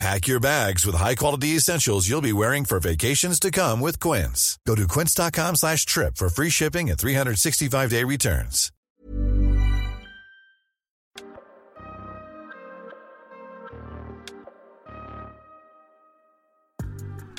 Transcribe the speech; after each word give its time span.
Pack 0.00 0.26
your 0.26 0.40
bags 0.40 0.84
with 0.84 0.96
high-quality 0.96 1.48
essentials 1.56 2.08
you'll 2.08 2.20
be 2.20 2.32
wearing 2.32 2.64
for 2.64 2.80
vacations 2.80 3.38
to 3.40 3.50
come 3.50 3.80
with 3.80 4.00
Quince. 4.00 4.58
Go 4.66 4.74
to 4.74 4.86
quince.com 4.88 5.54
slash 5.56 5.86
trip 5.86 6.16
for 6.16 6.28
free 6.28 6.50
shipping 6.50 6.90
and 6.90 6.98
365-day 6.98 8.02
returns. 8.04 8.70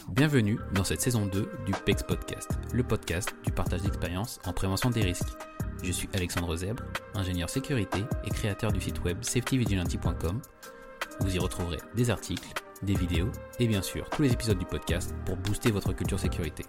Bienvenue 0.10 0.60
dans 0.74 0.84
cette 0.84 1.02
saison 1.02 1.26
2 1.26 1.50
du 1.66 1.74
PEX 1.86 2.04
Podcast, 2.04 2.50
le 2.74 2.84
podcast 2.84 3.34
du 3.44 3.52
partage 3.52 3.82
d'expérience 3.82 4.40
en 4.46 4.54
prévention 4.54 4.90
des 4.90 5.02
risques. 5.02 5.28
Je 5.84 5.92
suis 5.92 6.10
Alexandre 6.14 6.56
Zèbre, 6.56 6.84
ingénieur 7.16 7.50
sécurité 7.50 8.00
et 8.26 8.30
créateur 8.30 8.72
du 8.72 8.80
site 8.80 9.04
web 9.04 9.18
safetyvigilante.com. 9.24 10.42
Vous 11.22 11.36
y 11.36 11.40
retrouverez 11.40 11.80
des 11.96 12.10
articles, 12.10 12.48
des 12.82 12.94
vidéos 12.94 13.32
et 13.60 13.68
bien 13.68 13.82
sûr 13.82 14.10
tous 14.10 14.22
les 14.22 14.34
épisodes 14.34 14.58
du 14.58 14.66
podcast 14.66 15.16
pour 15.26 15.38
booster 15.38 15.72
votre 15.72 15.94
culture 15.94 16.20
sécurité. 16.20 16.66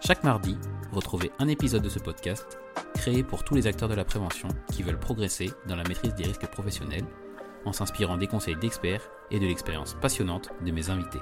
Chaque 0.00 0.24
mardi, 0.24 0.56
retrouvez 0.92 1.30
un 1.38 1.48
épisode 1.48 1.82
de 1.82 1.88
ce 1.88 1.98
podcast 1.98 2.58
créé 2.94 3.22
pour 3.22 3.44
tous 3.44 3.54
les 3.54 3.66
acteurs 3.66 3.88
de 3.88 3.94
la 3.94 4.04
prévention 4.04 4.48
qui 4.72 4.82
veulent 4.82 4.98
progresser 4.98 5.50
dans 5.68 5.76
la 5.76 5.84
maîtrise 5.84 6.14
des 6.14 6.24
risques 6.24 6.46
professionnels 6.46 7.04
en 7.66 7.72
s'inspirant 7.72 8.16
des 8.16 8.26
conseils 8.26 8.56
d'experts 8.56 9.08
et 9.30 9.38
de 9.38 9.46
l'expérience 9.46 9.94
passionnante 10.00 10.48
de 10.64 10.72
mes 10.72 10.88
invités. 10.88 11.20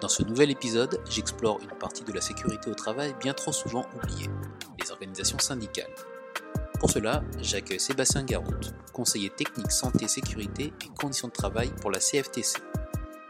Dans 0.00 0.08
ce 0.08 0.22
nouvel 0.22 0.50
épisode, 0.50 1.00
j'explore 1.08 1.60
une 1.62 1.78
partie 1.78 2.04
de 2.04 2.12
la 2.12 2.20
sécurité 2.20 2.70
au 2.70 2.74
travail 2.74 3.14
bien 3.20 3.34
trop 3.34 3.52
souvent 3.52 3.84
oubliée, 3.96 4.30
les 4.80 4.90
organisations 4.90 5.38
syndicales. 5.38 5.94
Pour 6.82 6.90
cela, 6.90 7.22
j'accueille 7.40 7.78
Sébastien 7.78 8.24
Garout, 8.24 8.74
conseiller 8.92 9.30
technique 9.30 9.70
santé, 9.70 10.08
sécurité 10.08 10.72
et 10.84 10.88
conditions 10.98 11.28
de 11.28 11.32
travail 11.32 11.70
pour 11.80 11.92
la 11.92 12.00
CFTC. 12.00 12.58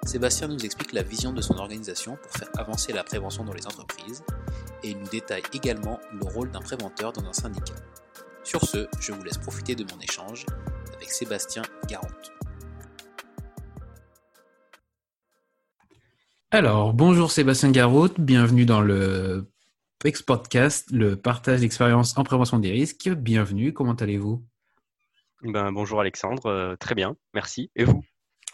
Sébastien 0.07 0.49
nous 0.49 0.65
explique 0.65 0.95
la 0.95 1.03
vision 1.03 1.35
de 1.35 1.43
son 1.43 1.59
organisation 1.59 2.17
pour 2.17 2.33
faire 2.33 2.49
avancer 2.57 2.95
la 2.95 3.05
prévention 3.05 3.45
dans 3.45 3.53
les 3.53 3.67
entreprises 3.67 4.25
et 4.83 4.95
nous 4.95 5.07
détaille 5.09 5.43
également 5.53 6.01
le 6.15 6.25
rôle 6.33 6.51
d'un 6.51 6.63
préventeur 6.63 7.13
dans 7.13 7.27
un 7.27 7.35
syndicat. 7.35 7.75
Sur 8.43 8.65
ce, 8.65 8.89
je 8.99 9.13
vous 9.13 9.23
laisse 9.23 9.37
profiter 9.37 9.75
de 9.75 9.85
mon 9.85 10.01
échange 10.01 10.47
avec 10.95 11.11
Sébastien 11.11 11.61
Garout. 11.91 12.33
Alors, 16.51 16.95
bonjour 16.95 17.31
Sébastien 17.31 17.71
Garout, 17.71 18.15
bienvenue 18.19 18.65
dans 18.65 18.81
le 18.81 19.52
PEX 20.03 20.21
Podcast, 20.23 20.91
le 20.91 21.15
partage 21.15 21.61
d'expérience 21.61 22.19
en 22.19 22.25
prévention 22.25 22.59
des 22.59 22.73
risques. 22.73 23.09
Bienvenue, 23.09 23.73
comment 23.73 23.93
allez-vous? 23.93 24.45
Ben, 25.45 25.71
Bonjour 25.71 26.01
Alexandre, 26.01 26.47
euh, 26.47 26.75
très 26.75 26.97
bien, 26.97 27.15
merci. 27.35 27.71
Et 27.77 27.85
vous? 27.85 28.03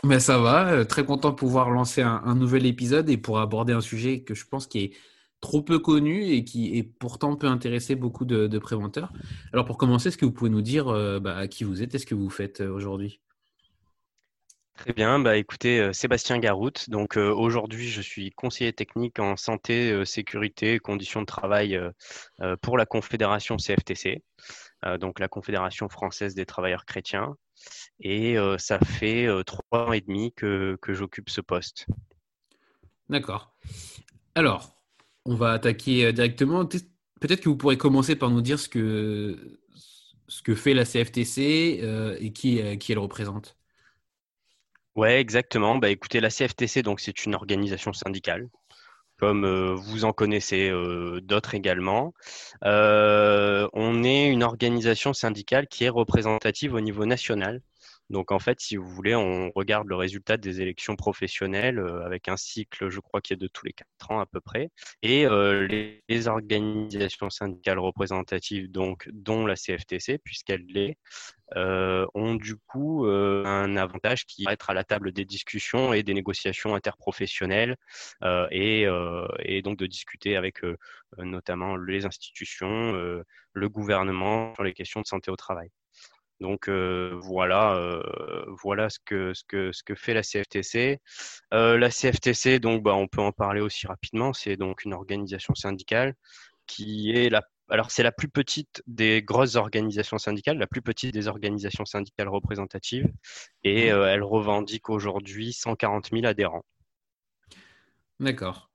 Ben, 0.05 0.21
Ça 0.21 0.37
va, 0.37 0.69
euh, 0.69 0.85
très 0.85 1.07
content 1.07 1.31
de 1.31 1.37
pouvoir 1.37 1.71
lancer 1.71 2.03
un, 2.03 2.35
nouvel 2.35 2.67
épisode 2.67 3.09
et 3.09 3.17
pour 3.17 3.39
aborder 3.39 3.73
un 3.73 3.81
sujet 3.81 4.21
que 4.25 4.35
je 4.35 4.45
pense 4.47 4.67
qui 4.67 4.79
est 4.81 4.93
trop 5.41 5.63
peu 5.63 5.79
connu 5.79 6.23
et 6.23 6.45
qui 6.45 6.77
est 6.77 6.83
pourtant 6.83 7.35
peut 7.35 7.47
intéresser 7.47 7.95
beaucoup 7.95 8.27
de, 8.27 8.59
préventeurs. 8.59 9.11
Alors 9.55 9.65
pour 9.65 9.79
commencer, 9.79 10.09
est-ce 10.09 10.19
que 10.19 10.27
vous 10.27 10.33
pouvez 10.33 10.51
nous 10.51 10.61
dire 10.61 10.89
euh, 10.89 11.19
bah, 11.19 11.49
qui 11.49 11.65
vous 11.65 11.83
êtes? 11.83 11.95
Et 11.95 11.99
ce 11.99 12.05
que 12.05 12.15
vous 12.15 12.29
faites 12.29 12.61
aujourd'hui? 12.61 13.23
Très 14.79 14.93
bien, 14.93 15.19
bah 15.19 15.37
écoutez, 15.37 15.81
euh, 15.81 15.93
Sébastien 15.93 16.39
Garout. 16.39 16.89
Donc 16.89 17.19
euh, 17.19 17.35
aujourd'hui, 17.35 17.89
je 17.89 18.01
suis 18.01 18.31
conseiller 18.31 18.73
technique 18.73 19.19
en 19.19 19.37
santé, 19.37 19.91
euh, 19.91 20.05
sécurité 20.05 20.79
conditions 20.79 21.21
de 21.21 21.27
travail 21.27 21.79
pour 22.63 22.79
la 22.79 22.87
Confédération 22.87 23.57
CFTC, 23.57 24.23
donc 25.01 25.19
la 25.19 25.27
Confédération 25.27 25.89
française 25.89 26.37
des 26.37 26.47
travailleurs 26.47 26.85
chrétiens. 26.85 27.35
Et 27.99 28.37
ça 28.59 28.79
fait 28.79 29.27
trois 29.45 29.89
ans 29.89 29.93
et 29.93 30.01
demi 30.01 30.33
que, 30.33 30.79
que 30.81 30.95
j'occupe 30.95 31.29
ce 31.29 31.41
poste. 31.41 31.87
D'accord. 33.09 33.53
Alors, 34.37 34.77
on 35.25 35.35
va 35.35 35.51
attaquer 35.53 36.13
directement. 36.13 36.65
Peut-être 36.65 37.41
que 37.41 37.49
vous 37.49 37.57
pourrez 37.57 37.79
commencer 37.79 38.15
par 38.15 38.31
nous 38.31 38.43
dire 38.43 38.61
ce 38.61 38.69
que, 38.69 39.59
ce 40.29 40.43
que 40.43 40.55
fait 40.55 40.75
la 40.75 40.85
CFTC 40.85 41.83
et 42.21 42.33
qui, 42.33 42.79
qui 42.79 42.93
elle 42.93 43.01
représente. 43.01 43.58
Ouais, 44.99 45.21
exactement. 45.21 45.77
Bah, 45.77 45.91
écoutez, 45.91 46.21
la 46.21 46.29
CFTC, 46.31 46.83
donc 46.83 47.01
c'est 47.01 47.25
une 47.25 47.35
organisation 47.37 47.93
syndicale, 47.93 48.49
comme 49.19 49.45
euh, 49.45 49.75
vous 49.75 50.05
en 50.05 50.13
connaissez 50.13 50.71
euh, 50.71 51.21
d'autres 51.23 51.55
également. 51.55 52.15
Euh, 52.65 53.69
on 53.75 54.05
est 54.05 54.29
une 54.29 54.43
organisation 54.45 55.13
syndicale 55.15 55.69
qui 55.69 55.85
est 55.85 55.91
représentative 55.91 56.75
au 56.75 56.81
niveau 56.81 57.07
national. 57.07 57.63
Donc 58.11 58.33
en 58.33 58.39
fait, 58.39 58.61
si 58.61 58.77
vous 58.77 58.89
voulez, 58.89 59.15
on 59.15 59.51
regarde 59.55 59.87
le 59.89 59.95
résultat 59.97 60.39
des 60.39 60.63
élections 60.63 60.97
professionnelles 60.97 61.79
euh, 61.79 62.05
avec 62.07 62.29
un 62.29 62.37
cycle, 62.37 62.89
je 62.89 63.01
crois, 63.01 63.21
qui 63.21 63.35
est 63.35 63.37
de 63.37 63.49
tous 63.49 63.67
les 63.67 63.73
quatre 63.73 64.11
ans 64.11 64.21
à 64.21 64.27
peu 64.27 64.41
près. 64.41 64.71
Et 65.03 65.27
euh, 65.27 65.67
les, 65.67 66.29
organisations 66.29 67.31
syndicales 67.31 67.79
représentatives, 67.79 68.71
donc 68.71 69.09
dont 69.13 69.47
la 69.47 69.57
CFTC, 69.57 70.19
puisqu'elle 70.19 70.65
l'est, 70.67 70.97
euh, 71.57 72.07
ont 72.15 72.35
du 72.35 72.57
coup 72.57 73.07
un 73.07 73.77
avantage 73.77 74.27
qui 74.27 74.45
va 74.45 74.53
être 74.53 74.71
à 74.71 74.75
la 74.75 74.85
table 74.85 75.13
des 75.13 75.25
discussions 75.25 75.93
et 75.93 76.03
des 76.03 76.15
négociations 76.15 76.75
interprofessionnelles 76.75 77.77
et, 78.51 78.87
et, 79.41 79.63
donc 79.63 79.79
de 79.79 79.87
discuter 79.87 80.37
avec 80.37 80.61
notamment 81.19 81.77
les 81.77 82.05
institutions, 82.05 82.93
le 83.53 83.69
gouvernement 83.69 84.55
sur 84.55 84.65
les 84.65 84.75
questions 84.75 85.01
de 85.01 85.07
santé 85.07 85.31
au 85.31 85.37
travail. 85.37 85.71
Donc 86.41 86.69
euh, 86.69 87.19
voilà, 87.21 87.75
euh, 87.75 88.03
voilà 88.63 88.91
ce 88.91 88.99
que, 89.05 89.35
ce, 89.35 89.43
que, 89.45 89.73
ce 89.73 89.83
que 89.83 89.95
fait 89.95 90.15
la 90.15 90.23
CFTC. 90.23 91.01
Euh, 91.53 91.79
la 91.79 91.91
CFTC, 91.91 92.61
donc 92.61 92.83
bah, 92.83 92.95
on 92.95 93.09
peut 93.09 93.21
en 93.21 93.33
parler 93.33 93.61
aussi 93.61 93.87
rapidement. 93.87 94.33
C'est 94.33 94.57
donc 94.57 94.85
une 94.85 94.95
organisation 94.95 95.55
syndicale 95.55 96.15
qui 96.67 97.13
est 97.13 97.29
la 97.29 97.43
alors 97.71 97.91
c'est 97.91 98.03
la 98.03 98.13
plus 98.13 98.29
petite 98.29 98.83
des 98.87 99.23
grosses 99.23 99.57
organisations 99.57 100.17
syndicales, 100.17 100.57
la 100.57 100.67
plus 100.67 100.81
petite 100.81 101.13
des 101.13 101.29
organisations 101.29 101.85
syndicales 101.85 102.29
représentatives, 102.29 103.13
et 103.63 103.93
mmh. 103.93 104.05
elle 104.05 104.23
revendique 104.23 104.89
aujourd'hui 104.89 105.53
140 105.53 106.09
000 106.11 106.25
adhérents. 106.25 106.65
D'accord. 108.21 108.71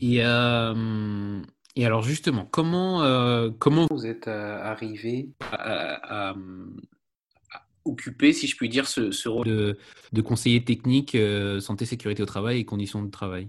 Et, 0.00 0.22
et, 1.76 1.86
alors 1.86 2.02
justement, 2.02 2.46
comment, 2.46 3.00
comment 3.58 3.86
vous 3.90 4.06
êtes 4.06 4.28
arrivé 4.28 5.30
à, 5.40 6.34
occuper, 7.84 8.32
si 8.32 8.46
je 8.46 8.56
puis 8.56 8.68
dire, 8.68 8.86
ce, 8.86 9.28
rôle 9.28 9.46
de, 9.46 10.20
conseiller 10.22 10.64
technique 10.64 11.14
euh, 11.14 11.60
santé, 11.60 11.84
sécurité 11.84 12.22
au 12.22 12.26
travail 12.26 12.60
et 12.60 12.64
conditions 12.64 13.02
de 13.02 13.10
travail? 13.10 13.48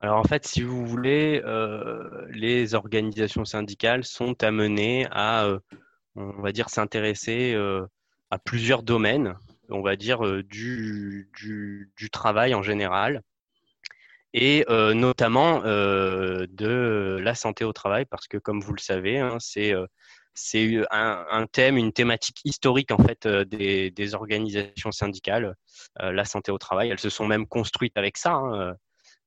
Alors 0.00 0.18
en 0.18 0.24
fait, 0.24 0.46
si 0.46 0.62
vous 0.62 0.86
voulez, 0.86 1.42
euh, 1.44 2.26
les 2.30 2.74
organisations 2.74 3.44
syndicales 3.44 4.04
sont 4.04 4.42
amenées 4.42 5.06
à, 5.10 5.44
euh, 5.44 5.58
on 6.16 6.40
va 6.40 6.52
dire, 6.52 6.70
s'intéresser 6.70 7.54
à 8.30 8.38
plusieurs 8.38 8.82
domaines, 8.82 9.34
on 9.68 9.82
va 9.82 9.96
dire, 9.96 10.42
du, 10.42 11.30
du, 11.36 12.10
travail 12.10 12.54
en 12.54 12.62
général, 12.62 13.22
et 14.32 14.64
notamment 14.68 15.60
de 15.60 17.18
la 17.20 17.34
santé 17.34 17.64
au 17.64 17.72
travail, 17.72 18.04
parce 18.04 18.28
que 18.28 18.38
comme 18.38 18.60
vous 18.60 18.72
le 18.72 18.80
savez, 18.80 19.18
hein, 19.18 19.36
c'est 19.40 19.74
c'est 20.34 20.82
un, 20.90 21.46
thème, 21.50 21.76
une 21.76 21.92
thématique 21.92 22.40
historique 22.44 22.90
en 22.90 22.98
fait 22.98 23.26
euh, 23.26 23.44
des, 23.44 24.14
organisations 24.14 24.92
syndicales, 24.92 25.56
euh, 26.00 26.12
la 26.12 26.24
santé 26.24 26.50
au 26.52 26.58
travail. 26.58 26.90
Elles 26.90 26.98
se 26.98 27.10
sont 27.10 27.26
même 27.26 27.46
construites 27.46 27.96
avec 27.96 28.16
ça. 28.16 28.32
Hein, 28.32 28.74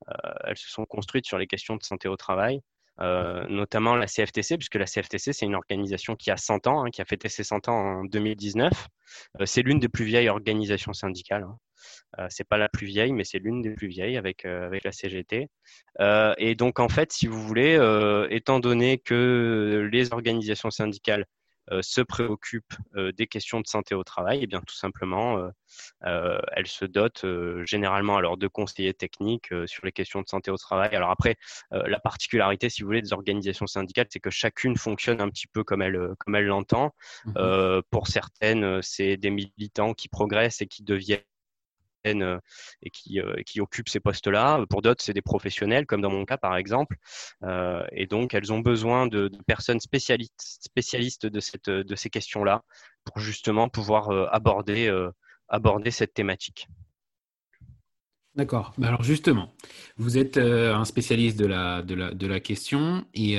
euh, 0.09 0.33
elles 0.45 0.57
se 0.57 0.69
sont 0.69 0.85
construites 0.85 1.25
sur 1.25 1.37
les 1.37 1.47
questions 1.47 1.75
de 1.75 1.83
santé 1.83 2.07
au 2.07 2.17
travail. 2.17 2.61
notamment 2.99 3.95
la 3.95 4.07
CFTC, 4.07 4.57
puisque 4.57 4.75
la 4.75 4.85
CFTC, 4.85 5.33
c'est 5.33 5.45
une 5.45 5.55
organisation 5.55 6.15
qui 6.15 6.31
a 6.31 6.37
100 6.37 6.67
ans, 6.67 6.85
hein, 6.85 6.89
qui 6.91 7.01
a 7.01 7.05
fêté 7.05 7.29
ses 7.29 7.43
100 7.43 7.67
ans 7.67 7.99
en 7.99 8.05
2019. 8.05 8.71
c'est 9.45 9.61
l'une 9.61 9.79
des 9.79 9.89
plus 9.89 10.05
vieilles 10.05 10.29
organisations 10.29 10.93
syndicales. 10.93 11.45
Euh, 12.19 12.27
c'est 12.29 12.47
pas 12.47 12.57
la 12.57 12.69
plus 12.69 12.87
vieille, 12.87 13.13
mais 13.13 13.23
c'est 13.23 13.39
l'une 13.39 13.61
des 13.61 13.71
plus 13.71 13.87
vieilles 13.87 14.17
avec, 14.17 14.45
euh, 14.45 14.65
avec 14.65 14.83
la 14.83 14.91
CGT. 14.91 15.49
Euh, 15.99 16.33
et 16.37 16.55
donc, 16.55 16.79
en 16.79 16.89
fait, 16.89 17.11
si 17.11 17.27
vous 17.27 17.41
voulez, 17.41 17.73
étant 18.29 18.59
donné 18.59 18.97
que 18.97 19.89
les 19.91 20.13
organisations 20.13 20.71
syndicales 20.71 21.25
se 21.81 22.01
préoccupe 22.01 22.73
des 22.93 23.25
questions 23.25 23.61
de 23.61 23.67
santé 23.67 23.95
au 23.95 24.03
travail, 24.03 24.39
et 24.39 24.43
eh 24.43 24.47
bien 24.47 24.59
tout 24.59 24.75
simplement, 24.75 25.49
elle 26.01 26.67
se 26.67 26.83
dote 26.83 27.25
généralement 27.65 28.17
alors 28.17 28.35
de 28.35 28.47
conseillers 28.47 28.93
techniques 28.93 29.53
sur 29.65 29.85
les 29.85 29.93
questions 29.93 30.21
de 30.21 30.27
santé 30.27 30.51
au 30.51 30.57
travail. 30.57 30.93
Alors 30.93 31.09
après, 31.09 31.37
la 31.71 31.99
particularité, 31.99 32.69
si 32.69 32.81
vous 32.81 32.87
voulez, 32.87 33.01
des 33.01 33.13
organisations 33.13 33.65
syndicales, 33.65 34.07
c'est 34.09 34.19
que 34.19 34.29
chacune 34.29 34.75
fonctionne 34.75 35.21
un 35.21 35.29
petit 35.29 35.47
peu 35.47 35.63
comme 35.63 35.81
elle 35.81 36.09
comme 36.19 36.35
elle 36.35 36.47
l'entend. 36.47 36.93
Mmh 37.25 37.81
pour 37.89 38.07
certaines, 38.07 38.81
c'est 38.81 39.15
des 39.17 39.29
militants 39.29 39.93
qui 39.93 40.09
progressent 40.09 40.61
et 40.61 40.67
qui 40.67 40.83
deviennent 40.83 41.19
euh, 41.19 41.32
et 42.05 42.89
qui, 42.91 43.19
euh, 43.19 43.35
qui 43.45 43.61
occupent 43.61 43.89
ces 43.89 43.99
postes-là. 43.99 44.65
Pour 44.69 44.81
d'autres, 44.81 45.03
c'est 45.03 45.13
des 45.13 45.21
professionnels, 45.21 45.85
comme 45.85 46.01
dans 46.01 46.11
mon 46.11 46.25
cas 46.25 46.37
par 46.37 46.55
exemple. 46.55 46.97
Euh, 47.43 47.85
et 47.91 48.07
donc, 48.07 48.33
elles 48.33 48.51
ont 48.51 48.59
besoin 48.59 49.07
de, 49.07 49.31
personnes 49.47 49.79
spécialistes, 49.79 51.25
de, 51.25 51.95
ces 51.95 52.09
questions-là 52.09 52.63
pour 53.05 53.19
justement 53.19 53.69
pouvoir 53.69 54.09
aborder, 54.33 54.91
cette 55.91 56.13
thématique. 56.13 56.67
D'accord. 58.35 58.73
Alors 58.81 59.03
justement, 59.03 59.53
vous 59.97 60.17
êtes 60.17 60.37
un 60.37 60.85
spécialiste 60.85 61.37
de 61.37 61.45
la, 61.45 62.39
question 62.39 63.05
et, 63.13 63.37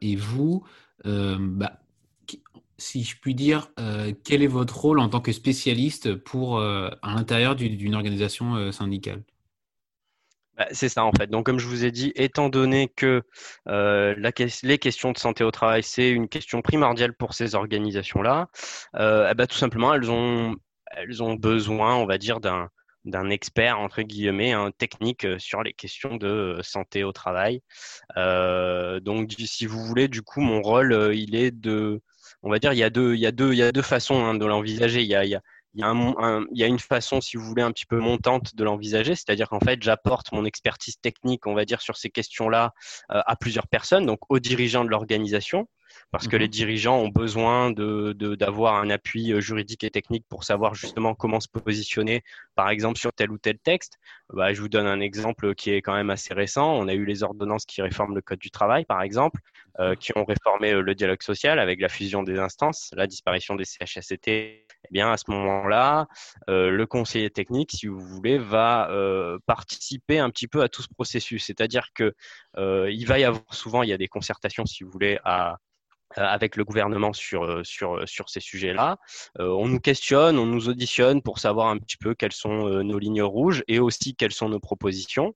et 0.00 0.16
vous, 0.16 0.64
bah, 1.04 1.83
si 2.78 3.04
je 3.04 3.16
puis 3.20 3.34
dire, 3.34 3.68
euh, 3.78 4.12
quel 4.24 4.42
est 4.42 4.48
votre 4.48 4.76
rôle 4.78 4.98
en 4.98 5.08
tant 5.08 5.20
que 5.20 5.32
spécialiste 5.32 6.14
pour, 6.14 6.58
euh, 6.58 6.90
à 7.02 7.14
l'intérieur 7.14 7.54
d'une 7.56 7.94
organisation 7.94 8.56
euh, 8.56 8.72
syndicale? 8.72 9.22
Bah, 10.56 10.66
c'est 10.70 10.88
ça 10.88 11.04
en 11.04 11.12
fait. 11.12 11.28
Donc 11.28 11.46
comme 11.46 11.58
je 11.58 11.66
vous 11.66 11.84
ai 11.84 11.90
dit, 11.90 12.12
étant 12.14 12.48
donné 12.48 12.88
que 12.88 13.22
les 13.66 14.78
questions 14.78 15.10
de 15.10 15.18
santé 15.18 15.42
au 15.42 15.50
travail, 15.50 15.82
c'est 15.82 16.10
une 16.10 16.28
question 16.28 16.62
primordiale 16.62 17.12
pour 17.12 17.34
ces 17.34 17.56
organisations-là, 17.56 18.48
eh 18.94 19.34
ben, 19.34 19.46
tout 19.48 19.56
simplement, 19.56 19.94
elles 19.94 20.10
ont, 20.10 20.54
besoin, 21.34 21.96
on 21.96 22.06
va 22.06 22.18
dire, 22.18 22.38
d'un 22.40 23.30
expert 23.30 23.80
entre 23.80 24.02
guillemets 24.02 24.52
un 24.52 24.70
technique 24.70 25.26
sur 25.38 25.64
les 25.64 25.72
questions 25.72 26.16
de 26.16 26.60
santé 26.62 27.02
au 27.02 27.10
travail. 27.10 27.60
donc 28.16 29.32
si 29.36 29.66
vous 29.66 29.84
voulez, 29.84 30.06
du 30.06 30.22
coup, 30.22 30.40
mon 30.40 30.62
rôle, 30.62 31.10
il 31.16 31.34
est 31.34 31.50
de 31.50 32.00
on 32.44 32.50
va 32.50 32.58
dire, 32.58 32.72
il 32.72 32.78
y 32.78 32.84
a 32.84 32.90
deux, 32.90 33.14
il 33.14 33.20
y 33.20 33.26
a 33.26 33.32
deux, 33.32 33.52
il 33.52 33.58
y 33.58 33.62
a 33.62 33.72
deux 33.72 33.82
façons 33.82 34.24
hein, 34.24 34.34
de 34.34 34.46
l'envisager. 34.46 35.02
Il 35.02 35.08
y 35.08 35.14
a, 35.14 35.24
il 35.24 35.30
y 35.30 35.34
a 35.34 35.42
il 35.74 35.80
y, 35.80 35.82
a 35.82 35.88
un, 35.88 36.46
il 36.52 36.58
y, 36.58 36.62
a 36.62 36.68
une 36.68 36.78
façon, 36.78 37.20
si 37.20 37.36
vous 37.36 37.44
voulez, 37.44 37.62
un 37.62 37.72
petit 37.72 37.86
peu 37.86 37.98
montante 37.98 38.54
de 38.54 38.62
l'envisager, 38.62 39.16
c'est-à-dire 39.16 39.48
qu'en 39.48 39.58
fait, 39.58 39.82
j'apporte 39.82 40.30
mon 40.30 40.44
expertise 40.44 41.00
technique, 41.00 41.48
on 41.48 41.54
va 41.54 41.64
dire, 41.64 41.80
sur 41.80 41.96
ces 41.96 42.10
questions-là 42.10 42.72
euh, 43.10 43.20
à 43.26 43.34
plusieurs 43.34 43.66
personnes, 43.66 44.06
donc 44.06 44.20
aux 44.28 44.38
dirigeants 44.38 44.84
de 44.84 44.90
l'organisation, 44.90 45.66
parce 46.12 46.28
que 46.28 46.36
les 46.36 46.46
mhm. 46.46 46.50
dirigeants 46.50 46.98
ont 46.98 47.08
besoin 47.08 47.72
de, 47.72 48.12
d'avoir 48.12 48.76
un 48.76 48.88
appui 48.88 49.32
euh, 49.32 49.40
juridique 49.40 49.82
et 49.82 49.90
technique 49.90 50.24
pour 50.28 50.44
savoir 50.44 50.76
justement 50.76 51.16
comment 51.16 51.40
se 51.40 51.48
positionner, 51.48 52.22
par 52.54 52.70
exemple, 52.70 52.98
sur 52.98 53.12
tel 53.12 53.32
ou 53.32 53.38
tel 53.38 53.58
texte. 53.58 53.98
Bah, 54.32 54.52
je 54.52 54.60
vous 54.60 54.68
donne 54.68 54.86
un 54.86 55.00
exemple 55.00 55.56
qui 55.56 55.70
est 55.70 55.82
quand 55.82 55.94
même 55.94 56.10
assez 56.10 56.34
récent. 56.34 56.72
On 56.72 56.86
a 56.86 56.94
eu 56.94 57.04
les 57.04 57.24
ordonnances 57.24 57.66
qui 57.66 57.82
réforment 57.82 58.14
le 58.14 58.22
Code 58.22 58.38
du 58.38 58.52
travail, 58.52 58.84
par 58.84 59.02
exemple, 59.02 59.40
euh, 59.80 59.94
qui 59.94 60.16
ont 60.16 60.24
réformé 60.24 60.72
euh, 60.72 60.82
le 60.82 60.94
dialogue 60.94 61.22
social 61.22 61.58
avec 61.58 61.80
la 61.80 61.88
fusion 61.88 62.22
des 62.22 62.38
instances, 62.38 62.90
la 62.94 63.06
disparition 63.06 63.56
des 63.56 63.64
CHSCT. 63.64 64.28
Eh 64.28 64.88
bien, 64.90 65.10
à 65.10 65.16
ce 65.16 65.24
moment-là, 65.28 66.06
le 66.46 66.84
conseiller 66.84 67.30
technique, 67.30 67.72
si 67.72 67.86
vous 67.86 67.98
voulez, 67.98 68.36
va 68.36 68.90
participer 69.46 70.18
un 70.18 70.28
petit 70.28 70.46
peu 70.46 70.62
à 70.62 70.68
tout 70.68 70.82
ce 70.82 70.88
processus. 70.88 71.46
C'est-à-dire 71.46 71.88
que 71.94 72.12
il 72.58 73.06
va 73.06 73.18
y 73.18 73.24
avoir 73.24 73.54
souvent, 73.54 73.82
il 73.82 73.88
y 73.88 73.94
a 73.94 73.98
des 73.98 74.08
concertations, 74.08 74.66
si 74.66 74.84
vous 74.84 74.90
voulez, 74.90 75.18
à 75.24 75.54
euh, 75.54 75.56
avec 76.16 76.56
le 76.56 76.64
gouvernement 76.64 77.12
sur, 77.12 77.44
euh, 77.44 77.64
sur, 77.64 77.96
euh, 77.96 78.06
sur 78.06 78.28
ces 78.28 78.40
sujets-là. 78.40 78.98
on 79.38 79.68
nous 79.68 79.80
questionne, 79.80 80.38
on 80.38 80.46
nous 80.46 80.68
auditionne 80.68 81.22
pour 81.22 81.38
savoir 81.38 81.68
un 81.68 81.78
petit 81.78 81.96
peu 81.96 82.14
quelles 82.14 82.32
sont 82.32 82.82
nos 82.82 82.98
lignes 82.98 83.22
rouges 83.22 83.62
et 83.68 83.78
aussi 83.78 84.14
quelles 84.14 84.32
sont 84.32 84.48
nos 84.48 84.60
propositions. 84.60 85.34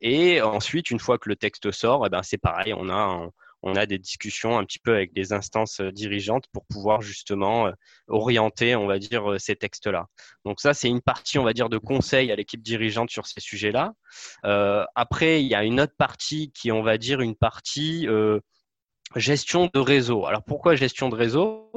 et 0.00 0.42
ensuite, 0.42 0.90
une 0.90 1.00
fois 1.00 1.18
que 1.18 1.28
le 1.28 1.36
texte 1.36 1.70
sort, 1.72 2.06
eh 2.06 2.10
ben, 2.10 2.22
c'est 2.22 2.38
pareil, 2.38 2.74
on 2.74 2.88
a, 2.88 3.28
on 3.62 3.76
a 3.76 3.86
des 3.86 3.98
discussions 3.98 4.58
un 4.58 4.64
petit 4.64 4.78
peu 4.78 4.94
avec 4.94 5.12
des 5.12 5.32
instances 5.32 5.80
dirigeantes 5.80 6.46
pour 6.52 6.64
pouvoir 6.66 7.00
justement 7.02 7.70
orienter, 8.08 8.76
on 8.76 8.86
va 8.86 8.98
dire, 8.98 9.36
ces 9.38 9.56
textes-là. 9.56 10.06
Donc 10.44 10.60
ça, 10.60 10.74
c'est 10.74 10.88
une 10.88 11.02
partie, 11.02 11.38
on 11.38 11.44
va 11.44 11.52
dire, 11.52 11.68
de 11.68 11.78
conseil 11.78 12.30
à 12.32 12.36
l'équipe 12.36 12.62
dirigeante 12.62 13.10
sur 13.10 13.26
ces 13.26 13.40
sujets-là. 13.40 13.94
après, 14.94 15.42
il 15.42 15.48
y 15.48 15.54
a 15.54 15.64
une 15.64 15.80
autre 15.80 15.96
partie 15.96 16.52
qui, 16.52 16.72
on 16.72 16.82
va 16.82 16.98
dire, 16.98 17.20
une 17.20 17.36
partie 17.36 18.06
gestion 19.16 19.70
de 19.72 19.78
réseau. 19.78 20.26
Alors 20.26 20.42
pourquoi 20.42 20.74
gestion 20.74 21.08
de 21.08 21.16
réseau? 21.16 21.70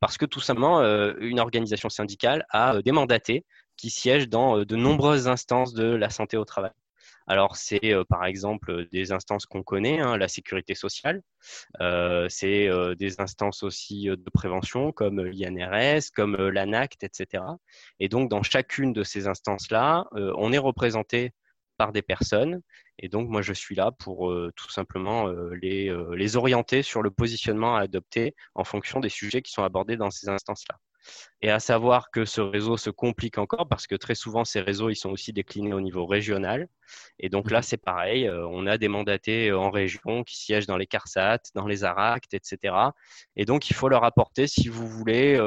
Parce 0.00 0.16
que 0.18 0.26
tout 0.26 0.40
simplement, 0.40 0.80
euh, 0.80 1.14
une 1.20 1.40
organisation 1.40 1.88
syndicale 1.88 2.46
a 2.50 2.76
euh, 2.76 2.82
des 2.82 2.92
mandatés 2.92 3.44
qui 3.76 3.90
siègent 3.90 4.28
dans 4.28 4.58
euh, 4.58 4.64
de 4.64 4.76
nombreuses 4.76 5.28
instances 5.28 5.72
de 5.72 5.84
la 5.84 6.10
santé 6.10 6.36
au 6.36 6.44
travail. 6.44 6.72
Alors, 7.30 7.56
c'est 7.56 7.94
par 8.08 8.24
exemple 8.24 8.86
des 8.90 9.12
instances 9.12 9.44
qu'on 9.44 9.62
connaît, 9.62 10.00
hein, 10.00 10.16
la 10.16 10.28
sécurité 10.28 10.74
sociale. 10.74 11.20
c'est 12.30 12.70
des 12.98 13.20
instances 13.20 13.62
aussi 13.62 14.06
de 14.06 14.30
prévention 14.32 14.92
comme 14.92 15.22
l'INRS, 15.22 16.04
comme 16.14 16.36
l'ANACT, 16.36 17.04
etc. 17.04 17.44
Et 18.00 18.08
donc, 18.08 18.30
dans 18.30 18.42
chacune 18.42 18.94
de 18.94 19.02
ces 19.02 19.26
instances-là, 19.26 20.06
on 20.12 20.54
est 20.54 20.58
représenté 20.58 21.34
par 21.78 21.92
des 21.92 22.02
personnes. 22.02 22.60
Et 22.98 23.08
donc, 23.08 23.28
moi, 23.28 23.40
je 23.40 23.54
suis 23.54 23.74
là 23.74 23.92
pour 23.92 24.30
euh, 24.30 24.52
tout 24.56 24.70
simplement 24.70 25.28
euh, 25.28 25.54
les, 25.62 25.88
euh, 25.88 26.14
les 26.14 26.36
orienter 26.36 26.82
sur 26.82 27.00
le 27.00 27.10
positionnement 27.10 27.76
à 27.76 27.82
adopter 27.82 28.34
en 28.54 28.64
fonction 28.64 29.00
des 29.00 29.08
sujets 29.08 29.40
qui 29.40 29.52
sont 29.52 29.62
abordés 29.62 29.96
dans 29.96 30.10
ces 30.10 30.28
instances-là. 30.28 30.78
Et 31.40 31.50
à 31.50 31.60
savoir 31.60 32.10
que 32.10 32.24
ce 32.24 32.40
réseau 32.40 32.76
se 32.76 32.90
complique 32.90 33.38
encore 33.38 33.68
parce 33.68 33.86
que 33.86 33.94
très 33.94 34.16
souvent, 34.16 34.44
ces 34.44 34.60
réseaux, 34.60 34.90
ils 34.90 34.96
sont 34.96 35.10
aussi 35.10 35.32
déclinés 35.32 35.72
au 35.72 35.80
niveau 35.80 36.04
régional. 36.04 36.68
Et 37.20 37.28
donc 37.28 37.50
là, 37.50 37.58
mhm. 37.58 37.62
c'est 37.62 37.76
pareil, 37.76 38.28
on 38.28 38.66
a 38.66 38.76
des 38.76 38.88
mandatés 38.88 39.52
en 39.52 39.70
région 39.70 40.24
qui 40.24 40.36
siègent 40.36 40.66
dans 40.66 40.76
les 40.76 40.86
CARSAT, 40.86 41.38
dans 41.54 41.66
les 41.66 41.84
ARACT, 41.84 42.34
etc. 42.34 42.74
Et 43.36 43.44
donc, 43.44 43.70
il 43.70 43.74
faut 43.74 43.88
leur 43.88 44.04
apporter, 44.04 44.48
si 44.48 44.68
vous 44.68 44.88
voulez, 44.88 45.38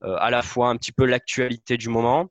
à 0.00 0.30
la 0.30 0.42
fois 0.42 0.68
un 0.68 0.76
petit 0.76 0.92
peu 0.92 1.04
l'actualité 1.04 1.76
du 1.76 1.88
moment 1.88 2.30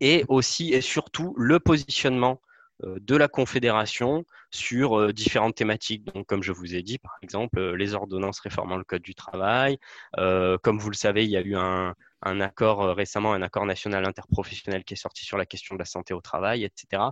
et 0.00 0.24
aussi 0.28 0.72
et 0.72 0.80
surtout 0.80 1.34
le 1.36 1.60
positionnement 1.60 2.40
de 2.82 3.16
la 3.16 3.28
Confédération 3.28 4.24
sur 4.50 4.98
euh, 4.98 5.12
différentes 5.12 5.54
thématiques. 5.54 6.04
Donc, 6.14 6.26
comme 6.26 6.42
je 6.42 6.52
vous 6.52 6.74
ai 6.74 6.82
dit, 6.82 6.98
par 6.98 7.16
exemple, 7.22 7.58
euh, 7.58 7.76
les 7.76 7.94
ordonnances 7.94 8.40
réformant 8.40 8.76
le 8.76 8.84
Code 8.84 9.02
du 9.02 9.14
travail. 9.14 9.78
comme 10.16 10.78
vous 10.78 10.90
le 10.90 10.96
savez, 10.96 11.24
il 11.24 11.30
y 11.30 11.36
a 11.36 11.42
eu 11.42 11.56
un, 11.56 11.94
accord 12.22 12.94
récemment, 12.94 13.32
un 13.32 13.42
accord 13.42 13.66
national 13.66 14.04
interprofessionnel 14.04 14.84
qui 14.84 14.94
est 14.94 14.96
sorti 14.96 15.24
sur 15.24 15.36
la 15.36 15.46
question 15.46 15.74
de 15.74 15.80
la 15.80 15.84
santé 15.84 16.14
au 16.14 16.20
travail, 16.20 16.64
etc. 16.64 17.02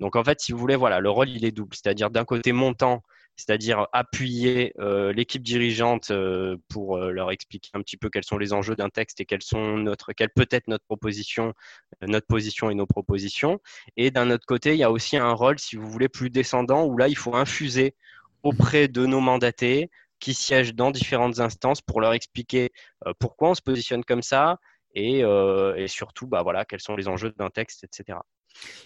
Donc, 0.00 0.16
en 0.16 0.24
fait, 0.24 0.40
si 0.40 0.52
vous 0.52 0.58
voulez, 0.58 0.76
voilà, 0.76 1.00
le 1.00 1.10
rôle, 1.10 1.28
il 1.28 1.44
est 1.44 1.52
double. 1.52 1.74
C'est-à-dire, 1.74 2.10
d'un 2.10 2.24
côté, 2.24 2.52
montant 2.52 3.02
c'est-à-dire 3.36 3.86
appuyer 3.92 4.72
euh, 4.78 5.12
l'équipe 5.12 5.42
dirigeante 5.42 6.10
euh, 6.10 6.56
pour 6.68 6.96
euh, 6.96 7.10
leur 7.10 7.30
expliquer 7.30 7.70
un 7.74 7.80
petit 7.80 7.96
peu 7.96 8.10
quels 8.10 8.24
sont 8.24 8.38
les 8.38 8.52
enjeux 8.52 8.76
d'un 8.76 8.90
texte 8.90 9.20
et 9.20 9.24
quelles 9.24 9.42
sont 9.42 9.78
notre, 9.78 10.12
quelle 10.12 10.30
peut 10.30 10.46
être 10.50 10.68
notre 10.68 10.84
proposition, 10.84 11.54
notre 12.02 12.26
position 12.26 12.70
et 12.70 12.74
nos 12.74 12.86
propositions. 12.86 13.60
Et 13.96 14.10
d'un 14.10 14.30
autre 14.30 14.46
côté, 14.46 14.72
il 14.72 14.78
y 14.78 14.84
a 14.84 14.90
aussi 14.90 15.16
un 15.16 15.32
rôle, 15.32 15.58
si 15.58 15.76
vous 15.76 15.88
voulez, 15.90 16.08
plus 16.08 16.30
descendant 16.30 16.84
où 16.84 16.96
là, 16.96 17.08
il 17.08 17.16
faut 17.16 17.34
infuser 17.34 17.94
auprès 18.42 18.88
de 18.88 19.06
nos 19.06 19.20
mandatés 19.20 19.90
qui 20.20 20.34
siègent 20.34 20.74
dans 20.74 20.90
différentes 20.90 21.40
instances 21.40 21.80
pour 21.80 22.00
leur 22.00 22.12
expliquer 22.12 22.70
pourquoi 23.18 23.50
on 23.50 23.54
se 23.54 23.62
positionne 23.62 24.04
comme 24.04 24.22
ça 24.22 24.58
et, 24.94 25.20
et 25.20 25.88
surtout, 25.88 26.28
bah 26.28 26.42
voilà, 26.42 26.64
quels 26.64 26.80
sont 26.80 26.94
les 26.94 27.08
enjeux 27.08 27.32
d'un 27.36 27.50
texte, 27.50 27.84
etc. 27.84 28.18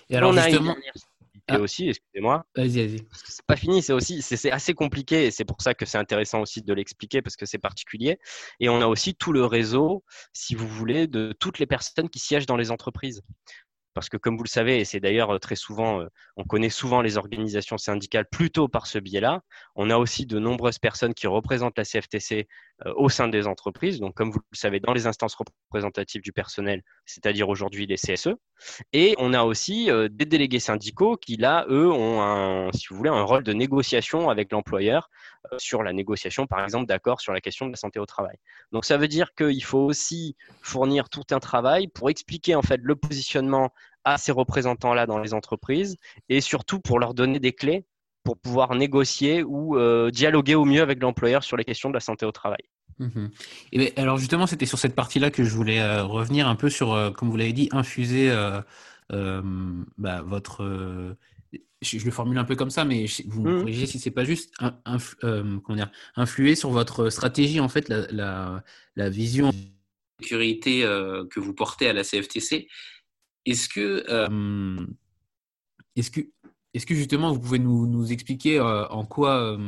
Et 0.08 0.16
alors 0.16 0.32
justement, 0.32 0.76
ah. 1.48 1.60
aussi, 1.60 1.88
excusez-moi. 1.88 2.44
Vas-y, 2.56 2.86
vas-y. 2.86 3.06
C'est 3.12 3.46
pas 3.46 3.56
fini, 3.56 3.82
c'est 3.82 3.92
aussi, 3.92 4.22
c'est 4.22 4.50
assez 4.50 4.74
compliqué 4.74 5.26
et 5.26 5.30
c'est 5.30 5.44
pour 5.44 5.62
ça 5.62 5.74
que 5.74 5.86
c'est 5.86 5.98
intéressant 5.98 6.40
aussi 6.40 6.62
de 6.62 6.74
l'expliquer 6.74 7.22
parce 7.22 7.36
que 7.36 7.46
c'est 7.46 7.58
particulier. 7.58 8.18
Et 8.60 8.68
on 8.68 8.80
a 8.80 8.86
aussi 8.86 9.14
tout 9.14 9.32
le 9.32 9.44
réseau, 9.44 10.04
si 10.32 10.54
vous 10.54 10.68
voulez, 10.68 11.06
de 11.06 11.32
toutes 11.38 11.58
les 11.58 11.66
personnes 11.66 12.08
qui 12.08 12.18
siègent 12.18 12.46
dans 12.46 12.56
les 12.56 12.70
entreprises. 12.70 13.22
Parce 13.96 14.10
que 14.10 14.18
comme 14.18 14.36
vous 14.36 14.44
le 14.44 14.48
savez, 14.48 14.80
et 14.80 14.84
c'est 14.84 15.00
d'ailleurs 15.00 15.30
euh, 15.30 15.38
très 15.38 15.56
souvent, 15.56 16.02
euh, 16.02 16.08
on 16.36 16.44
connaît 16.44 16.68
souvent 16.68 17.00
les 17.00 17.16
organisations 17.16 17.78
syndicales 17.78 18.26
plutôt 18.30 18.68
par 18.68 18.86
ce 18.86 18.98
biais-là, 18.98 19.40
on 19.74 19.88
a 19.88 19.96
aussi 19.96 20.26
de 20.26 20.38
nombreuses 20.38 20.78
personnes 20.78 21.14
qui 21.14 21.26
représentent 21.26 21.78
la 21.78 21.84
CFTC 21.84 22.46
au 22.84 23.08
sein 23.08 23.28
des 23.28 23.46
entreprises. 23.46 24.00
Donc 24.00 24.14
comme 24.14 24.30
vous 24.30 24.40
le 24.50 24.56
savez, 24.56 24.80
dans 24.80 24.92
les 24.92 25.06
instances 25.06 25.34
représentatives 25.34 26.22
du 26.22 26.32
personnel, 26.32 26.82
c'est-à-dire 27.06 27.48
aujourd'hui 27.48 27.86
les 27.86 27.96
CSE. 27.96 28.34
Et 28.92 29.14
on 29.18 29.32
a 29.32 29.44
aussi 29.44 29.88
des 30.10 30.26
délégués 30.26 30.60
syndicaux 30.60 31.16
qui, 31.16 31.36
là, 31.36 31.64
eux, 31.68 31.90
ont 31.90 32.20
un, 32.20 32.70
rôle 33.22 33.44
de 33.44 33.52
négociation 33.52 34.28
avec 34.28 34.52
l'employeur 34.52 35.08
sur 35.58 35.82
la 35.82 35.92
négociation, 35.92 36.46
par 36.46 36.62
exemple, 36.62 36.86
d'accord 36.86 37.20
sur 37.20 37.32
la 37.32 37.40
question 37.40 37.66
de 37.66 37.70
la 37.70 37.76
santé 37.76 37.98
au 37.98 38.06
travail. 38.06 38.36
Donc 38.72 38.84
ça 38.84 38.96
veut 38.96 39.08
dire 39.08 39.34
qu'il 39.34 39.64
faut 39.64 39.80
aussi 39.80 40.36
fournir 40.60 41.08
tout 41.08 41.24
un 41.30 41.40
travail 41.40 41.88
pour 41.88 42.10
expliquer 42.10 42.54
en 42.54 42.62
fait 42.62 42.80
le 42.82 42.96
positionnement 42.96 43.70
à 44.04 44.18
ces 44.18 44.32
représentants-là 44.32 45.06
dans 45.06 45.18
les 45.18 45.34
entreprises 45.34 45.96
et 46.28 46.40
surtout 46.40 46.80
pour 46.80 46.98
leur 46.98 47.14
donner 47.14 47.40
des 47.40 47.52
clés 47.52 47.84
pour 48.26 48.36
pouvoir 48.36 48.74
négocier 48.74 49.42
ou 49.42 49.78
dialoguer 50.10 50.54
au 50.54 50.64
mieux 50.64 50.82
avec 50.82 51.00
l'employeur 51.00 51.42
sur 51.42 51.56
les 51.56 51.64
questions 51.64 51.88
de 51.88 51.94
la 51.94 52.00
santé 52.00 52.26
au 52.26 52.32
travail. 52.32 52.62
Mmh 52.98 53.26
et 53.72 53.78
ben, 53.78 53.90
alors 53.96 54.16
justement, 54.16 54.46
c'était 54.46 54.66
sur 54.66 54.78
cette 54.78 54.94
partie-là 54.94 55.30
que 55.30 55.44
je 55.44 55.54
voulais 55.54 56.00
revenir 56.00 56.48
un 56.48 56.56
peu 56.56 56.68
sur, 56.70 57.12
comme 57.16 57.30
vous 57.30 57.36
l'avez 57.36 57.52
dit, 57.52 57.68
infuser 57.72 58.30
bah, 59.10 60.22
votre 60.22 61.16
je, 61.82 62.04
le 62.04 62.10
formule 62.10 62.38
un 62.38 62.44
peu 62.44 62.56
comme 62.56 62.70
ça, 62.70 62.84
mais 62.84 63.06
vous 63.26 63.42
me 63.42 63.56
mmh. 63.56 63.60
corrigez 63.60 63.86
si 63.86 63.98
c'est 63.98 64.10
pas 64.10 64.24
juste, 64.24 64.54
euh, 64.60 65.58
comment 65.60 65.76
dire, 65.76 65.90
influer 66.16 66.54
sur 66.54 66.70
votre 66.70 67.10
stratégie, 67.10 67.60
en 67.60 67.68
fait, 67.68 67.88
la, 67.88 68.62
la, 68.96 69.10
vision 69.10 69.50
de 69.50 69.56
sécurité 70.20 70.84
euh, 70.84 71.26
que 71.26 71.40
vous 71.40 71.54
portez 71.54 71.88
à 71.88 71.92
la 71.92 72.02
CFTC. 72.02 72.68
Est-ce 73.44 73.68
que, 73.68 74.04
euh, 74.08 74.86
est-ce 75.94 76.10
que, 76.10 76.20
est-ce 76.76 76.86
que 76.86 76.94
justement 76.94 77.32
vous 77.32 77.40
pouvez 77.40 77.58
nous, 77.58 78.12
expliquer 78.12 78.60
en 78.60 79.04
quoi, 79.04 79.58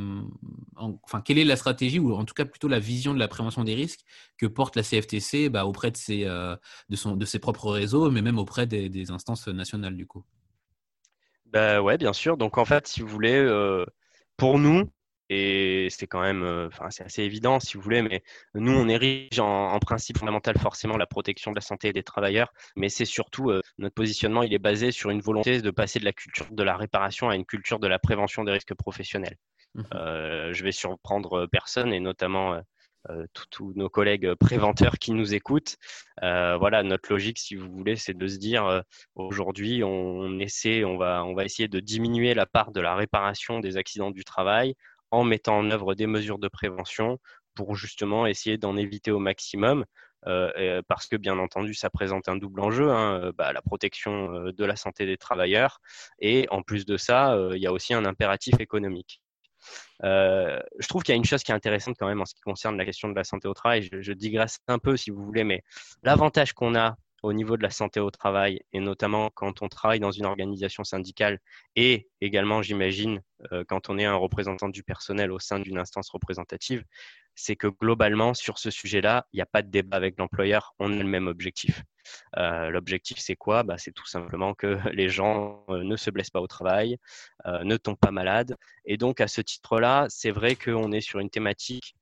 enfin, 0.76 1.20
quelle 1.20 1.38
est 1.38 1.44
la 1.44 1.56
stratégie 1.56 1.98
ou 1.98 2.14
en 2.14 2.24
tout 2.24 2.34
cas 2.34 2.44
plutôt 2.44 2.68
la 2.68 2.78
vision 2.78 3.14
de 3.14 3.18
la 3.18 3.28
prévention 3.28 3.64
des 3.64 3.74
risques 3.74 4.00
que 4.36 4.46
porte 4.46 4.76
la 4.76 4.82
CFTC 4.82 5.48
bah, 5.48 5.66
auprès 5.66 5.90
de 5.90 5.96
ses, 5.96 6.24
de, 6.24 7.24
ses 7.24 7.38
propres 7.38 7.70
réseaux, 7.70 8.10
mais 8.10 8.22
même 8.22 8.38
auprès 8.38 8.66
des, 8.66 9.10
instances 9.10 9.48
nationales 9.48 9.96
du 9.96 10.06
coup? 10.06 10.24
Bah 11.52 11.80
ouais, 11.80 11.96
bien 11.96 12.12
sûr. 12.12 12.36
Donc 12.36 12.58
en 12.58 12.64
fait, 12.64 12.86
si 12.86 13.00
vous 13.00 13.08
voulez, 13.08 13.34
euh, 13.34 13.84
pour 14.36 14.58
nous, 14.58 14.90
et 15.30 15.88
c'est 15.90 16.06
quand 16.06 16.20
même, 16.20 16.42
euh, 16.42 16.68
enfin 16.68 16.90
c'est 16.90 17.04
assez 17.04 17.22
évident 17.22 17.60
si 17.60 17.76
vous 17.76 17.82
voulez, 17.82 18.02
mais 18.02 18.22
nous 18.54 18.72
on 18.72 18.88
érige 18.88 19.38
en, 19.38 19.72
en, 19.72 19.78
principe 19.78 20.18
fondamental 20.18 20.58
forcément 20.58 20.96
la 20.96 21.06
protection 21.06 21.50
de 21.52 21.56
la 21.56 21.60
santé 21.60 21.92
des 21.92 22.02
travailleurs, 22.02 22.52
mais 22.76 22.88
c'est 22.88 23.04
surtout 23.04 23.50
euh, 23.50 23.60
notre 23.78 23.94
positionnement, 23.94 24.42
il 24.42 24.54
est 24.54 24.58
basé 24.58 24.90
sur 24.90 25.10
une 25.10 25.20
volonté 25.20 25.60
de 25.60 25.70
passer 25.70 25.98
de 25.98 26.04
la 26.04 26.12
culture 26.12 26.46
de 26.50 26.62
la 26.62 26.76
réparation 26.76 27.28
à 27.28 27.36
une 27.36 27.44
culture 27.44 27.78
de 27.78 27.88
la 27.88 27.98
prévention 27.98 28.44
des 28.44 28.52
risques 28.52 28.74
professionnels. 28.74 29.36
Mmh 29.74 29.82
je 30.50 30.64
vais 30.64 30.72
surprendre 30.72 31.46
personne 31.46 31.92
et 31.92 32.00
notamment 32.00 32.58
euh, 33.10 33.26
tous 33.50 33.72
nos 33.74 33.88
collègues 33.88 34.34
préventeurs 34.34 34.98
qui 34.98 35.12
nous 35.12 35.32
écoutent. 35.32 35.76
Euh, 36.22 36.56
voilà, 36.58 36.82
notre 36.82 37.10
logique, 37.10 37.38
si 37.38 37.54
vous 37.54 37.70
voulez, 37.70 37.96
c'est 37.96 38.16
de 38.16 38.26
se 38.26 38.36
dire 38.36 38.66
euh, 38.66 38.80
aujourd'hui, 39.14 39.82
on, 39.82 40.38
essaie, 40.40 40.84
on 40.84 40.98
va, 40.98 41.24
on 41.24 41.34
va 41.34 41.44
essayer 41.44 41.68
de 41.68 41.80
diminuer 41.80 42.34
la 42.34 42.44
part 42.44 42.70
de 42.70 42.80
la 42.80 42.94
réparation 42.96 43.60
des 43.60 43.76
accidents 43.76 44.10
du 44.10 44.24
travail 44.24 44.74
en 45.10 45.24
mettant 45.24 45.58
en 45.58 45.70
œuvre 45.70 45.94
des 45.94 46.06
mesures 46.06 46.38
de 46.38 46.48
prévention 46.48 47.18
pour 47.54 47.74
justement 47.76 48.26
essayer 48.26 48.58
d'en 48.58 48.76
éviter 48.76 49.10
au 49.10 49.18
maximum. 49.18 49.84
parce 50.88 51.06
que 51.06 51.16
bien 51.16 51.38
entendu, 51.38 51.74
ça 51.74 51.90
présente 51.90 52.28
un 52.28 52.36
double 52.36 52.60
enjeu, 52.60 52.90
hein, 52.90 53.32
bah, 53.36 53.52
la 53.52 53.62
protection 53.62 54.50
de 54.50 54.64
la 54.64 54.76
santé 54.76 55.06
des 55.06 55.16
travailleurs, 55.16 55.80
et 56.18 56.46
en 56.50 56.62
plus 56.62 56.84
de 56.86 56.96
ça, 56.96 57.36
il 57.52 57.62
y 57.62 57.66
a 57.66 57.72
aussi 57.72 57.94
un 57.94 58.04
impératif 58.04 58.60
économique. 58.60 59.22
Euh, 60.04 60.60
je 60.78 60.88
trouve 60.88 61.02
qu'il 61.02 61.12
y 61.12 61.16
a 61.16 61.16
une 61.16 61.24
chose 61.24 61.42
qui 61.42 61.50
est 61.50 61.54
intéressante 61.54 61.96
quand 61.98 62.06
même 62.06 62.20
en 62.20 62.24
ce 62.24 62.34
qui 62.34 62.40
concerne 62.40 62.76
la 62.76 62.84
question 62.84 63.08
de 63.08 63.14
la 63.14 63.24
santé 63.24 63.48
au 63.48 63.54
travail. 63.54 63.88
Je 63.92 64.12
digresse 64.12 64.60
un 64.68 64.78
peu 64.78 64.96
si 64.96 65.10
vous 65.10 65.24
voulez, 65.24 65.44
mais 65.44 65.62
l'avantage 66.02 66.52
qu'on 66.52 66.74
a 66.74 66.96
au 67.22 67.32
niveau 67.32 67.56
de 67.56 67.62
la 67.62 67.70
santé 67.70 68.00
au 68.00 68.10
travail, 68.10 68.60
et 68.72 68.80
notamment 68.80 69.30
quand 69.30 69.62
on 69.62 69.68
travaille 69.68 70.00
dans 70.00 70.10
une 70.10 70.26
organisation 70.26 70.84
syndicale, 70.84 71.40
et 71.76 72.08
également, 72.20 72.62
j'imagine, 72.62 73.22
euh, 73.52 73.64
quand 73.68 73.88
on 73.88 73.98
est 73.98 74.04
un 74.04 74.14
représentant 74.14 74.68
du 74.68 74.82
personnel 74.82 75.32
au 75.32 75.38
sein 75.38 75.58
d'une 75.60 75.78
instance 75.78 76.10
représentative, 76.10 76.84
c'est 77.34 77.56
que 77.56 77.68
globalement, 77.68 78.34
sur 78.34 78.58
ce 78.58 78.70
sujet-là, 78.70 79.26
il 79.32 79.36
n'y 79.36 79.42
a 79.42 79.46
pas 79.46 79.62
de 79.62 79.70
débat 79.70 79.96
avec 79.96 80.18
l'employeur, 80.18 80.74
on 80.78 80.92
a 80.92 80.96
le 80.96 81.04
même 81.04 81.28
objectif. 81.28 81.82
Euh, 82.36 82.70
l'objectif, 82.70 83.18
c'est 83.18 83.36
quoi? 83.36 83.62
Bah, 83.62 83.78
C'est 83.78 83.92
tout 83.92 84.06
simplement 84.06 84.54
que 84.54 84.66
les 84.92 85.08
gens 85.08 85.64
euh, 85.68 85.84
ne 85.84 85.96
se 85.96 86.10
blessent 86.10 86.30
pas 86.30 86.40
au 86.40 86.46
travail, 86.46 86.98
ne 87.46 87.76
tombent 87.76 87.98
pas 87.98 88.10
malades. 88.10 88.56
Et 88.84 88.96
donc, 88.96 89.20
à 89.20 89.28
ce 89.28 89.40
titre-là, 89.40 90.06
c'est 90.08 90.30
vrai 90.30 90.56
qu'on 90.56 90.92
est 90.92 91.00
sur 91.00 91.20
une 91.20 91.30
thématique 91.30 91.94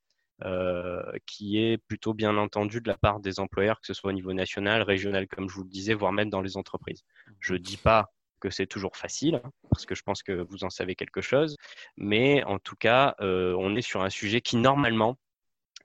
euh, 0.44 1.02
qui 1.24 1.58
est 1.58 1.78
plutôt 1.78 2.12
bien 2.12 2.36
entendu 2.36 2.82
de 2.82 2.88
la 2.88 2.98
part 2.98 3.20
des 3.20 3.40
employeurs, 3.40 3.80
que 3.80 3.86
ce 3.86 3.94
soit 3.94 4.10
au 4.10 4.12
niveau 4.12 4.34
national, 4.34 4.82
régional, 4.82 5.26
comme 5.28 5.48
je 5.48 5.54
vous 5.54 5.62
le 5.62 5.70
disais, 5.70 5.94
voire 5.94 6.12
même 6.12 6.28
dans 6.28 6.42
les 6.42 6.58
entreprises. 6.58 7.04
Je 7.40 7.54
ne 7.54 7.58
dis 7.58 7.78
pas 7.78 8.12
que 8.38 8.50
c'est 8.50 8.66
toujours 8.66 8.98
facile, 8.98 9.40
hein, 9.42 9.50
parce 9.70 9.86
que 9.86 9.94
je 9.94 10.02
pense 10.02 10.22
que 10.22 10.32
vous 10.32 10.62
en 10.62 10.68
savez 10.68 10.94
quelque 10.94 11.22
chose, 11.22 11.56
mais 11.96 12.44
en 12.44 12.58
tout 12.58 12.76
cas, 12.76 13.14
euh, 13.22 13.56
on 13.58 13.76
est 13.76 13.82
sur 13.82 14.02
un 14.02 14.10
sujet 14.10 14.42
qui 14.42 14.56
normalement 14.56 15.16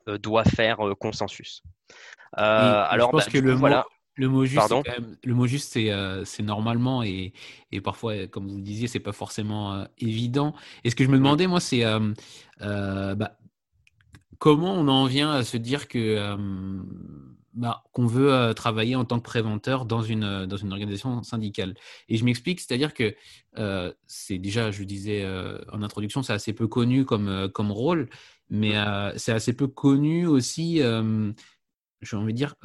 euh, 0.09 0.17
doit 0.17 0.43
faire 0.43 0.79
consensus. 0.99 1.63
alors, 2.33 3.07
je 3.07 3.11
pense 3.11 3.25
bah, 3.27 3.31
que 3.31 3.37
le 3.37 3.53
voilà. 3.53 3.85
Le 4.15 4.27
mot 4.27 4.43
juste, 4.43 4.73
le 5.23 5.33
mot 5.33 5.47
juste, 5.47 5.71
c'est 5.71 6.43
normalement 6.43 7.01
et, 7.01 7.31
et, 7.71 7.79
parfois, 7.79 8.27
comme 8.27 8.49
vous 8.49 8.57
le 8.57 8.61
disiez, 8.61 8.89
c'est 8.89 8.99
pas 8.99 9.13
forcément 9.13 9.87
évident. 9.97 10.53
Et 10.83 10.89
ce 10.89 10.95
que 10.95 11.05
je 11.05 11.09
me 11.09 11.15
mmh. 11.15 11.19
demandais, 11.19 11.47
moi, 11.47 11.61
c'est 11.61 11.85
bah, 12.59 13.37
comment 14.41 14.73
on 14.73 14.87
en 14.87 15.05
vient 15.05 15.31
à 15.31 15.43
se 15.43 15.55
dire 15.55 15.87
que 15.87 15.99
euh, 15.99 16.35
bah, 17.53 17.83
qu'on 17.93 18.07
veut 18.07 18.33
euh, 18.33 18.53
travailler 18.53 18.95
en 18.95 19.05
tant 19.05 19.19
que 19.19 19.23
préventeur 19.23 19.85
dans 19.85 20.01
une, 20.01 20.23
euh, 20.23 20.47
dans 20.47 20.57
une 20.57 20.71
organisation 20.71 21.21
syndicale? 21.21 21.75
Et 22.09 22.17
je 22.17 22.25
m'explique, 22.25 22.59
c'est-à-dire 22.59 22.95
que 22.95 23.15
c'est 24.07 24.39
déjà, 24.39 24.71
je 24.71 24.79
le 24.79 24.85
disais 24.85 25.25
en 25.71 25.83
introduction, 25.83 26.23
c'est 26.23 26.33
assez 26.33 26.53
peu 26.53 26.67
connu 26.67 27.05
comme, 27.05 27.49
comme 27.53 27.71
rôle, 27.71 28.09
mais 28.49 28.73
c'est 29.17 29.33
assez 29.33 29.53
peu 29.53 29.67
connu 29.67 30.25
aussi, 30.25 30.77
j'ai 32.01 32.17
envie 32.17 32.33
de 32.33 32.37
dire, 32.37 32.55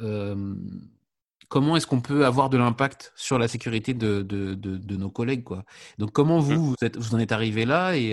comment 1.49 1.75
est-ce 1.75 1.85
qu'on 1.85 1.99
peut 1.99 2.25
avoir 2.25 2.49
de 2.49 2.57
l'impact 2.57 3.11
sur 3.17 3.37
la 3.37 3.49
sécurité 3.49 3.93
de, 3.93 4.21
de, 4.21 4.55
de, 4.55 4.95
nos 4.95 5.11
collègues 5.11 5.43
quoi? 5.43 5.65
Donc 5.97 6.13
comment 6.13 6.39
vous, 6.39 6.53
mmh. 6.53 6.55
vous, 6.55 6.75
êtes, 6.81 6.95
vous 6.97 7.15
en 7.15 7.19
êtes 7.19 7.33
arrivé 7.33 7.65
là 7.65 7.97
et, 7.97 8.11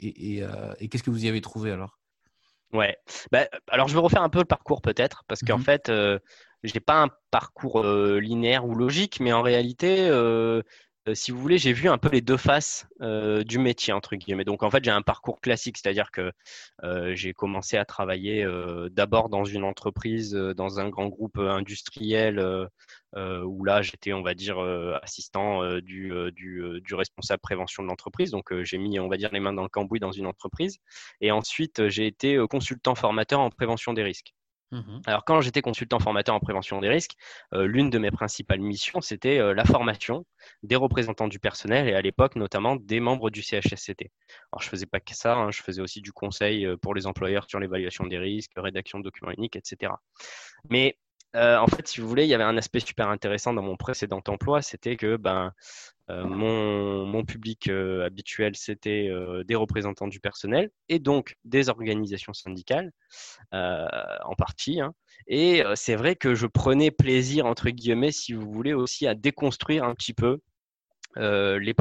et, 0.00 0.44
et 0.78 0.88
qu'est-ce 0.88 1.02
que 1.02 1.10
vous 1.10 1.24
y 1.24 1.28
avez 1.28 1.40
trouvé 1.40 1.72
alors? 1.72 1.98
Ouais. 2.74 2.96
Bah, 3.30 3.46
alors, 3.68 3.88
je 3.88 3.94
vais 3.94 4.00
refaire 4.00 4.22
un 4.22 4.28
peu 4.28 4.40
le 4.40 4.44
parcours 4.44 4.82
peut-être, 4.82 5.22
parce 5.28 5.42
qu'en 5.42 5.58
mmh 5.58 5.62
fait, 5.62 5.88
euh, 5.88 6.18
je 6.64 6.74
n'ai 6.74 6.80
pas 6.80 7.02
un 7.04 7.08
parcours 7.30 7.80
euh, 7.80 8.18
linéaire 8.18 8.66
ou 8.66 8.74
logique, 8.74 9.20
mais 9.20 9.32
en 9.32 9.42
réalité, 9.42 10.08
euh, 10.08 10.62
si 11.12 11.30
vous 11.30 11.38
voulez, 11.38 11.58
j'ai 11.58 11.72
vu 11.72 11.88
un 11.88 11.98
peu 11.98 12.08
les 12.08 12.20
deux 12.20 12.36
faces 12.36 12.86
du 13.00 13.58
métier, 13.58 13.92
entre 13.92 14.16
guillemets. 14.16 14.44
Donc, 14.44 14.62
en 14.62 14.70
fait, 14.70 14.82
j'ai 14.82 14.90
un 14.90 15.02
parcours 15.02 15.40
classique, 15.40 15.76
c'est-à-dire 15.76 16.10
que 16.10 16.32
j'ai 17.14 17.34
commencé 17.34 17.76
à 17.76 17.84
travailler 17.84 18.46
d'abord 18.90 19.28
dans 19.28 19.44
une 19.44 19.64
entreprise, 19.64 20.32
dans 20.32 20.80
un 20.80 20.88
grand 20.88 21.08
groupe 21.08 21.38
industriel 21.38 22.68
euh, 23.16 23.42
où 23.44 23.64
là 23.64 23.80
j'étais, 23.82 24.12
on 24.12 24.22
va 24.22 24.34
dire, 24.34 24.58
euh, 24.58 24.98
assistant 25.02 25.62
euh, 25.62 25.80
du, 25.80 26.12
du, 26.32 26.80
du, 26.80 26.94
responsable 26.94 27.40
prévention 27.40 27.82
de 27.82 27.88
l'entreprise. 27.88 28.30
Donc 28.30 28.52
j'ai 28.62 28.78
mis, 28.78 28.98
on 28.98 29.08
va 29.08 29.16
dire, 29.16 29.30
les 29.32 29.40
mains 29.40 29.52
dans 29.52 29.62
le 29.62 29.68
cambouis 29.68 30.00
dans 30.00 30.12
une 30.12 30.26
entreprise. 30.26 30.78
Et 31.20 31.30
ensuite, 31.30 31.88
j'ai 31.88 32.06
été 32.06 32.42
consultant 32.50 32.94
formateur 32.94 33.40
en 33.40 33.50
prévention 33.50 33.92
des 33.92 34.02
risques. 34.02 34.34
Mmh 34.74 35.00
Alors, 35.06 35.24
quand 35.24 35.40
j'étais 35.40 35.62
consultant 35.62 36.00
formateur 36.00 36.34
en 36.34 36.40
prévention 36.40 36.80
des 36.80 36.88
risques, 36.88 37.14
l'une 37.52 37.90
de 37.90 37.98
mes 37.98 38.10
principales 38.10 38.60
missions, 38.60 39.00
c'était 39.00 39.38
la 39.54 39.64
formation 39.64 40.26
des 40.62 40.76
représentants 40.76 41.28
du 41.28 41.38
personnel 41.38 41.88
et 41.88 41.94
à 41.94 42.00
l'époque, 42.00 42.34
notamment 42.34 42.76
des 42.76 42.98
membres 42.98 43.30
du 43.30 43.42
CHSCT. 43.42 44.10
Alors, 44.52 44.62
je 44.62 44.68
faisais 44.68 44.86
pas 44.86 44.98
que 45.00 45.14
ça, 45.14 45.36
hein, 45.36 45.50
je 45.52 45.62
faisais 45.62 45.80
aussi 45.80 46.00
du 46.00 46.12
conseil 46.12 46.66
pour 46.82 46.94
les 46.94 47.06
employeurs 47.06 47.46
sur 47.48 47.60
l'évaluation 47.60 48.06
des 48.06 48.18
risques, 48.18 48.50
rédaction 48.56 48.98
de 48.98 49.04
documents 49.04 49.30
uniques, 49.30 49.56
etc. 49.56 49.92
Mais 50.70 50.98
euh, 51.36 51.56
en 51.58 51.66
fait, 51.66 51.88
si 51.88 52.00
vous 52.00 52.08
voulez, 52.08 52.24
il 52.24 52.28
y 52.28 52.34
avait 52.34 52.44
un 52.44 52.56
aspect 52.56 52.80
super 52.80 53.08
intéressant 53.08 53.52
dans 53.52 53.62
mon 53.62 53.76
précédent 53.76 54.22
emploi, 54.28 54.62
c'était 54.62 54.96
que 54.96 55.16
ben, 55.16 55.52
euh, 56.10 56.24
mon, 56.24 57.24
public 57.24 57.68
euh, 57.68 58.04
habituel, 58.04 58.54
c'était 58.56 59.10
des 59.46 59.54
représentants 59.54 60.08
du 60.08 60.20
personnel 60.20 60.70
et 60.88 60.98
donc 60.98 61.36
des 61.44 61.68
organisations 61.68 62.32
syndicales 62.32 62.90
en 63.52 64.34
partie. 64.36 64.80
Hein. 64.80 64.94
Et 65.26 65.62
c'est 65.74 65.96
vrai 65.96 66.16
que 66.16 66.34
je 66.34 66.46
prenais 66.46 66.90
plaisir, 66.90 67.46
entre 67.46 67.70
guillemets, 67.70 68.12
si 68.12 68.32
vous 68.34 68.50
voulez, 68.50 68.74
aussi 68.74 69.06
à 69.06 69.14
déconstruire 69.14 69.84
un 69.84 69.94
petit 69.94 70.14
peu 70.14 70.40
les, 71.16 71.74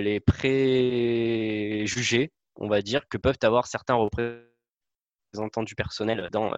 les 0.00 0.20
préjugés, 0.20 0.62
on 2.56 2.68
va 2.68 2.82
dire, 2.82 3.08
que 3.08 3.16
peuvent 3.16 3.38
avoir 3.42 3.66
certains 3.66 3.94
représentants 3.94 4.49
représentants 5.30 5.62
du 5.62 5.74
personnel 5.74 6.28
dans, 6.32 6.52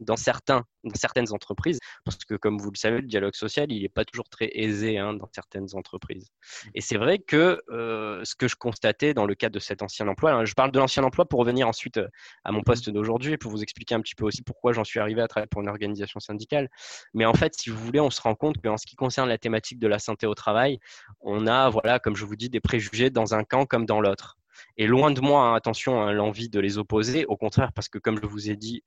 dans, 0.00 0.16
certains, 0.16 0.64
dans 0.84 0.94
certaines 0.94 1.32
entreprises, 1.32 1.78
parce 2.04 2.16
que 2.24 2.34
comme 2.34 2.58
vous 2.58 2.70
le 2.70 2.76
savez, 2.76 3.00
le 3.00 3.06
dialogue 3.06 3.34
social, 3.34 3.70
il 3.70 3.82
n'est 3.82 3.88
pas 3.88 4.04
toujours 4.04 4.28
très 4.28 4.50
aisé 4.52 4.98
hein, 4.98 5.14
dans 5.14 5.28
certaines 5.32 5.68
entreprises. 5.74 6.28
Et 6.74 6.80
c'est 6.80 6.98
vrai 6.98 7.18
que 7.18 7.60
euh, 7.70 8.20
ce 8.24 8.34
que 8.34 8.48
je 8.48 8.56
constatais 8.56 9.14
dans 9.14 9.26
le 9.26 9.34
cadre 9.34 9.54
de 9.54 9.60
cet 9.60 9.82
ancien 9.82 10.08
emploi, 10.08 10.32
hein, 10.32 10.44
je 10.44 10.54
parle 10.54 10.72
de 10.72 10.78
l'ancien 10.78 11.04
emploi 11.04 11.24
pour 11.26 11.40
revenir 11.40 11.68
ensuite 11.68 11.98
euh, 11.98 12.08
à 12.44 12.52
mon 12.52 12.62
poste 12.62 12.90
d'aujourd'hui 12.90 13.32
et 13.32 13.38
pour 13.38 13.50
vous 13.50 13.62
expliquer 13.62 13.94
un 13.94 14.00
petit 14.00 14.14
peu 14.14 14.24
aussi 14.24 14.42
pourquoi 14.42 14.72
j'en 14.72 14.84
suis 14.84 15.00
arrivé 15.00 15.22
à 15.22 15.28
travailler 15.28 15.48
pour 15.48 15.62
une 15.62 15.68
organisation 15.68 16.20
syndicale. 16.20 16.68
Mais 17.14 17.24
en 17.24 17.34
fait, 17.34 17.54
si 17.56 17.70
vous 17.70 17.78
voulez, 17.78 18.00
on 18.00 18.10
se 18.10 18.20
rend 18.20 18.34
compte 18.34 18.60
qu'en 18.62 18.76
ce 18.76 18.86
qui 18.86 18.96
concerne 18.96 19.28
la 19.28 19.38
thématique 19.38 19.78
de 19.78 19.86
la 19.86 19.98
santé 19.98 20.26
au 20.26 20.34
travail, 20.34 20.78
on 21.20 21.46
a, 21.46 21.70
voilà, 21.70 21.98
comme 21.98 22.16
je 22.16 22.24
vous 22.24 22.36
dis, 22.36 22.50
des 22.50 22.60
préjugés 22.60 23.10
dans 23.10 23.34
un 23.34 23.44
camp 23.44 23.66
comme 23.66 23.86
dans 23.86 24.00
l'autre. 24.00 24.36
Et 24.76 24.86
loin 24.86 25.10
de 25.10 25.20
moi, 25.20 25.42
hein, 25.42 25.54
attention, 25.54 26.02
hein, 26.02 26.12
l'envie 26.12 26.48
de 26.48 26.60
les 26.60 26.78
opposer. 26.78 27.24
Au 27.26 27.36
contraire, 27.36 27.72
parce 27.72 27.88
que 27.88 27.98
comme 27.98 28.20
je 28.20 28.26
vous 28.26 28.50
ai 28.50 28.56
dit, 28.56 28.82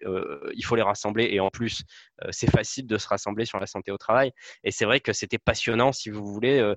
il 0.53 0.65
faut 0.65 0.75
les 0.75 0.81
rassembler. 0.81 1.29
Et 1.31 1.39
en 1.39 1.49
plus, 1.49 1.83
c'est 2.31 2.49
facile 2.49 2.87
de 2.87 2.97
se 2.97 3.07
rassembler 3.07 3.45
sur 3.45 3.59
la 3.59 3.67
santé 3.67 3.91
au 3.91 3.97
travail. 3.97 4.31
Et 4.63 4.71
c'est 4.71 4.85
vrai 4.85 4.99
que 4.99 5.13
c'était 5.13 5.37
passionnant, 5.37 5.91
si 5.91 6.09
vous 6.09 6.25
voulez, 6.25 6.73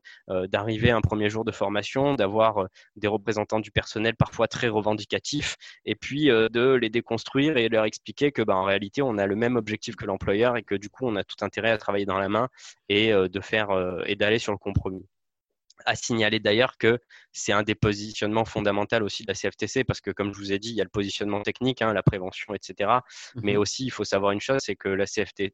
d'arriver 0.48 0.90
un 0.90 1.00
premier 1.00 1.30
jour 1.30 1.44
de 1.44 1.52
formation, 1.52 2.14
d'avoir 2.14 2.66
des 2.96 3.08
représentants 3.08 3.60
du 3.60 3.70
personnel 3.70 4.14
parfois 4.16 4.48
très 4.48 4.68
revendicatifs, 4.68 5.56
et 5.84 5.94
puis 5.94 6.26
de 6.26 6.74
les 6.74 6.90
déconstruire 6.90 7.56
et 7.56 7.68
leur 7.68 7.84
expliquer 7.84 8.32
que, 8.32 8.42
bah, 8.42 8.56
en 8.56 8.64
réalité, 8.64 9.02
on 9.02 9.18
a 9.18 9.26
le 9.26 9.36
même 9.36 9.56
objectif 9.56 9.96
que 9.96 10.04
l'employeur 10.04 10.56
et 10.56 10.62
que 10.62 10.74
du 10.74 10.90
coup, 10.90 11.06
on 11.06 11.16
a 11.16 11.24
tout 11.24 11.44
intérêt 11.44 11.70
à 11.70 11.78
travailler 11.78 12.06
dans 12.06 12.18
la 12.18 12.28
main 12.28 12.48
et 12.88 13.12
de 13.12 13.40
faire 13.40 13.70
et 14.06 14.16
d'aller 14.16 14.38
sur 14.38 14.52
le 14.52 14.58
compromis 14.58 15.06
à 15.86 15.94
signaler 15.94 16.40
d'ailleurs 16.40 16.76
que 16.78 16.98
c'est 17.32 17.52
un 17.52 17.62
des 17.62 17.74
positionnements 17.74 18.44
fondamentaux 18.44 19.02
aussi 19.02 19.24
de 19.24 19.28
la 19.28 19.34
CFTC 19.34 19.84
parce 19.84 20.00
que, 20.00 20.10
comme 20.10 20.32
je 20.32 20.38
vous 20.38 20.52
ai 20.52 20.58
dit, 20.58 20.70
il 20.70 20.76
y 20.76 20.80
a 20.80 20.84
le 20.84 20.90
positionnement 20.90 21.42
technique, 21.42 21.82
hein, 21.82 21.92
la 21.92 22.02
prévention, 22.02 22.54
etc. 22.54 22.90
Mais 23.36 23.54
mmh 23.54 23.62
aussi, 23.62 23.84
il 23.84 23.90
faut 23.90 24.04
savoir 24.04 24.32
une 24.32 24.40
chose, 24.40 24.58
c'est 24.60 24.76
que 24.76 24.88
la, 24.88 25.04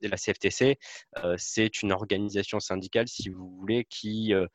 la 0.02 0.16
CFTC, 0.16 0.78
euh, 1.24 1.34
c'est 1.36 1.82
une 1.82 1.92
organisation 1.92 2.58
syndicale, 2.60 3.06
si 3.06 3.28
vous 3.28 3.50
voulez, 3.58 3.84
qui 3.84 4.32
euh, 4.34 4.46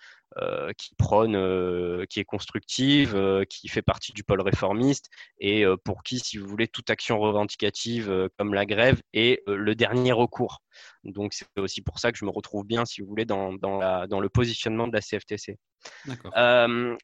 euh, 0.42 0.74
qui 0.76 0.96
prône, 0.96 1.36
euh, 1.36 2.06
qui 2.10 2.20
est 2.20 2.26
constructive, 2.26 3.46
qui 3.50 3.68
fait 3.68 3.84
partie 3.84 4.14
du 4.14 4.24
pôle 4.24 4.42
réformiste 4.42 5.10
et 5.40 5.64
pour 5.84 6.02
qui, 6.02 6.18
si 6.18 6.38
vous 6.38 6.48
voulez, 6.48 6.68
toute 6.68 6.90
action 6.90 7.20
revendicative 7.20 8.30
comme 8.38 8.56
la 8.56 8.66
grève 8.66 9.02
est 9.14 9.44
le 9.48 9.76
dernier 9.76 10.12
recours. 10.12 10.64
Donc 11.04 11.34
c'est 11.34 11.48
aussi 11.58 11.82
pour 11.82 12.00
ça 12.00 12.12
que 12.12 12.18
je 12.18 12.26
me 12.26 12.30
retrouve 12.30 12.66
bien, 12.66 12.86
si 12.86 13.02
vous 13.02 13.08
voulez, 13.08 13.26
dans, 13.26 13.54
dans, 13.54 13.78
la, 13.78 14.08
dans 14.08 14.20
le 14.20 14.30
positionnement 14.30 14.88
de 14.88 14.94
la 14.94 15.02
CFTC. 15.02 15.58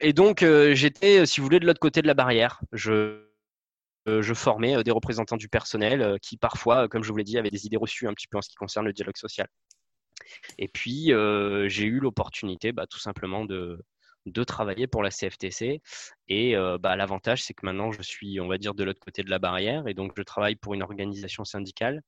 et 0.02 0.14
donc 0.14 0.46
j'étais, 0.74 1.26
si 1.26 1.40
vous 1.40 1.46
voulez, 1.46 1.60
de 1.60 1.66
l'autre 1.66 1.80
côté 1.80 2.02
de 2.02 2.08
la 2.08 2.14
barrière. 2.14 2.62
Je, 2.72 3.26
je 4.08 4.34
formais 4.34 4.84
des 4.84 4.92
représentants 4.92 5.38
du 5.38 5.50
personnel 5.50 6.18
qui 6.22 6.38
parfois, 6.38 6.88
comme 6.88 7.04
je 7.04 7.12
vous 7.12 7.18
l'ai 7.18 7.24
dit, 7.24 7.38
avaient 7.38 7.52
des 7.52 7.66
idées 7.66 7.78
reçues 7.78 8.08
un 8.08 8.14
petit 8.14 8.28
peu 8.28 8.38
en 8.38 8.42
ce 8.42 8.50
qui 8.50 8.56
concerne 8.56 8.86
le 8.86 8.94
dialogue 8.94 9.18
social. 9.18 9.48
Et 10.58 10.68
puis, 10.68 11.14
euh, 11.14 11.68
j'ai 11.70 11.86
eu 11.86 12.00
l'opportunité 12.00 12.72
bah, 12.72 12.88
tout 12.88 13.00
simplement 13.00 13.46
de, 13.46 13.84
de 14.30 14.44
travailler 14.44 14.88
pour 14.88 15.04
la 15.04 15.10
CFTC. 15.10 15.82
Et 16.28 16.56
euh, 16.56 16.78
bah, 16.78 16.96
l'avantage, 16.96 17.44
c'est 17.44 17.54
que 17.54 17.66
maintenant, 17.66 17.92
je 17.92 18.02
suis, 18.02 18.40
on 18.40 18.48
va 18.48 18.58
dire, 18.58 18.74
de 18.74 18.84
l'autre 18.84 19.00
côté 19.00 19.24
de 19.24 19.30
la 19.30 19.40
barrière. 19.40 19.88
Et 19.88 19.94
donc, 19.94 20.14
je 20.16 20.22
travaille 20.24 20.56
pour 20.56 20.74
une 20.74 20.84
organisation 20.84 21.44
syndicale. 21.46 22.02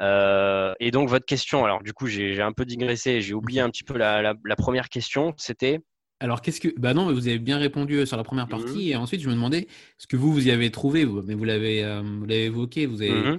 Euh, 0.00 0.74
et 0.80 0.90
donc, 0.90 1.08
votre 1.08 1.26
question, 1.26 1.64
alors 1.64 1.82
du 1.82 1.92
coup, 1.92 2.06
j'ai 2.06 2.40
un 2.40 2.52
peu 2.52 2.64
digressé. 2.64 3.20
J'ai 3.20 3.34
oublié 3.34 3.60
un 3.60 3.70
petit 3.70 3.84
peu 3.84 3.96
la, 3.96 4.22
la, 4.22 4.56
première 4.56 4.88
question. 4.88 5.34
C'était? 5.36 5.80
Alors, 6.20 6.40
qu'est-ce 6.42 6.60
que. 6.60 6.68
Bah 6.78 6.94
non, 6.94 7.12
vous 7.12 7.28
avez 7.28 7.38
bien 7.38 7.58
répondu 7.58 8.06
sur 8.06 8.16
la 8.16 8.24
première 8.24 8.46
mmh 8.46 8.50
partie. 8.50 8.90
Et 8.90 8.96
ensuite, 8.96 9.20
je 9.20 9.28
me 9.28 9.34
demandais 9.34 9.66
ce 9.98 10.06
que 10.06 10.16
vous, 10.16 10.32
vous 10.32 10.48
y 10.48 10.50
avez 10.50 10.70
trouvé. 10.70 11.04
Mais 11.06 11.34
vous 11.34 11.44
l'avez 11.44 11.80
évoqué. 12.28 12.86
Vous 12.86 13.02
avez, 13.02 13.12
mmh 13.12 13.38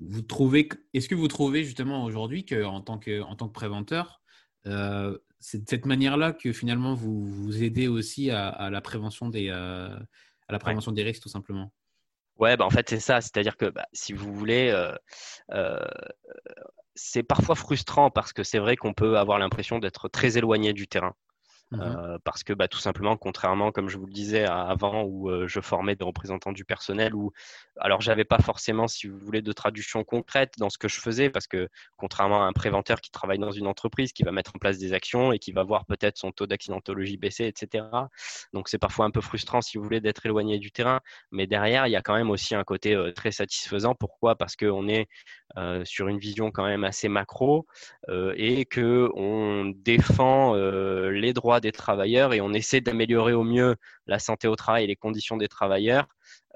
vous 0.00 0.22
trouvez, 0.22 0.68
est-ce 0.92 1.08
que 1.08 1.14
vous 1.14 1.28
trouvez 1.28 1.64
justement 1.64 2.04
aujourd'hui 2.04 2.44
qu'en 2.44 2.80
tant 2.80 2.98
que, 2.98 3.20
en 3.22 3.36
tant 3.36 3.48
que 3.48 3.52
préventeur, 3.52 4.22
euh, 4.66 5.16
c'est 5.44 5.62
de 5.62 5.68
cette 5.68 5.84
manière-là 5.84 6.32
que 6.32 6.52
finalement 6.52 6.94
vous, 6.94 7.22
vous 7.26 7.62
aidez 7.62 7.86
aussi 7.86 8.30
à, 8.30 8.70
la 8.70 8.80
prévention 8.80 9.28
des, 9.28 9.50
euh, 9.50 9.94
à 10.48 10.52
la 10.52 10.58
prévention 10.58 10.90
des 10.90 11.02
risques 11.02 11.22
tout 11.22 11.28
simplement. 11.28 11.70
Ouais, 12.38 12.56
bah 12.56 12.64
en 12.64 12.70
fait 12.70 12.88
c'est 12.88 12.98
ça, 12.98 13.20
c'est-à-dire 13.20 13.58
que 13.58 13.66
bah, 13.66 13.84
si 13.92 14.14
vous 14.14 14.32
voulez, 14.32 14.70
euh, 15.52 15.78
c'est 16.94 17.22
parfois 17.22 17.56
frustrant 17.56 18.10
parce 18.10 18.32
que 18.32 18.42
c'est 18.42 18.58
vrai 18.58 18.76
qu'on 18.76 18.94
peut 18.94 19.18
avoir 19.18 19.38
l'impression 19.38 19.78
d'être 19.78 20.08
très 20.08 20.38
éloigné 20.38 20.72
du 20.72 20.88
terrain. 20.88 21.14
Mmh 21.74 21.82
euh, 21.82 22.18
parce 22.24 22.44
que 22.44 22.52
bah, 22.52 22.68
tout 22.68 22.78
simplement, 22.78 23.16
contrairement, 23.16 23.72
comme 23.72 23.88
je 23.88 23.98
vous 23.98 24.06
le 24.06 24.12
disais 24.12 24.44
avant, 24.44 25.02
où 25.02 25.30
euh, 25.30 25.46
je 25.48 25.60
formais 25.60 25.96
des 25.96 26.04
représentants 26.04 26.52
du 26.52 26.64
personnel, 26.64 27.14
où 27.14 27.32
alors 27.78 28.00
j'avais 28.00 28.24
pas 28.24 28.38
forcément, 28.38 28.86
si 28.88 29.08
vous 29.08 29.18
voulez, 29.18 29.42
de 29.42 29.52
traduction 29.52 30.04
concrète 30.04 30.54
dans 30.58 30.70
ce 30.70 30.78
que 30.78 30.88
je 30.88 31.00
faisais, 31.00 31.30
parce 31.30 31.46
que 31.46 31.68
contrairement 31.96 32.44
à 32.44 32.46
un 32.46 32.52
préventeur 32.52 33.00
qui 33.00 33.10
travaille 33.10 33.38
dans 33.38 33.50
une 33.50 33.66
entreprise, 33.66 34.12
qui 34.12 34.22
va 34.22 34.32
mettre 34.32 34.52
en 34.54 34.58
place 34.58 34.78
des 34.78 34.92
actions 34.92 35.32
et 35.32 35.38
qui 35.38 35.52
va 35.52 35.64
voir 35.64 35.84
peut-être 35.86 36.16
son 36.18 36.32
taux 36.32 36.46
d'accidentologie 36.46 37.16
baisser, 37.16 37.46
etc. 37.46 37.84
Donc 38.52 38.68
c'est 38.68 38.78
parfois 38.78 39.06
un 39.06 39.10
peu 39.10 39.20
frustrant, 39.20 39.60
si 39.60 39.78
vous 39.78 39.84
voulez, 39.84 40.00
d'être 40.00 40.24
éloigné 40.26 40.58
du 40.58 40.70
terrain, 40.70 41.00
mais 41.30 41.46
derrière, 41.46 41.86
il 41.86 41.90
y 41.90 41.96
a 41.96 42.02
quand 42.02 42.14
même 42.14 42.30
aussi 42.30 42.54
un 42.54 42.64
côté 42.64 42.94
euh, 42.94 43.12
très 43.12 43.32
satisfaisant. 43.32 43.94
Pourquoi? 43.94 44.36
Parce 44.36 44.56
qu'on 44.56 44.88
est 44.88 45.08
sur 45.84 46.08
une 46.08 46.18
vision 46.18 46.50
quand 46.50 46.64
même 46.64 46.82
assez 46.82 47.08
macro 47.08 47.66
et 48.08 48.64
que 48.64 49.08
on 49.14 49.66
défend 49.66 50.54
les 50.56 51.32
droits 51.32 51.60
des 51.64 51.72
travailleurs 51.72 52.32
et 52.34 52.40
on 52.40 52.52
essaie 52.52 52.80
d'améliorer 52.80 53.32
au 53.32 53.42
mieux 53.42 53.76
la 54.06 54.18
santé 54.18 54.46
au 54.48 54.54
travail 54.54 54.84
et 54.84 54.86
les 54.86 54.96
conditions 54.96 55.36
des 55.36 55.48
travailleurs 55.48 56.06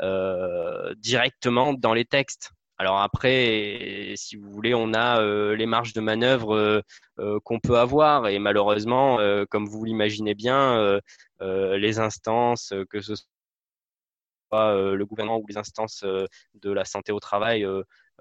euh, 0.01 0.95
directement 0.97 1.73
dans 1.73 1.95
les 1.95 2.05
textes. 2.05 2.51
Alors 2.77 3.01
après, 3.01 4.15
si 4.17 4.37
vous 4.37 4.51
voulez, 4.51 4.75
on 4.75 4.95
a 4.95 5.21
euh, 5.21 5.57
les 5.57 5.67
marges 5.67 5.95
de 5.95 6.01
manœuvre 6.01 6.83
euh, 7.19 7.41
qu'on 7.43 7.59
peut 7.59 7.79
avoir 7.79 8.29
et 8.29 8.39
malheureusement, 8.39 9.19
comme 9.51 9.67
vous 9.67 9.85
l'imaginez 9.85 10.35
bien, 10.35 11.01
les 11.41 11.99
instances, 11.99 12.73
que 12.91 13.01
ce 13.01 13.15
soit 13.17 14.75
le 15.01 15.05
gouvernement 15.05 15.39
ou 15.39 15.47
les 15.49 15.59
instances 15.59 16.05
de 16.05 16.71
la 16.71 16.85
santé 16.85 17.13
au 17.13 17.21
travail, 17.21 17.67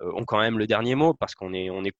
ont 0.01 0.25
quand 0.25 0.39
même 0.39 0.57
le 0.57 0.67
dernier 0.67 0.95
mot 0.95 1.13
parce 1.13 1.35
qu'on 1.35 1.53
est, 1.53 1.69
on 1.69 1.83
est 1.83 1.95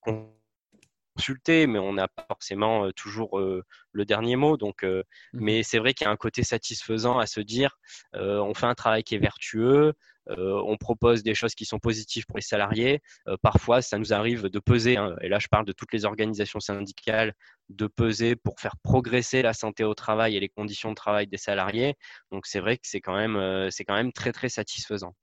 consulter, 1.18 1.66
mais 1.68 1.80
on 1.80 1.94
n'a 1.94 2.08
pas 2.08 2.26
forcément 2.28 2.86
euh, 2.86 2.92
toujours 2.92 3.40
euh, 3.40 3.64
le 3.92 4.06
dernier 4.06 4.36
mot. 4.36 4.56
Donc, 4.56 4.84
euh, 4.84 5.04
mmh 5.34 5.40
mais 5.48 5.64
c'est 5.64 5.80
vrai 5.80 5.94
qu'il 5.94 6.06
y 6.06 6.08
a 6.08 6.12
un 6.12 6.18
côté 6.18 6.44
satisfaisant 6.44 7.18
à 7.20 7.26
se 7.26 7.40
dire, 7.40 7.78
on 8.14 8.54
fait 8.54 8.66
un 8.66 8.76
travail 8.76 9.04
qui 9.04 9.16
est 9.16 9.20
vertueux, 9.20 9.94
on 10.28 10.76
propose 10.78 11.24
des 11.24 11.34
choses 11.34 11.56
qui 11.56 11.66
sont 11.66 11.80
positives 11.80 12.26
pour 12.26 12.38
les 12.38 12.44
salariés. 12.44 13.02
parfois, 13.42 13.82
ça 13.82 13.98
nous 13.98 14.14
arrive 14.14 14.48
de 14.50 14.60
peser, 14.60 14.98
hein, 14.98 15.16
et 15.22 15.30
là 15.30 15.40
je 15.40 15.48
parle 15.48 15.66
de 15.66 15.72
toutes 15.72 15.94
les 15.94 16.04
organisations 16.06 16.60
syndicales, 16.60 17.34
de 17.70 17.88
peser 17.88 18.36
pour 18.36 18.60
faire 18.60 18.76
progresser 18.84 19.42
la 19.42 19.54
santé 19.54 19.84
au 19.86 19.94
travail 19.94 20.36
et 20.36 20.40
les 20.40 20.50
conditions 20.50 20.90
de 20.90 20.96
travail 20.96 21.28
des 21.28 21.38
salariés. 21.38 21.96
Donc 22.32 22.46
c'est 22.46 22.60
vrai 22.60 22.78
que 22.78 22.88
c'est 22.88 23.02
quand 23.02 23.16
même, 23.16 23.70
c'est 23.72 23.86
quand 23.86 23.96
même 23.96 24.12
très 24.12 24.34
très 24.34 24.50
satisfaisant. 24.50 25.14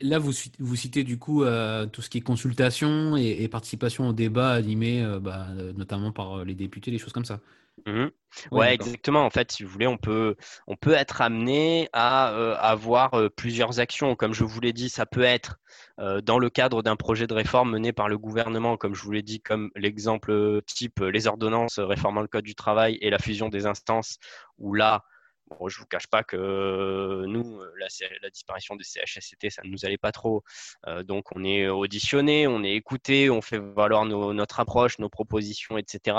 Là, 0.00 0.18
vous, 0.18 0.32
vous 0.58 0.76
citez 0.76 1.04
du 1.04 1.18
coup 1.18 1.44
euh, 1.44 1.86
tout 1.86 2.02
ce 2.02 2.10
qui 2.10 2.18
est 2.18 2.22
consultation 2.22 3.16
et, 3.16 3.48
participation 3.48 4.08
au 4.08 4.12
débat 4.12 4.50
animé, 4.50 5.02
euh, 5.02 5.18
bah, 5.20 5.46
euh, 5.56 5.72
notamment 5.72 6.12
par 6.12 6.44
les 6.44 6.54
députés, 6.54 6.90
des 6.90 6.98
choses 6.98 7.12
comme 7.12 7.24
ça. 7.24 7.40
Mmh 7.86 8.06
ouais, 8.50 8.74
exactement. 8.74 9.24
En 9.24 9.30
fait, 9.30 9.52
si 9.52 9.62
vous 9.62 9.70
voulez, 9.70 9.86
on 9.86 9.96
peut, 9.96 10.34
on 10.66 10.76
peut 10.76 10.92
être 10.92 11.22
amené 11.22 11.88
à 11.92 12.26
avoir 12.56 13.12
plusieurs 13.36 13.78
actions. 13.78 14.16
Comme 14.16 14.34
je 14.34 14.42
vous 14.42 14.60
l'ai 14.60 14.72
dit, 14.72 14.88
ça 14.88 15.06
peut 15.06 15.22
être 15.22 15.60
dans 15.98 16.38
le 16.40 16.50
cadre 16.50 16.82
d'un 16.82 16.96
projet 16.96 17.28
de 17.28 17.34
réforme 17.34 17.70
mené 17.70 17.92
par 17.92 18.08
le 18.08 18.18
gouvernement, 18.18 18.76
comme 18.76 18.96
je 18.96 19.02
vous 19.02 19.12
l'ai 19.12 19.22
dit, 19.22 19.40
comme 19.40 19.70
l'exemple 19.76 20.60
type 20.66 20.98
les 21.00 21.28
ordonnances 21.28 21.78
réformant 21.78 22.20
le 22.20 22.26
code 22.26 22.44
du 22.44 22.56
travail 22.56 22.98
et 23.00 23.10
la 23.10 23.18
fusion 23.18 23.48
des 23.48 23.64
instances, 23.64 24.18
où 24.58 24.74
là, 24.74 25.04
Bon, 25.50 25.68
je 25.68 25.78
vous 25.78 25.86
cache 25.86 26.06
pas 26.06 26.22
que 26.22 27.24
nous, 27.26 27.60
la, 27.78 27.86
la 28.22 28.30
disparition 28.30 28.76
des 28.76 28.84
CHSCT, 28.84 29.50
ça 29.50 29.62
ne 29.64 29.70
nous 29.70 29.84
allait 29.84 29.98
pas 29.98 30.12
trop. 30.12 30.44
Euh, 30.86 31.02
donc, 31.02 31.26
on 31.34 31.44
est 31.44 31.68
auditionné, 31.68 32.46
on 32.46 32.62
est 32.62 32.74
écouté, 32.74 33.30
on 33.30 33.40
fait 33.40 33.58
valoir 33.58 34.04
notre 34.04 34.60
approche, 34.60 34.98
nos 34.98 35.08
propositions, 35.08 35.78
etc. 35.78 36.16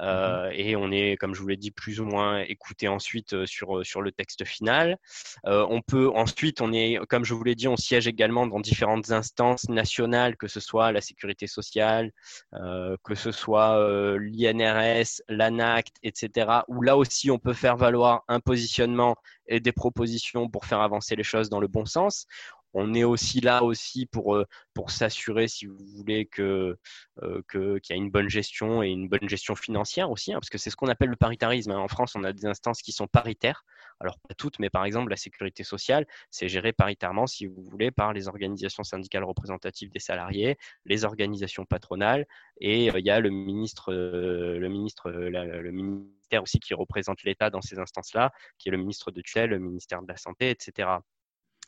Euh, 0.00 0.48
mmh 0.48 0.54
et 0.56 0.76
on 0.76 0.90
est, 0.90 1.16
comme 1.16 1.34
je 1.34 1.40
vous 1.40 1.48
l'ai 1.48 1.56
dit, 1.56 1.70
plus 1.70 2.00
ou 2.00 2.04
moins 2.04 2.40
écouté 2.40 2.86
ensuite 2.88 3.34
euh, 3.34 3.46
sur, 3.46 3.84
sur 3.84 4.02
le 4.02 4.12
texte 4.12 4.44
final. 4.44 4.98
on 5.44 5.80
peut 5.82 6.10
ensuite, 6.14 6.60
on 6.60 6.72
est, 6.72 6.98
comme 7.08 7.24
je 7.24 7.34
vous 7.34 7.44
l'ai 7.44 7.54
dit, 7.54 7.68
on 7.68 7.76
siège 7.76 8.06
également 8.06 8.46
dans 8.46 8.60
différentes 8.60 9.10
instances 9.10 9.68
nationales, 9.68 10.36
que 10.36 10.48
ce 10.48 10.60
soit 10.60 10.92
la 10.92 11.00
sécurité 11.00 11.46
sociale, 11.46 12.12
que 12.52 13.14
ce 13.14 13.32
soit 13.32 14.18
l'INRS, 14.18 15.22
l'ANACT, 15.28 15.96
etc. 16.02 16.60
Où 16.68 16.82
là 16.82 16.96
aussi, 16.96 17.30
on 17.30 17.38
peut 17.38 17.52
faire 17.52 17.76
valoir 17.76 18.24
un 18.28 18.40
peu 18.40 18.53
positionnement 18.54 19.16
et 19.48 19.60
des 19.60 19.72
propositions 19.72 20.48
pour 20.48 20.64
faire 20.64 20.80
avancer 20.80 21.16
les 21.16 21.24
choses 21.24 21.48
dans 21.48 21.60
le 21.60 21.66
bon 21.66 21.86
sens. 21.86 22.26
On 22.72 22.92
est 22.94 23.04
aussi 23.04 23.40
là 23.40 23.62
aussi 23.62 24.06
pour, 24.06 24.34
euh, 24.34 24.46
pour 24.74 24.90
s'assurer, 24.90 25.46
si 25.46 25.66
vous 25.66 25.78
voulez, 25.96 26.26
que, 26.26 26.76
euh, 27.22 27.42
qu'il 27.50 27.80
y 27.90 27.92
a 27.92 27.96
une 27.96 28.10
bonne 28.10 28.28
gestion 28.28 28.82
et 28.82 28.88
une 28.88 29.08
bonne 29.08 29.28
gestion 29.28 29.54
financière 29.54 30.10
aussi, 30.10 30.32
hein, 30.32 30.38
parce 30.40 30.50
que 30.50 30.58
c'est 30.58 30.70
ce 30.70 30.76
qu'on 30.76 30.88
appelle 30.88 31.10
le 31.10 31.16
paritarisme. 31.16 31.70
Hein. 31.70 31.78
En 31.78 31.88
France, 31.88 32.14
on 32.16 32.24
a 32.24 32.32
des 32.32 32.46
instances 32.46 32.82
qui 32.82 32.92
sont 32.92 33.06
paritaires. 33.06 33.64
Alors, 34.00 34.18
pas 34.18 34.34
toutes, 34.34 34.58
mais 34.58 34.70
par 34.70 34.84
exemple, 34.84 35.10
la 35.10 35.16
sécurité 35.16 35.64
sociale, 35.64 36.06
c'est 36.30 36.48
géré 36.48 36.72
paritairement, 36.72 37.26
si 37.26 37.46
vous 37.46 37.62
voulez, 37.62 37.90
par 37.90 38.12
les 38.12 38.28
organisations 38.28 38.82
syndicales 38.82 39.24
représentatives 39.24 39.90
des 39.90 39.98
salariés, 39.98 40.56
les 40.84 41.04
organisations 41.04 41.64
patronales, 41.64 42.26
et 42.60 42.90
euh, 42.90 42.98
il 42.98 43.06
y 43.06 43.10
a 43.10 43.20
le 43.20 43.30
ministre, 43.30 43.92
le 43.92 44.68
ministre, 44.68 45.10
le 45.10 45.70
ministère 45.70 46.42
aussi 46.42 46.60
qui 46.60 46.74
représente 46.74 47.22
l'État 47.22 47.50
dans 47.50 47.62
ces 47.62 47.78
instances-là, 47.78 48.32
qui 48.58 48.68
est 48.68 48.72
le 48.72 48.78
ministre 48.78 49.10
de 49.10 49.20
tutelle, 49.20 49.50
le 49.50 49.58
ministère 49.58 50.02
de 50.02 50.08
la 50.08 50.16
Santé, 50.16 50.50
etc. 50.50 50.98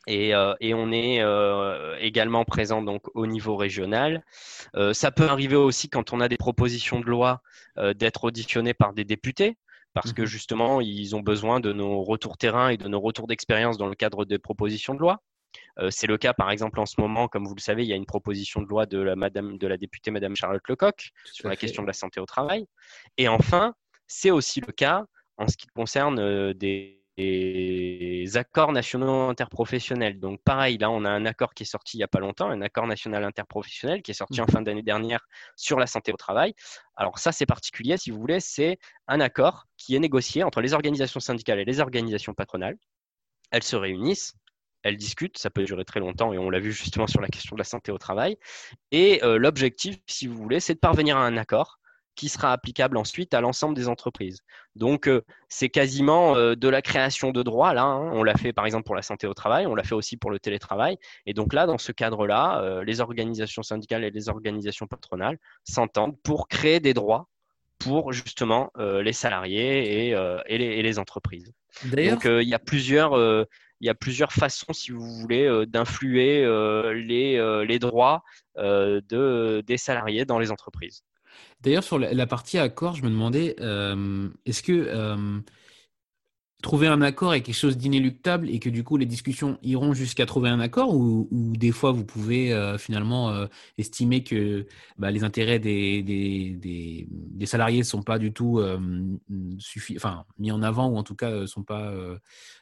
Euh, 0.09 0.55
et, 0.61 0.75
on 0.75 0.93
est 0.93 1.21
euh, 1.21 1.97
également 1.99 2.45
présent 2.45 2.83
donc 2.83 3.03
au 3.15 3.27
niveau 3.27 3.57
régional. 3.57 4.25
Euh, 4.77 4.93
ça 4.93 5.11
peut 5.11 5.29
arriver 5.29 5.57
aussi 5.57 5.89
quand 5.89 6.12
on 6.12 6.21
a 6.21 6.29
des 6.29 6.37
propositions 6.37 7.01
de 7.01 7.07
loi 7.07 7.43
d'être 7.95 8.25
auditionné 8.25 8.73
par 8.73 8.95
des 8.95 9.05
députés 9.05 9.59
parce 9.97 10.13
que 10.13 10.23
Mhm. 10.23 10.27
justement, 10.29 10.81
ils 10.83 11.17
ont 11.17 11.23
besoin 11.23 11.59
de 11.59 11.73
nos 11.73 12.03
retours 12.03 12.37
terrain 12.37 12.69
et 12.69 12.77
de 12.77 12.87
nos 12.87 13.01
retours 13.01 13.27
d'expérience 13.27 13.79
dans 13.79 13.87
le 13.87 13.95
cadre 13.95 14.27
des 14.27 14.39
propositions 14.39 14.93
de 14.93 14.99
loi. 14.99 15.23
Euh, 15.79 15.89
c'est 15.91 16.07
le 16.07 16.19
cas, 16.19 16.35
par 16.35 16.51
exemple, 16.51 16.79
en 16.81 16.85
ce 16.85 17.01
moment, 17.01 17.29
comme 17.29 17.47
vous 17.47 17.55
le 17.55 17.63
savez, 17.63 17.83
il 17.83 17.89
y 17.89 17.95
a 17.95 17.97
une 17.97 18.05
proposition 18.05 18.61
de 18.61 18.67
loi 18.69 18.85
de 18.85 18.99
la, 18.99 19.17
madame, 19.17 19.57
de 19.57 19.67
la 19.67 19.79
députée 19.79 20.11
Madame 20.11 20.37
Charlotte 20.37 20.69
Lecoq 20.69 21.13
sur 21.25 21.49
la 21.49 21.57
question 21.57 21.83
de 21.83 21.87
la 21.87 21.95
santé 21.95 22.21
au 22.21 22.27
travail. 22.27 22.67
Et 23.17 23.27
enfin, 23.27 23.75
c'est 24.07 24.31
aussi 24.31 24.61
le 24.61 24.71
cas 24.71 25.07
en 25.39 25.49
ce 25.49 25.57
qui 25.57 25.67
concerne 25.69 26.19
euh, 26.19 26.53
des, 26.53 26.96
des 27.16 28.37
accords 28.37 28.72
nationaux 28.72 29.29
interprofessionnels. 29.29 30.20
Donc, 30.20 30.40
pareil, 30.42 30.76
là, 30.79 30.90
on 30.90 31.05
a 31.05 31.11
un 31.11 31.24
accord 31.24 31.55
qui 31.55 31.62
est 31.62 31.66
sorti 31.66 31.96
il 31.96 32.00
n'y 32.00 32.05
a 32.05 32.09
pas 32.09 32.20
longtemps, 32.20 32.50
un 32.50 32.61
accord 32.61 32.87
national 32.87 33.24
interprofessionnel 33.24 34.02
qui 34.02 34.11
est 34.11 34.14
sorti 34.14 34.40
en 34.40 34.46
fin 34.46 34.61
d'année 34.62 34.83
dernière 34.83 35.26
sur 35.57 35.79
la 35.79 35.87
santé 35.87 36.12
au 36.12 36.16
travail. 36.16 36.55
Alors, 36.96 37.18
ça, 37.18 37.33
c'est 37.33 37.46
particulier, 37.46 37.96
si 37.96 38.11
vous 38.11 38.20
voulez, 38.20 38.40
c'est 38.40 38.79
un 39.09 39.20
accord 39.20 39.66
qui 39.76 39.96
est 39.96 39.98
négocié 39.98 40.42
entre 40.42 40.61
les 40.61 40.74
organisations 40.74 41.20
syndicales 41.20 41.59
et 41.59 41.64
les 41.64 41.81
organisations 41.81 42.35
patronales. 42.35 42.76
Elles 43.50 43.62
se 43.62 43.76
réunissent, 43.76 44.35
elles 44.83 44.96
discutent, 44.96 45.38
ça 45.38 45.50
peut 45.50 45.64
durer 45.64 45.85
très 45.85 46.00
longtemps 46.00 46.33
et 46.33 46.38
on 46.38 46.50
l'a 46.50 46.61
vu 46.61 46.72
justement 46.72 47.07
sur 47.07 47.20
la 47.20 47.29
question 47.29 47.57
de 47.57 47.61
la 47.61 47.64
santé 47.64 47.92
au 47.92 47.98
travail. 47.98 48.37
Et 48.92 49.22
euh, 49.24 49.38
l'objectif, 49.38 49.96
si 50.07 50.26
vous 50.26 50.37
voulez, 50.37 50.61
c'est 50.61 50.74
de 50.74 50.79
parvenir 50.79 51.16
à 51.16 51.26
un 51.26 51.37
accord 51.37 51.79
qui 52.16 52.29
sera 52.29 52.52
applicable 52.52 52.96
ensuite 52.96 53.35
à 53.35 53.40
l'ensemble 53.40 53.76
des 53.76 53.87
entreprises. 53.87 54.40
Donc, 54.74 55.07
euh, 55.07 55.22
c'est 55.48 55.68
quasiment 55.68 56.35
euh, 56.35 56.57
de 56.57 56.68
la 56.68 56.83
création 56.83 57.31
de 57.31 57.42
droits, 57.42 57.74
là. 57.74 57.85
hein. 57.85 58.11
On 58.12 58.24
l'a 58.24 58.35
fait 58.35 58.52
par 58.52 58.66
exemple 58.66 58.85
pour 58.85 58.96
la 58.96 59.02
santé 59.02 59.26
au 59.29 59.35
travail, 59.35 59.66
on 59.66 59.74
l'a 59.74 59.85
fait 59.85 59.94
aussi 59.94 60.16
pour 60.16 60.31
le 60.31 60.38
télétravail. 60.38 60.98
Et 61.26 61.35
donc 61.35 61.52
là, 61.52 61.66
dans 61.66 61.79
ce 61.79 61.92
cadre-là, 61.92 62.61
euh, 62.62 62.83
les 62.83 63.00
organisations 63.00 63.62
syndicales 63.62 64.02
et 64.02 64.11
les 64.11 64.29
organisations 64.29 64.87
patronales 64.88 65.38
s'entendent 65.62 66.16
pour 66.22 66.48
créer 66.48 66.81
des 66.81 66.94
droits 66.94 67.29
pour 67.79 68.12
justement 68.12 68.72
les 68.79 69.12
salariés 69.12 70.09
et, 70.09 70.16
et, 70.46 70.59
les, 70.59 70.64
et 70.64 70.83
les 70.83 70.98
entreprises. 70.98 71.52
Donc, 72.11 72.24
il 72.24 72.48
y 72.48 72.55
a 72.55 72.59
plusieurs, 72.59 73.46
il 73.81 73.87
y 73.87 73.90
a 73.90 73.94
plusieurs 73.94 74.33
façons, 74.33 74.72
si 74.72 74.90
vous 74.90 75.05
voulez, 75.20 75.44
euh, 75.44 75.66
d'influer 75.66 76.44
euh, 76.44 76.94
les, 76.94 77.37
euh, 77.37 77.64
les 77.64 77.79
droits 77.79 78.22
de, 78.57 79.62
des 79.66 79.76
salariés 79.76 80.24
dans 80.24 80.38
les 80.38 80.50
entreprises. 80.50 81.02
D'ailleurs, 81.61 81.85
sur 81.85 81.99
la, 81.99 82.27
partie 82.27 82.59
accord, 82.59 82.94
je 82.94 83.03
me 83.03 83.09
demandais, 83.09 83.57
euh, 83.61 84.29
est-ce 84.44 84.62
que 84.62 84.72
euh, 84.72 85.40
trouver 86.62 86.87
un 86.87 87.03
accord 87.03 87.35
est 87.35 87.40
quelque 87.40 87.57
chose 87.57 87.77
d'inéluctable 87.77 88.51
et 88.51 88.59
que 88.59 88.68
du 88.68 88.85
coup 88.85 88.96
les 88.96 89.07
discussions 89.07 89.59
iront 89.62 89.92
jusqu'à 89.92 90.27
trouver 90.27 90.49
un 90.49 90.61
accord 90.61 90.94
ou, 90.94 91.29
des 91.31 91.70
fois 91.70 91.92
vous 91.92 92.05
pouvez 92.05 92.53
euh, 92.53 92.79
finalement 92.79 93.46
estimer 93.79 94.25
que 94.25 94.66
bah, 94.99 95.11
les 95.11 95.22
intérêts 95.22 95.59
des, 95.59 97.07
salariés 97.44 97.81
ne 97.81 97.85
sont 97.85 98.03
pas 98.03 98.18
du 98.18 98.33
tout 98.33 98.61
mis 100.38 100.51
en 100.51 100.62
avant 100.62 100.88
ou 100.88 100.96
en 100.96 101.03
tout 101.03 101.14
cas 101.14 101.46
sont 101.46 101.62
pas 101.62 101.92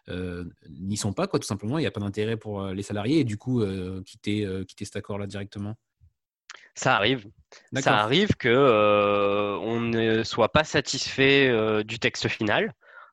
n'y 0.09 0.97
sont 0.97 1.13
pas 1.13 1.27
quoi 1.27 1.39
tout 1.39 1.47
simplement 1.47 1.79
il 1.79 1.83
n'y 1.83 1.87
a 1.87 1.93
pas 1.93 2.01
d'intérêt 2.01 2.37
pour 2.37 2.67
les 2.67 2.83
salariés 2.83 3.21
et 3.21 3.25
du 3.25 3.39
coup 3.39 3.63
quitter, 4.05 4.47
quitter 4.67 4.85
cet 4.85 4.97
accord 4.97 5.19
là 5.19 5.27
directement 5.27 5.77
Ça 6.75 6.97
arrive. 6.97 7.31
Ça 7.81 7.99
arrive 7.99 8.37
que 8.37 8.49
euh, 8.49 9.57
on 9.59 9.81
ne 9.81 10.23
soit 10.23 10.53
pas 10.53 10.65
satisfait 10.65 11.49
euh, 11.49 11.83
du 11.83 11.99
texte 11.99 12.29
final 12.29 12.73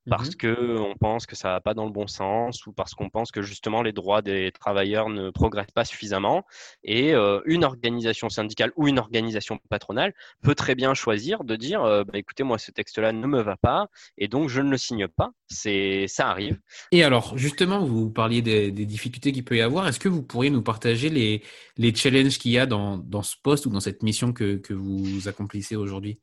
parce 0.09 0.29
Mhm. 0.29 0.35
que 0.35 0.77
on 0.79 0.95
pense 0.95 1.25
que 1.25 1.35
ça 1.35 1.49
va 1.49 1.61
pas 1.61 1.73
dans 1.73 1.85
le 1.85 1.91
bon 1.91 2.07
sens 2.07 2.65
ou 2.67 2.73
parce 2.73 2.93
qu'on 2.93 3.09
pense 3.09 3.31
que 3.31 3.41
justement 3.41 3.81
les 3.81 3.93
droits 3.93 4.21
des 4.21 4.51
travailleurs 4.51 5.09
ne 5.09 5.29
progressent 5.29 5.71
pas 5.71 5.85
suffisamment. 5.85 6.45
Et 6.83 7.13
euh, 7.13 7.41
une 7.45 7.63
organisation 7.63 8.29
syndicale 8.29 8.71
ou 8.75 8.87
une 8.87 8.99
organisation 8.99 9.59
patronale 9.69 10.13
peut 10.41 10.55
très 10.55 10.75
bien 10.75 10.93
choisir 10.93 11.43
de 11.43 11.55
dire 11.55 11.83
euh, 11.83 12.03
bah, 12.03 12.17
écoutez, 12.17 12.43
moi 12.43 12.57
ce 12.57 12.71
texte-là 12.71 13.11
ne 13.13 13.27
me 13.27 13.41
va 13.41 13.57
pas 13.57 13.87
et 14.17 14.27
donc 14.27 14.49
je 14.49 14.61
ne 14.61 14.69
le 14.71 14.77
signe 14.77 15.07
pas. 15.07 15.31
C'est 15.47 16.07
ça 16.07 16.29
arrive. 16.29 16.59
Et 16.91 17.03
alors, 17.03 17.37
justement, 17.37 17.85
vous 17.85 18.09
parliez 18.09 18.41
des, 18.41 18.71
des 18.71 18.85
difficultés 18.85 19.31
qu'il 19.31 19.45
peut 19.45 19.57
y 19.57 19.61
avoir. 19.61 19.87
Est-ce 19.87 19.99
que 19.99 20.09
vous 20.09 20.23
pourriez 20.23 20.49
nous 20.49 20.61
partager 20.61 21.09
les, 21.09 21.43
les 21.77 21.93
challenges 21.95 22.37
qu'il 22.37 22.51
y 22.51 22.57
a 22.59 22.65
dans, 22.65 22.97
dans 22.97 23.23
ce 23.23 23.35
poste 23.41 23.65
ou 23.65 23.69
dans 23.69 23.79
cette 23.79 24.03
mission 24.03 24.33
que, 24.33 24.57
que 24.57 24.73
vous 24.73 25.27
accomplissez 25.27 25.75
aujourd'hui? 25.75 26.19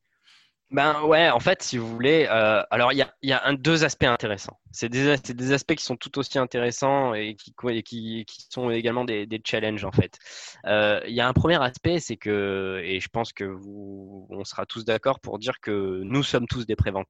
Ben 0.70 1.02
ouais, 1.04 1.31
en 1.31 1.40
fait, 1.40 1.62
si 1.62 1.78
vous 1.78 1.88
voulez, 1.88 2.26
euh, 2.31 2.62
alors 2.70 2.92
il 2.92 2.98
y 3.22 3.33
a, 3.33 3.46
un, 3.46 3.54
deux 3.54 3.85
aspects 3.85 4.04
intéressants. 4.04 4.61
C'est 4.70 4.90
des, 4.90 5.16
des 5.16 5.52
aspects 5.52 5.74
qui 5.74 5.85
sont 5.85 5.96
tout 5.96 6.18
aussi 6.18 6.38
intéressants 6.38 7.14
et 7.14 7.37
qui, 7.37 8.26
sont 8.50 8.68
également 8.70 9.07
des, 9.07 9.26
challenges 9.46 9.87
en 9.87 9.92
fait. 9.92 10.18
Euh, 10.66 11.00
il 11.07 11.14
y 11.14 11.22
a 11.22 11.28
un 11.28 11.33
premier 11.33 11.62
aspect, 11.62 12.00
c'est 12.00 12.18
que, 12.18 12.83
et 12.85 13.00
je 13.00 13.09
pense 13.09 13.33
que 13.33 13.44
vous, 13.44 14.26
on 14.28 14.44
sera 14.44 14.66
tous 14.66 14.85
d'accord 14.85 15.20
pour 15.20 15.38
dire 15.38 15.59
que 15.61 16.02
nous 16.04 16.22
sommes 16.22 16.46
tous 16.46 16.66
des 16.66 16.76
préventeurs 16.76 17.09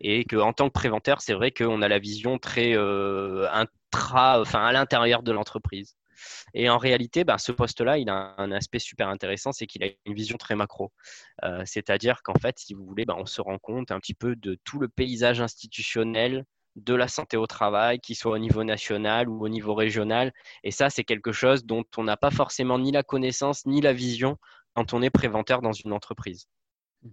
et 0.00 0.24
que 0.24 0.36
en 0.36 0.52
tant 0.52 0.68
que 0.68 0.74
préventeur, 0.74 1.22
c'est 1.22 1.34
vrai 1.34 1.52
qu'on 1.52 1.80
a 1.80 1.88
la 1.88 1.98
vision 1.98 2.38
très 2.38 2.76
euh, 2.76 3.48
intra, 3.52 4.40
enfin 4.40 4.64
à 4.66 4.72
l'intérieur 4.72 5.22
de 5.22 5.32
l'entreprise. 5.32 5.96
Et 6.54 6.68
en 6.68 6.78
réalité, 6.78 7.24
ben, 7.24 7.38
ce 7.38 7.52
poste-là, 7.52 7.98
il 7.98 8.08
a 8.08 8.34
un 8.38 8.52
aspect 8.52 8.78
super 8.78 9.08
intéressant, 9.08 9.52
c'est 9.52 9.66
qu'il 9.66 9.84
a 9.84 9.88
une 10.06 10.14
vision 10.14 10.36
très 10.36 10.56
macro. 10.56 10.92
Euh, 11.44 11.62
C'est-à-dire 11.64 12.22
qu'en 12.22 12.34
fait, 12.34 12.58
si 12.58 12.74
vous 12.74 12.84
voulez, 12.84 13.04
ben, 13.04 13.16
on 13.18 13.26
se 13.26 13.40
rend 13.40 13.58
compte 13.58 13.90
un 13.90 14.00
petit 14.00 14.14
peu 14.14 14.36
de 14.36 14.58
tout 14.64 14.78
le 14.78 14.88
paysage 14.88 15.40
institutionnel 15.40 16.44
de 16.76 16.94
la 16.94 17.08
santé 17.08 17.36
au 17.36 17.46
travail, 17.46 18.00
qu'il 18.00 18.16
soit 18.16 18.32
au 18.32 18.38
niveau 18.38 18.64
national 18.64 19.28
ou 19.28 19.44
au 19.44 19.48
niveau 19.48 19.74
régional. 19.74 20.32
Et 20.64 20.70
ça, 20.70 20.90
c'est 20.90 21.04
quelque 21.04 21.32
chose 21.32 21.64
dont 21.64 21.84
on 21.96 22.04
n'a 22.04 22.16
pas 22.16 22.30
forcément 22.30 22.78
ni 22.78 22.92
la 22.92 23.02
connaissance 23.02 23.66
ni 23.66 23.80
la 23.80 23.92
vision 23.92 24.38
quand 24.74 24.94
on 24.94 25.02
est 25.02 25.10
préventeur 25.10 25.60
dans 25.60 25.72
une 25.72 25.92
entreprise. 25.92 26.46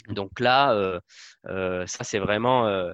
Donc 0.08 0.40
là, 0.40 0.74
euh, 0.74 1.00
euh, 1.48 1.86
ça, 1.88 2.04
c'est 2.04 2.20
vraiment... 2.20 2.68
Euh, 2.68 2.94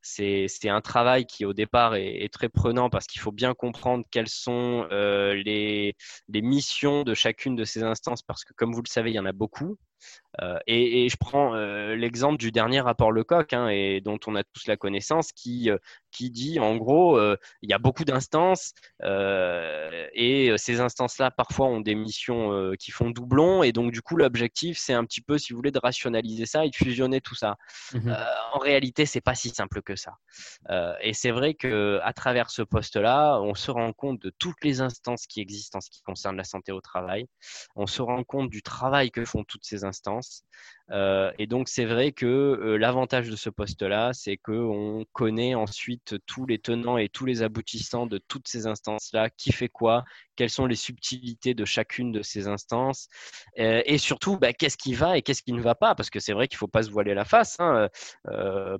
c'est 0.00 0.68
un 0.68 0.80
travail 0.80 1.26
qui 1.26 1.44
au 1.44 1.52
départ 1.52 1.94
est, 1.94 2.28
très 2.32 2.48
prenant 2.48 2.90
parce 2.90 3.06
qu'il 3.06 3.20
faut 3.20 3.32
bien 3.32 3.54
comprendre 3.54 4.04
quelles 4.10 4.28
sont 4.28 4.86
euh, 4.92 5.34
les, 5.34 5.94
missions 6.28 7.02
de 7.04 7.14
chacune 7.14 7.56
de 7.56 7.64
ces 7.64 7.82
instances 7.82 8.22
parce 8.22 8.44
que 8.44 8.52
comme 8.54 8.72
vous 8.72 8.82
le 8.82 8.88
savez, 8.88 9.10
il 9.10 9.14
y 9.14 9.18
en 9.18 9.26
a 9.26 9.32
beaucoup. 9.32 9.78
Euh, 10.40 10.58
et, 10.66 11.04
et, 11.04 11.08
je 11.08 11.16
prends 11.16 11.54
euh, 11.54 11.96
l'exemple 11.96 12.36
du 12.36 12.52
dernier 12.52 12.80
rapport 12.80 13.10
Lecoq 13.10 13.52
hein, 13.52 13.68
et 13.68 14.00
dont 14.00 14.18
on 14.26 14.36
a 14.36 14.44
tous 14.44 14.66
la 14.66 14.76
connaissance 14.76 15.32
qui, 15.32 15.70
euh, 15.70 15.78
qui 16.12 16.30
dit 16.30 16.60
en 16.60 16.76
gros 16.76 17.18
il 17.62 17.70
y 17.70 17.72
a 17.72 17.78
beaucoup 17.78 18.04
d'instances 18.04 18.72
et 19.02 20.52
ces 20.56 20.80
instances-là 20.80 21.30
parfois 21.30 21.66
ont 21.66 21.80
des 21.80 21.94
missions 21.94 22.72
qui 22.78 22.90
font 22.90 23.10
doublon 23.10 23.62
et 23.62 23.72
donc 23.72 23.92
du 23.92 24.00
coup 24.00 24.16
l'objectif 24.16 24.78
c'est 24.78 24.94
un 24.94 25.04
petit 25.04 25.20
peu 25.20 25.38
si 25.38 25.52
vous 25.52 25.58
voulez 25.58 25.70
de 25.70 25.78
rationaliser 25.78 26.46
ça 26.46 26.64
et 26.64 26.70
de 26.70 26.76
fusionner 26.76 27.20
tout 27.20 27.34
ça. 27.34 27.56
Mmh. 27.92 28.12
en 28.52 28.58
réalité 28.58 29.06
c'est 29.06 29.20
pas 29.20 29.34
si 29.34 29.50
simple 29.50 29.82
que 29.82 29.96
ça. 29.96 30.14
Et 31.02 31.12
c'est 31.12 31.30
vrai 31.30 31.54
que 31.54 32.00
à 32.02 32.12
travers 32.12 32.50
ce 32.50 32.62
poste-là, 32.62 33.40
on 33.40 33.54
se 33.54 33.70
rend 33.70 33.92
compte 33.92 34.20
de 34.20 34.32
toutes 34.38 34.64
les 34.64 34.80
instances 34.80 35.26
qui 35.26 35.40
existent 35.40 35.78
en 35.78 35.80
ce 35.80 35.90
qui 35.90 36.02
concerne 36.02 36.36
la 36.36 36.44
santé 36.44 36.72
au 36.72 36.80
travail. 36.80 37.26
On 37.76 37.86
se 37.86 38.02
rend 38.02 38.24
compte 38.24 38.50
du 38.50 38.62
travail 38.62 39.10
que 39.10 39.24
font 39.24 39.44
toutes 39.44 39.64
ces 39.64 39.84
instances. 39.88 40.44
Euh, 40.90 41.30
et 41.38 41.46
donc 41.46 41.68
c'est 41.68 41.84
vrai 41.84 42.12
que 42.12 42.26
euh, 42.26 42.76
l'avantage 42.78 43.28
de 43.28 43.36
ce 43.36 43.50
poste-là, 43.50 44.12
c'est 44.14 44.36
qu'on 44.36 45.04
connaît 45.12 45.54
ensuite 45.54 46.16
tous 46.26 46.46
les 46.46 46.58
tenants 46.58 46.96
et 46.96 47.08
tous 47.08 47.26
les 47.26 47.42
aboutissants 47.42 48.06
de 48.06 48.18
toutes 48.18 48.48
ces 48.48 48.66
instances-là, 48.66 49.28
qui 49.30 49.52
fait 49.52 49.68
quoi, 49.68 50.04
quelles 50.36 50.50
sont 50.50 50.66
les 50.66 50.76
subtilités 50.76 51.54
de 51.54 51.64
chacune 51.64 52.12
de 52.12 52.22
ces 52.22 52.48
instances, 52.48 53.08
euh, 53.58 53.82
et 53.84 53.98
surtout 53.98 54.38
bah, 54.38 54.52
qu'est-ce 54.52 54.78
qui 54.78 54.94
va 54.94 55.18
et 55.18 55.22
qu'est-ce 55.22 55.42
qui 55.42 55.52
ne 55.52 55.60
va 55.60 55.74
pas, 55.74 55.94
parce 55.94 56.10
que 56.10 56.20
c'est 56.20 56.32
vrai 56.32 56.48
qu'il 56.48 56.56
ne 56.56 56.60
faut 56.60 56.68
pas 56.68 56.82
se 56.82 56.90
voiler 56.90 57.14
la 57.14 57.24
face. 57.24 57.56
Hein. 57.60 57.88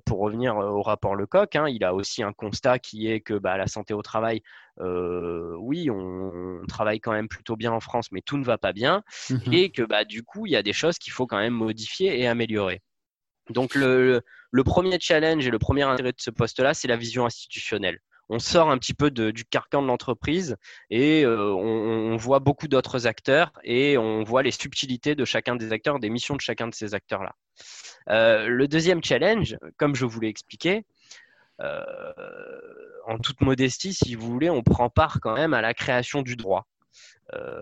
pour 0.05 0.19
revenir 0.19 0.55
au 0.55 0.81
rapport 0.81 1.15
Lecoq, 1.15 1.55
hein, 1.55 1.67
il 1.67 1.83
a 1.83 1.93
aussi 1.93 2.23
un 2.23 2.33
constat 2.33 2.79
qui 2.79 3.07
est 3.07 3.19
que 3.19 3.33
bah, 3.33 3.57
la 3.57 3.67
santé 3.67 3.93
au 3.93 4.01
travail, 4.01 4.41
euh, 4.81 5.55
oui, 5.59 5.89
on, 5.89 6.61
on, 6.61 6.65
travaille 6.67 6.99
quand 6.99 7.11
même 7.11 7.27
plutôt 7.27 7.55
bien 7.55 7.71
en 7.71 7.79
France, 7.79 8.11
mais 8.11 8.21
tout 8.21 8.37
ne 8.37 8.43
va 8.43 8.57
pas 8.57 8.71
bien, 8.71 9.03
mmh. 9.29 9.35
et 9.51 9.71
que 9.71 9.81
bah, 9.81 10.05
du 10.05 10.23
coup, 10.23 10.45
il 10.45 10.51
y 10.51 10.55
a 10.55 10.63
des 10.63 10.73
choses 10.73 10.97
qu'il 10.97 11.11
faut 11.11 11.27
quand 11.27 11.37
même 11.37 11.53
modifier 11.53 11.98
et 12.05 12.27
améliorer. 12.27 12.81
Donc 13.49 13.75
le, 13.75 14.21
premier 14.63 14.99
challenge 14.99 15.45
et 15.45 15.49
le 15.51 15.59
premier 15.59 15.83
intérêt 15.83 16.11
de 16.11 16.21
ce 16.21 16.31
poste-là, 16.31 16.73
c'est 16.73 16.87
la 16.87 16.97
vision 16.97 17.25
institutionnelle. 17.25 17.99
On 18.31 18.37
sort 18.37 18.69
un 18.69 18.77
petit 18.77 18.93
peu 18.93 19.09
du 19.09 19.43
carcan 19.43 19.81
de 19.81 19.87
l'entreprise 19.87 20.55
et 20.91 21.25
euh, 21.25 21.51
on, 21.51 22.15
voit 22.15 22.39
beaucoup 22.39 22.67
d'autres 22.67 23.07
acteurs 23.07 23.51
et 23.63 23.97
on 23.97 24.23
voit 24.23 24.43
les 24.43 24.51
subtilités 24.51 25.15
de 25.15 25.25
chacun 25.25 25.55
des 25.55 25.71
acteurs, 25.71 25.99
des 25.99 26.11
missions 26.11 26.35
de 26.35 26.41
chacun 26.41 26.67
de 26.67 26.75
ces 26.75 26.93
acteurs-là. 26.93 27.33
Euh, 28.09 28.47
le 28.47 28.67
deuxième 28.67 29.03
challenge, 29.03 29.57
comme 29.77 29.95
je 29.95 30.05
vous 30.05 30.19
l'ai 30.19 30.27
expliqué, 30.27 30.85
euh, 31.59 31.83
en 33.07 33.17
toute 33.17 33.41
modestie, 33.41 33.93
si 33.95 34.13
vous 34.13 34.31
voulez, 34.31 34.51
on 34.51 34.61
prend 34.61 34.91
part 34.91 35.19
quand 35.21 35.33
même 35.33 35.55
à 35.55 35.61
la 35.61 35.73
création 35.73 36.21
du 36.21 36.35
droit, 36.35 36.67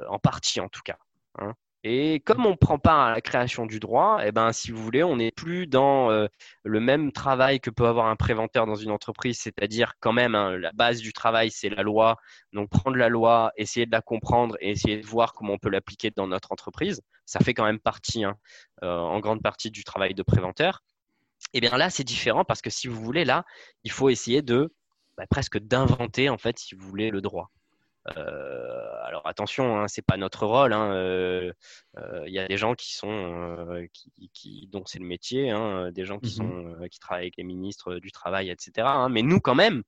en 0.09 0.19
partie 0.19 0.59
en 0.59 0.67
tout 0.67 0.81
cas. 0.83 0.97
Hein. 1.39 1.53
Et 1.89 2.19
comme 2.19 2.45
on 2.45 2.57
prend 2.57 2.79
part 2.79 2.99
à 2.99 3.11
la 3.11 3.21
création 3.21 3.65
du 3.65 3.79
droit, 3.79 4.19
eh 4.21 4.33
ben, 4.33 4.51
si 4.51 4.71
vous 4.71 4.83
voulez, 4.83 5.05
on 5.05 5.15
n'est 5.15 5.31
plus 5.31 5.67
dans 5.67 6.11
euh, 6.11 6.27
le 6.63 6.81
même 6.81 7.13
travail 7.13 7.61
que 7.61 7.69
peut 7.69 7.87
avoir 7.87 8.07
un 8.07 8.17
préventeur 8.17 8.65
dans 8.65 8.75
une 8.75 8.91
entreprise, 8.91 9.39
c'est-à-dire 9.39 9.93
quand 10.01 10.11
même 10.11 10.35
hein, 10.35 10.57
la 10.57 10.73
base 10.73 10.99
du 10.99 11.13
travail, 11.13 11.49
c'est 11.49 11.69
la 11.69 11.83
loi. 11.83 12.17
Donc 12.51 12.69
prendre 12.69 12.97
la 12.97 13.07
loi, 13.07 13.53
essayer 13.55 13.85
de 13.85 13.91
la 13.93 14.01
comprendre 14.01 14.57
et 14.59 14.71
essayer 14.71 14.97
de 14.97 15.05
voir 15.05 15.31
comment 15.31 15.53
on 15.53 15.57
peut 15.57 15.69
l'appliquer 15.69 16.11
dans 16.11 16.27
notre 16.27 16.51
entreprise, 16.51 17.01
ça 17.25 17.39
fait 17.39 17.53
quand 17.53 17.63
même 17.63 17.79
partie, 17.79 18.25
hein, 18.25 18.35
euh, 18.83 18.97
en 18.99 19.21
grande 19.21 19.41
partie 19.41 19.71
du 19.71 19.85
travail 19.85 20.13
de 20.13 20.23
préventeur. 20.23 20.83
Et 21.53 21.59
eh 21.59 21.61
bien 21.61 21.77
là, 21.77 21.89
c'est 21.89 22.03
différent 22.03 22.43
parce 22.43 22.61
que 22.61 22.69
si 22.69 22.89
vous 22.89 23.01
voulez, 23.01 23.23
là, 23.23 23.45
il 23.85 23.91
faut 23.91 24.09
essayer 24.09 24.41
de 24.41 24.73
bah, 25.15 25.25
presque 25.29 25.57
d'inventer, 25.57 26.27
en 26.27 26.37
fait, 26.37 26.59
si 26.59 26.75
vous 26.75 26.85
voulez, 26.85 27.11
le 27.11 27.21
droit. 27.21 27.49
Euh, 28.15 29.05
alors 29.05 29.25
attention, 29.25 29.79
hein, 29.79 29.87
c'est 29.87 30.01
pas 30.01 30.17
notre 30.17 30.45
rôle. 30.45 30.71
Il 30.71 30.73
hein, 30.73 30.91
euh, 30.91 31.51
euh, 31.97 32.23
y 32.27 32.39
a 32.39 32.47
des 32.47 32.57
gens 32.57 32.73
qui 32.73 32.95
sont, 32.95 33.87
qui, 34.33 34.69
dont 34.71 34.83
c'est 34.85 34.99
le 34.99 35.05
métier, 35.05 35.49
hein, 35.49 35.91
des 35.91 36.05
gens 36.05 36.19
qui 36.19 36.39
mmh 36.41 36.75
sont, 36.77 36.87
qui 36.89 36.99
travaillent 36.99 37.25
avec 37.25 37.37
les 37.37 37.43
ministres 37.43 37.95
du 37.95 38.11
travail, 38.11 38.49
etc. 38.49 38.87
Mais 39.09 39.21
nous, 39.21 39.39
quand 39.39 39.55
même, 39.55 39.83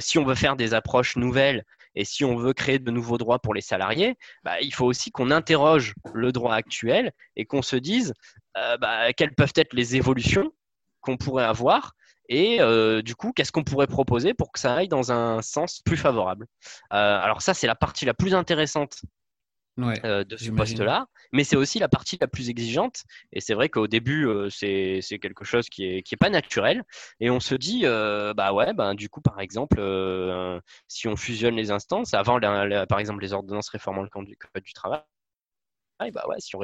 si 0.00 0.18
on 0.18 0.24
veut 0.24 0.34
faire 0.34 0.56
des 0.56 0.74
approches 0.74 1.16
nouvelles 1.16 1.64
et 1.94 2.04
si 2.04 2.24
on 2.24 2.36
veut 2.36 2.52
créer 2.52 2.78
de 2.78 2.90
nouveaux 2.90 3.18
droits 3.18 3.38
pour 3.38 3.54
les 3.54 3.60
salariés, 3.60 4.16
bah, 4.42 4.60
il 4.60 4.74
faut 4.74 4.86
aussi 4.86 5.10
qu'on 5.10 5.30
interroge 5.30 5.94
le 6.12 6.32
droit 6.32 6.54
actuel 6.54 7.12
et 7.36 7.44
qu'on 7.44 7.62
se 7.62 7.76
dise 7.76 8.12
bah, 8.54 9.12
quelles 9.12 9.34
peuvent 9.34 9.52
être 9.56 9.74
les 9.74 9.96
évolutions 9.96 10.52
qu'on 11.00 11.16
pourrait 11.16 11.44
avoir 11.44 11.94
et 12.28 12.60
euh, 12.60 13.02
du 13.02 13.14
coup, 13.14 13.32
qu'est-ce 13.32 13.52
qu'on 13.52 13.64
pourrait 13.64 13.86
proposer 13.86 14.34
pour 14.34 14.52
que 14.52 14.58
ça 14.58 14.74
aille 14.74 14.88
dans 14.88 15.12
un 15.12 15.42
sens 15.42 15.80
plus 15.84 15.96
favorable? 15.96 16.46
Euh, 16.92 17.18
Alors 17.20 17.42
ça, 17.42 17.54
c'est 17.54 17.66
la 17.66 17.74
partie 17.74 18.04
la 18.04 18.14
plus 18.14 18.34
intéressante 18.34 19.02
euh, 20.04 20.24
de 20.24 20.36
ce 20.36 20.50
poste-là, 20.50 21.06
mais 21.32 21.44
c'est 21.44 21.56
aussi 21.56 21.78
la 21.78 21.88
partie 21.88 22.16
la 22.20 22.28
plus 22.28 22.48
exigeante. 22.48 23.04
Et 23.32 23.40
c'est 23.40 23.54
vrai 23.54 23.68
qu'au 23.68 23.86
début, 23.86 24.28
c'est 24.50 25.00
quelque 25.20 25.44
chose 25.44 25.68
qui 25.68 25.86
n'est 25.86 26.02
qui 26.02 26.14
est 26.14 26.18
pas 26.18 26.30
naturel. 26.30 26.84
Et 27.20 27.30
on 27.30 27.40
se 27.40 27.54
dit, 27.54 27.82
bah 27.82 28.52
ouais, 28.52 28.72
bah, 28.72 28.94
du 28.94 29.08
coup, 29.08 29.20
par 29.20 29.40
exemple, 29.40 29.80
si 30.88 31.08
on 31.08 31.16
fusionne 31.16 31.56
les 31.56 31.70
instances, 31.70 32.14
avant, 32.14 32.40
par 32.88 32.98
exemple, 33.00 33.22
les 33.22 33.32
ordonnances 33.32 33.68
réformant 33.68 34.02
le 34.02 34.08
code 34.08 34.26
du 34.62 34.72
travail, 34.72 35.02
bah 36.10 36.24
ouais, 36.28 36.36
si 36.38 36.56
on, 36.56 36.60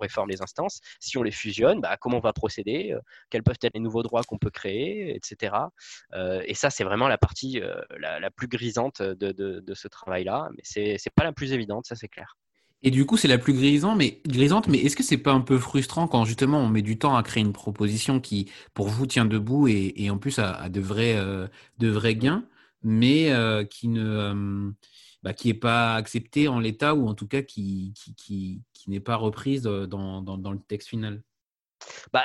réforme 0.00 0.30
les 0.30 0.42
instances, 0.42 0.80
si 1.00 1.16
on 1.18 1.22
les 1.22 1.30
fusionne, 1.30 1.80
bah, 1.80 1.96
comment 2.00 2.18
on 2.18 2.20
va 2.20 2.32
procéder, 2.32 2.92
euh, 2.92 3.00
quels 3.30 3.42
peuvent 3.42 3.58
être 3.62 3.74
les 3.74 3.80
nouveaux 3.80 4.02
droits 4.02 4.22
qu'on 4.22 4.38
peut 4.38 4.50
créer, 4.50 5.14
etc. 5.14 5.54
Euh, 6.14 6.42
et 6.46 6.54
ça, 6.54 6.70
c'est 6.70 6.84
vraiment 6.84 7.08
la 7.08 7.18
partie 7.18 7.60
euh, 7.60 7.74
la, 7.98 8.30
plus 8.30 8.48
grisante 8.48 9.02
de, 9.02 9.74
ce 9.74 9.88
travail-là, 9.88 10.48
mais 10.56 10.62
c'est 10.62 10.92
n'est 10.92 11.12
pas 11.14 11.24
la 11.24 11.32
plus 11.32 11.52
évidente, 11.52 11.86
ça 11.86 11.96
c'est 11.96 12.08
clair. 12.08 12.36
Et 12.84 12.90
du 12.90 13.06
coup, 13.06 13.16
c'est 13.16 13.28
la 13.28 13.38
plus 13.38 13.52
grisante, 13.52 13.96
mais, 13.96 14.20
grisante, 14.26 14.66
mais 14.66 14.78
est-ce 14.78 14.96
que 14.96 15.04
c'est 15.04 15.16
pas 15.16 15.32
un 15.32 15.40
peu 15.40 15.56
frustrant 15.58 16.08
quand 16.08 16.24
justement 16.24 16.58
on 16.58 16.68
met 16.68 16.82
du 16.82 16.98
temps 16.98 17.16
à 17.16 17.22
créer 17.22 17.42
une 17.42 17.52
proposition 17.52 18.18
qui, 18.18 18.50
pour 18.74 18.88
vous, 18.88 19.06
tient 19.06 19.24
debout 19.24 19.68
et, 19.68 20.10
en 20.10 20.18
plus 20.18 20.40
a, 20.40 20.68
de, 20.68 20.80
vrais, 20.80 21.14
de 21.78 21.88
vrais 21.88 22.16
gains, 22.16 22.44
mais 22.82 23.30
qui 23.70 23.86
ne 23.86 24.72
bah, 25.22 25.32
qui 25.32 25.48
n'est 25.48 25.54
pas 25.54 25.94
acceptée 25.94 26.48
en 26.48 26.58
l'état 26.58 26.94
ou 26.94 27.08
en 27.08 27.14
tout 27.14 27.28
cas 27.28 27.42
qui, 27.42 27.94
n'est 28.86 29.00
pas 29.00 29.16
reprise 29.16 29.62
dans, 29.62 30.22
dans, 30.22 30.38
dans, 30.38 30.52
le 30.52 30.60
texte 30.60 30.88
final? 30.88 31.22
Bah, 32.12 32.24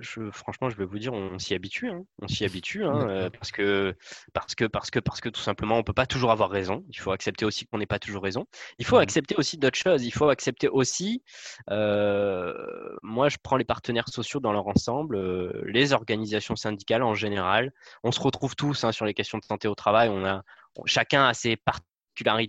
je, 0.00 0.30
franchement, 0.30 0.70
je 0.70 0.76
vais 0.76 0.84
vous 0.84 0.98
dire, 0.98 1.12
on, 1.12 1.38
s'y 1.38 1.54
habitue. 1.54 1.88
Hein. 1.88 2.04
On 2.22 2.28
s'y 2.28 2.44
habitue 2.44 2.84
hein, 2.84 2.94
euh, 3.08 3.30
parce, 3.30 3.50
que, 3.50 3.94
parce, 4.32 4.54
que, 4.54 4.64
parce, 4.64 4.90
que, 4.90 4.98
parce 4.98 5.20
que 5.20 5.28
tout 5.28 5.40
simplement, 5.40 5.74
on 5.74 5.78
ne 5.78 5.82
peut 5.82 5.92
pas 5.92 6.06
toujours 6.06 6.30
avoir 6.30 6.50
raison. 6.50 6.84
Il 6.88 6.98
faut 6.98 7.12
accepter 7.12 7.44
aussi 7.44 7.66
qu'on 7.66 7.78
n'ait 7.78 7.86
pas 7.86 7.98
toujours 7.98 8.22
raison. 8.22 8.46
Il 8.78 8.86
faut 8.86 8.96
accepter 8.96 9.34
aussi 9.36 9.58
d'autres 9.58 9.78
choses. 9.78 10.04
Il 10.04 10.10
faut 10.12 10.28
accepter 10.28 10.68
aussi, 10.68 11.22
euh, 11.70 12.54
moi, 13.02 13.28
je 13.28 13.36
prends 13.42 13.56
les 13.56 13.64
partenaires 13.64 14.08
sociaux 14.08 14.40
dans 14.40 14.52
leur 14.52 14.66
ensemble, 14.68 15.16
euh, 15.16 15.62
les 15.66 15.92
organisations 15.92 16.56
syndicales 16.56 17.02
en 17.02 17.14
général. 17.14 17.72
On 18.04 18.12
se 18.12 18.20
retrouve 18.20 18.56
tous 18.56 18.84
hein, 18.84 18.92
sur 18.92 19.04
les 19.04 19.14
questions 19.14 19.38
de 19.38 19.44
santé 19.44 19.68
au 19.68 19.74
travail. 19.74 20.08
On 20.08 20.24
a, 20.24 20.42
chacun 20.86 21.26
a 21.26 21.34
ses 21.34 21.56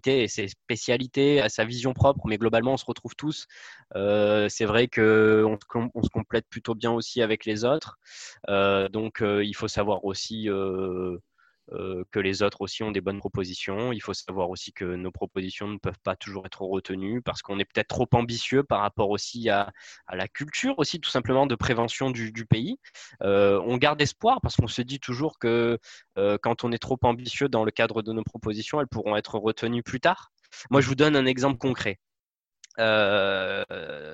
et 0.05 0.27
ses 0.27 0.47
spécialités, 0.47 1.41
a 1.41 1.49
sa 1.49 1.65
vision 1.65 1.93
propre, 1.93 2.27
mais 2.27 2.37
globalement, 2.37 2.73
on 2.73 2.77
se 2.77 2.85
retrouve 2.85 3.15
tous. 3.15 3.47
Euh, 3.95 4.47
c'est 4.49 4.65
vrai 4.65 4.87
qu'on 4.87 5.57
on 5.71 6.03
se 6.03 6.09
complète 6.09 6.45
plutôt 6.49 6.75
bien 6.75 6.91
aussi 6.91 7.21
avec 7.21 7.45
les 7.45 7.65
autres. 7.65 7.97
Euh, 8.49 8.89
donc, 8.89 9.21
euh, 9.21 9.43
il 9.43 9.55
faut 9.55 9.67
savoir 9.67 10.05
aussi 10.05 10.49
euh, 11.73 12.03
que 12.11 12.19
les 12.19 12.41
autres 12.41 12.61
aussi 12.61 12.83
ont 12.83 12.91
des 12.91 13.01
bonnes 13.01 13.19
propositions. 13.19 13.91
Il 13.91 13.99
faut 14.01 14.13
savoir 14.13 14.49
aussi 14.49 14.73
que 14.73 14.85
nos 14.85 15.11
propositions 15.11 15.67
ne 15.67 15.77
peuvent 15.77 15.99
pas 16.03 16.15
toujours 16.15 16.45
être 16.45 16.61
retenues 16.61 17.21
parce 17.21 17.41
qu'on 17.41 17.59
est 17.59 17.65
peut-être 17.65 17.87
trop 17.87 18.07
ambitieux 18.13 18.63
par 18.63 18.81
rapport 18.81 19.09
aussi 19.09 19.49
à, 19.49 19.71
la 20.11 20.27
culture 20.27 20.77
aussi 20.79 20.99
tout 20.99 21.09
simplement 21.09 21.45
de 21.45 21.55
prévention 21.55 22.09
du, 22.11 22.45
pays. 22.45 22.77
Euh, 23.21 23.61
on 23.65 23.77
garde 23.77 24.01
espoir 24.01 24.39
parce 24.41 24.55
qu'on 24.55 24.67
se 24.67 24.81
dit 24.81 24.99
toujours 24.99 25.37
que 25.39 25.77
euh, 26.17 26.37
quand 26.41 26.63
on 26.63 26.71
est 26.71 26.79
trop 26.79 26.97
ambitieux 27.03 27.49
dans 27.49 27.63
le 27.63 27.71
cadre 27.71 28.01
de 28.01 28.13
nos 28.13 28.23
propositions, 28.23 28.81
elles 28.81 28.87
pourront 28.87 29.15
être 29.15 29.37
retenues 29.37 29.83
plus 29.83 29.99
tard. 29.99 30.31
Moi, 30.71 30.81
je 30.81 30.87
vous 30.87 30.95
donne 30.95 31.15
un 31.15 31.25
exemple 31.25 31.57
concret. 31.57 31.99
Euh, 32.79 33.65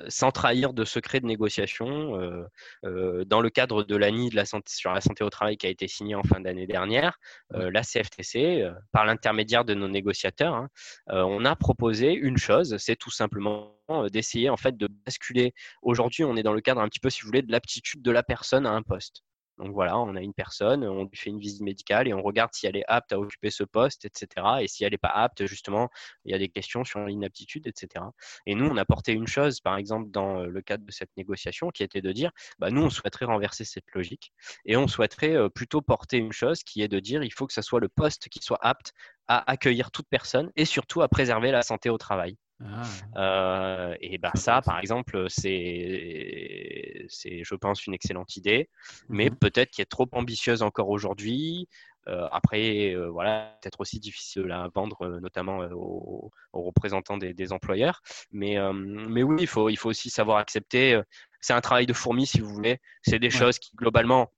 sans 0.08 0.32
trahir 0.32 0.72
de 0.72 0.84
secret 0.84 1.20
de 1.20 1.26
négociation. 1.26 2.20
Euh, 2.20 2.44
euh, 2.84 3.24
dans 3.24 3.40
le 3.40 3.48
cadre 3.48 3.84
de 3.84 3.96
l'ANI 3.96 4.30
de 4.30 4.36
la 4.36 4.44
santé, 4.44 4.72
sur 4.74 4.92
la 4.92 5.00
santé 5.00 5.22
au 5.22 5.30
travail 5.30 5.56
qui 5.56 5.66
a 5.66 5.70
été 5.70 5.86
signé 5.86 6.16
en 6.16 6.22
fin 6.24 6.40
d'année 6.40 6.66
dernière, 6.66 7.18
la 7.50 7.82
CFTC, 7.82 8.68
par 8.92 9.06
l'intermédiaire 9.06 9.64
de 9.64 9.74
nos 9.74 9.88
négociateurs, 9.88 10.54
hein, 10.54 10.68
on 11.08 11.44
a 11.44 11.54
proposé 11.56 12.12
une 12.12 12.38
chose, 12.38 12.76
c'est 12.78 12.96
tout 12.96 13.10
simplement 13.10 13.76
d'essayer 14.12 14.50
en 14.50 14.56
fait 14.56 14.76
de 14.76 14.88
basculer. 15.06 15.54
Aujourd'hui, 15.82 16.24
on 16.24 16.36
est 16.36 16.42
dans 16.42 16.52
le 16.52 16.60
cadre 16.60 16.80
un 16.80 16.88
petit 16.88 17.00
peu, 17.00 17.10
si 17.10 17.22
vous 17.22 17.28
voulez, 17.28 17.42
de 17.42 17.52
l'aptitude 17.52 18.02
de 18.02 18.10
la 18.10 18.22
personne 18.22 18.66
à 18.66 18.70
un 18.70 18.82
poste. 18.82 19.22
Donc 19.58 19.72
voilà, 19.72 19.98
on 19.98 20.14
a 20.16 20.20
une 20.20 20.34
personne, 20.34 20.84
on 20.84 21.04
lui 21.04 21.16
fait 21.16 21.30
une 21.30 21.38
visite 21.38 21.62
médicale 21.62 22.08
et 22.08 22.14
on 22.14 22.22
regarde 22.22 22.52
si 22.52 22.66
elle 22.66 22.76
est 22.76 22.84
apte 22.88 23.12
à 23.12 23.18
occuper 23.18 23.50
ce 23.50 23.64
poste, 23.64 24.04
etc. 24.04 24.46
Et 24.60 24.68
si 24.68 24.84
elle 24.84 24.92
n'est 24.92 24.98
pas 24.98 25.08
apte, 25.08 25.46
justement, 25.46 25.88
il 26.24 26.32
y 26.32 26.34
a 26.34 26.38
des 26.38 26.48
questions 26.48 26.84
sur 26.84 27.00
l'inaptitude, 27.00 27.66
etc. 27.66 28.04
Et 28.46 28.54
nous, 28.54 28.66
on 28.66 28.76
a 28.76 28.84
porté 28.84 29.12
une 29.12 29.26
chose, 29.26 29.60
par 29.60 29.76
exemple, 29.76 30.10
dans 30.10 30.40
le 30.40 30.62
cadre 30.62 30.84
de 30.84 30.92
cette 30.92 31.10
négociation, 31.16 31.70
qui 31.70 31.82
était 31.82 32.02
de 32.02 32.12
dire, 32.12 32.30
bah, 32.58 32.70
nous, 32.70 32.82
on 32.82 32.90
souhaiterait 32.90 33.26
renverser 33.26 33.64
cette 33.64 33.90
logique 33.94 34.32
et 34.64 34.76
on 34.76 34.88
souhaiterait 34.88 35.48
plutôt 35.50 35.80
porter 35.82 36.18
une 36.18 36.32
chose 36.32 36.62
qui 36.62 36.82
est 36.82 36.88
de 36.88 37.00
dire, 37.00 37.22
il 37.22 37.32
faut 37.32 37.46
que 37.46 37.52
ce 37.52 37.62
soit 37.62 37.80
le 37.80 37.88
poste 37.88 38.28
qui 38.28 38.40
soit 38.40 38.58
apte 38.62 38.92
à 39.28 39.50
accueillir 39.50 39.90
toute 39.90 40.08
personne 40.08 40.52
et 40.56 40.64
surtout 40.64 41.02
à 41.02 41.08
préserver 41.08 41.50
la 41.50 41.62
santé 41.62 41.90
au 41.90 41.98
travail. 41.98 42.36
Ah. 42.64 42.82
Euh, 43.16 43.96
et 44.00 44.18
ben 44.18 44.30
ça, 44.34 44.62
par 44.62 44.78
exemple, 44.78 45.26
c'est, 45.28 47.06
c'est, 47.08 47.44
je 47.44 47.54
pense, 47.54 47.86
une 47.86 47.94
excellente 47.94 48.36
idée, 48.36 48.70
mais 49.08 49.28
mmh 49.28 49.36
peut-être 49.36 49.70
qu'elle 49.70 49.82
est 49.84 49.86
trop 49.86 50.08
ambitieuse 50.12 50.62
encore 50.62 50.88
aujourd'hui. 50.88 51.68
Euh, 52.08 52.28
après, 52.30 52.94
euh, 52.94 53.10
voilà, 53.10 53.58
peut-être 53.60 53.80
aussi 53.80 53.98
difficile 53.98 54.50
à 54.52 54.68
vendre, 54.74 55.18
notamment 55.20 55.58
aux, 55.72 56.30
représentants 56.52 57.18
des, 57.18 57.52
employeurs. 57.52 58.00
Mais, 58.32 58.56
mais 58.72 59.22
oui, 59.22 59.36
il 59.40 59.46
faut, 59.46 59.68
il 59.68 59.76
faut 59.76 59.90
aussi 59.90 60.08
savoir 60.08 60.38
accepter. 60.38 61.00
C'est 61.40 61.52
un 61.52 61.60
travail 61.60 61.86
de 61.86 61.92
fourmi, 61.92 62.26
si 62.26 62.40
vous 62.40 62.48
voulez. 62.48 62.78
C'est 63.02 63.18
des 63.18 63.30
choses 63.30 63.58
qui, 63.58 63.74
globalement, 63.76 64.32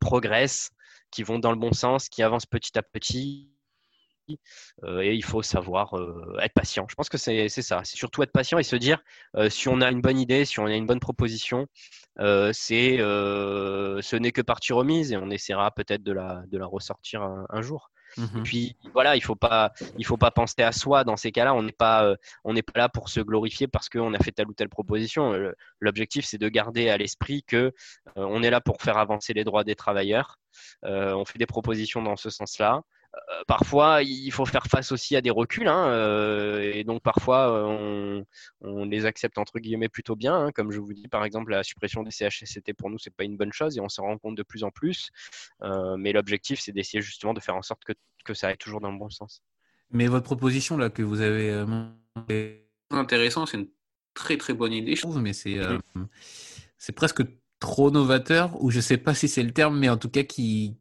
progressent, 0.00 0.70
qui 1.10 1.22
vont 1.22 1.38
dans 1.38 1.50
le 1.50 1.58
bon 1.58 1.72
sens, 1.72 2.08
qui 2.08 2.22
avancent 2.22 2.46
petit 2.46 2.78
à 2.78 2.82
petit 2.82 3.51
et 4.28 5.14
il 5.14 5.24
faut 5.24 5.42
savoir 5.42 5.96
euh, 5.98 6.36
être 6.40 6.54
patient. 6.54 6.86
Je 6.88 6.94
pense 6.94 7.08
que 7.08 7.18
c'est 7.18 7.48
ça. 7.48 7.80
C'est 7.84 7.96
surtout 7.96 8.22
être 8.22 8.32
patient 8.32 8.58
et 8.58 8.62
se 8.62 8.76
dire 8.76 9.02
euh, 9.36 9.50
si 9.50 9.68
on 9.68 9.80
a 9.80 9.90
une 9.90 10.00
bonne 10.00 10.18
idée, 10.18 10.44
si 10.44 10.60
on 10.60 10.66
a 10.66 10.74
une 10.74 10.86
bonne 10.86 11.00
proposition, 11.00 11.66
c'est 12.18 12.98
ce 12.98 14.16
n'est 14.16 14.32
que 14.32 14.42
partie 14.42 14.72
remise 14.72 15.12
et 15.12 15.16
on 15.16 15.30
essaiera 15.30 15.70
peut-être 15.72 16.02
de 16.02 16.12
la, 16.12 16.42
de 16.48 16.58
la 16.58 16.66
ressortir 16.66 17.22
un, 17.22 17.62
jour. 17.62 17.90
Mmh 18.18 18.42
puis 18.42 18.76
voilà, 18.92 19.16
il 19.16 19.22
faut 19.22 19.36
pas, 19.36 19.72
il 19.96 20.04
faut 20.04 20.18
pas 20.18 20.30
penser 20.30 20.62
à 20.62 20.72
soi 20.72 21.02
dans 21.02 21.16
ces 21.16 21.32
cas-là. 21.32 21.54
On 21.54 21.62
n'est 21.62 21.72
pas, 21.72 22.14
on 22.44 22.52
n'est 22.52 22.62
pas 22.62 22.78
là 22.78 22.88
pour 22.90 23.08
se 23.08 23.20
glorifier 23.20 23.68
parce 23.68 23.88
qu'on 23.88 24.12
a 24.12 24.18
fait 24.18 24.32
telle 24.32 24.48
ou 24.48 24.54
telle 24.54 24.68
proposition. 24.68 25.32
L'objectif, 25.80 26.26
c'est 26.26 26.36
de 26.36 26.48
garder 26.48 26.90
à 26.90 26.98
l'esprit 26.98 27.42
que 27.42 27.72
on 28.16 28.42
est 28.42 28.50
là 28.50 28.60
pour 28.60 28.82
faire 28.82 28.98
avancer 28.98 29.32
les 29.32 29.44
droits 29.44 29.64
des 29.64 29.74
travailleurs. 29.74 30.38
on 30.82 31.24
fait 31.24 31.38
des 31.38 31.46
propositions 31.46 32.02
dans 32.02 32.16
ce 32.16 32.28
sens-là. 32.28 32.82
Euh, 33.14 33.44
parfois, 33.46 34.02
il 34.02 34.30
faut 34.32 34.46
faire 34.46 34.66
face 34.66 34.90
aussi 34.90 35.16
à 35.16 35.20
des 35.20 35.30
reculs, 35.30 35.68
hein, 35.68 35.88
euh, 35.88 36.72
et 36.72 36.82
donc 36.84 37.02
parfois 37.02 37.66
on, 37.68 38.24
les 38.86 39.04
accepte 39.04 39.36
entre 39.38 39.58
guillemets 39.58 39.90
plutôt 39.90 40.16
bien. 40.16 40.34
Hein, 40.34 40.52
comme 40.52 40.72
je 40.72 40.80
vous 40.80 40.92
dis, 40.92 41.08
par 41.08 41.24
exemple, 41.24 41.50
la 41.50 41.62
suppression 41.62 42.02
des 42.02 42.10
CHSCT 42.10 42.72
pour 42.72 42.88
nous, 42.88 42.98
c'est 42.98 43.14
pas 43.14 43.24
une 43.24 43.36
bonne 43.36 43.52
chose, 43.52 43.76
et 43.76 43.80
on 43.80 43.88
s'en 43.88 44.04
rend 44.04 44.18
compte 44.18 44.36
de 44.36 44.42
plus 44.42 44.64
en 44.64 44.70
plus. 44.70 45.10
Euh, 45.62 45.96
mais 45.98 46.12
l'objectif, 46.12 46.60
c'est 46.60 46.72
d'essayer 46.72 47.02
justement 47.02 47.34
de 47.34 47.40
faire 47.40 47.56
en 47.56 47.62
sorte 47.62 47.84
que, 47.84 47.92
que, 48.24 48.34
ça 48.34 48.48
aille 48.48 48.56
toujours 48.56 48.80
dans 48.80 48.90
le 48.90 48.98
bon 48.98 49.10
sens. 49.10 49.42
Mais 49.90 50.06
votre 50.06 50.24
proposition 50.24 50.78
là 50.78 50.88
que 50.88 51.02
vous 51.02 51.20
avez 51.20 51.64
c'est 52.28 52.64
intéressant, 52.90 53.44
c'est 53.46 53.58
une 53.58 53.68
très 54.14 54.36
très 54.38 54.54
bonne 54.54 54.72
idée, 54.72 54.96
je 54.96 55.02
trouve, 55.02 55.20
mais 55.20 55.34
c'est 55.34 55.58
c'est 56.78 56.92
presque 56.92 57.22
trop 57.60 57.90
novateur, 57.90 58.60
ou 58.62 58.70
je 58.70 58.80
sais 58.80 58.96
pas 58.96 59.14
si 59.14 59.28
c'est 59.28 59.42
le 59.42 59.52
terme, 59.52 59.78
mais 59.78 59.88
en 59.88 59.98
tout 59.98 60.08
cas 60.08 60.24
qui 60.24 60.76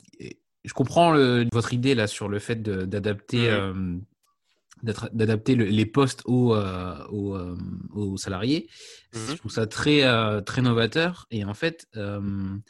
je 0.63 0.73
comprends 0.73 1.13
votre 1.51 1.73
idée 1.73 1.95
là 1.95 2.07
sur 2.07 2.27
le 2.29 2.39
fait 2.39 2.61
d'adapter 2.61 3.49
euh, 3.49 3.97
d'adapter 4.83 5.55
les 5.55 5.85
postes 5.85 6.23
aux, 6.25 6.55
euh, 6.55 6.97
euh, 7.11 7.55
aux, 7.93 8.17
salariés. 8.17 8.67
Mmh 9.13 9.19
je 9.29 9.35
trouve 9.35 9.51
ça 9.51 9.67
très, 9.67 10.03
très 10.43 10.63
novateur. 10.63 11.27
Et 11.29 11.45
en 11.45 11.53
fait, 11.53 11.87
je 11.95 12.63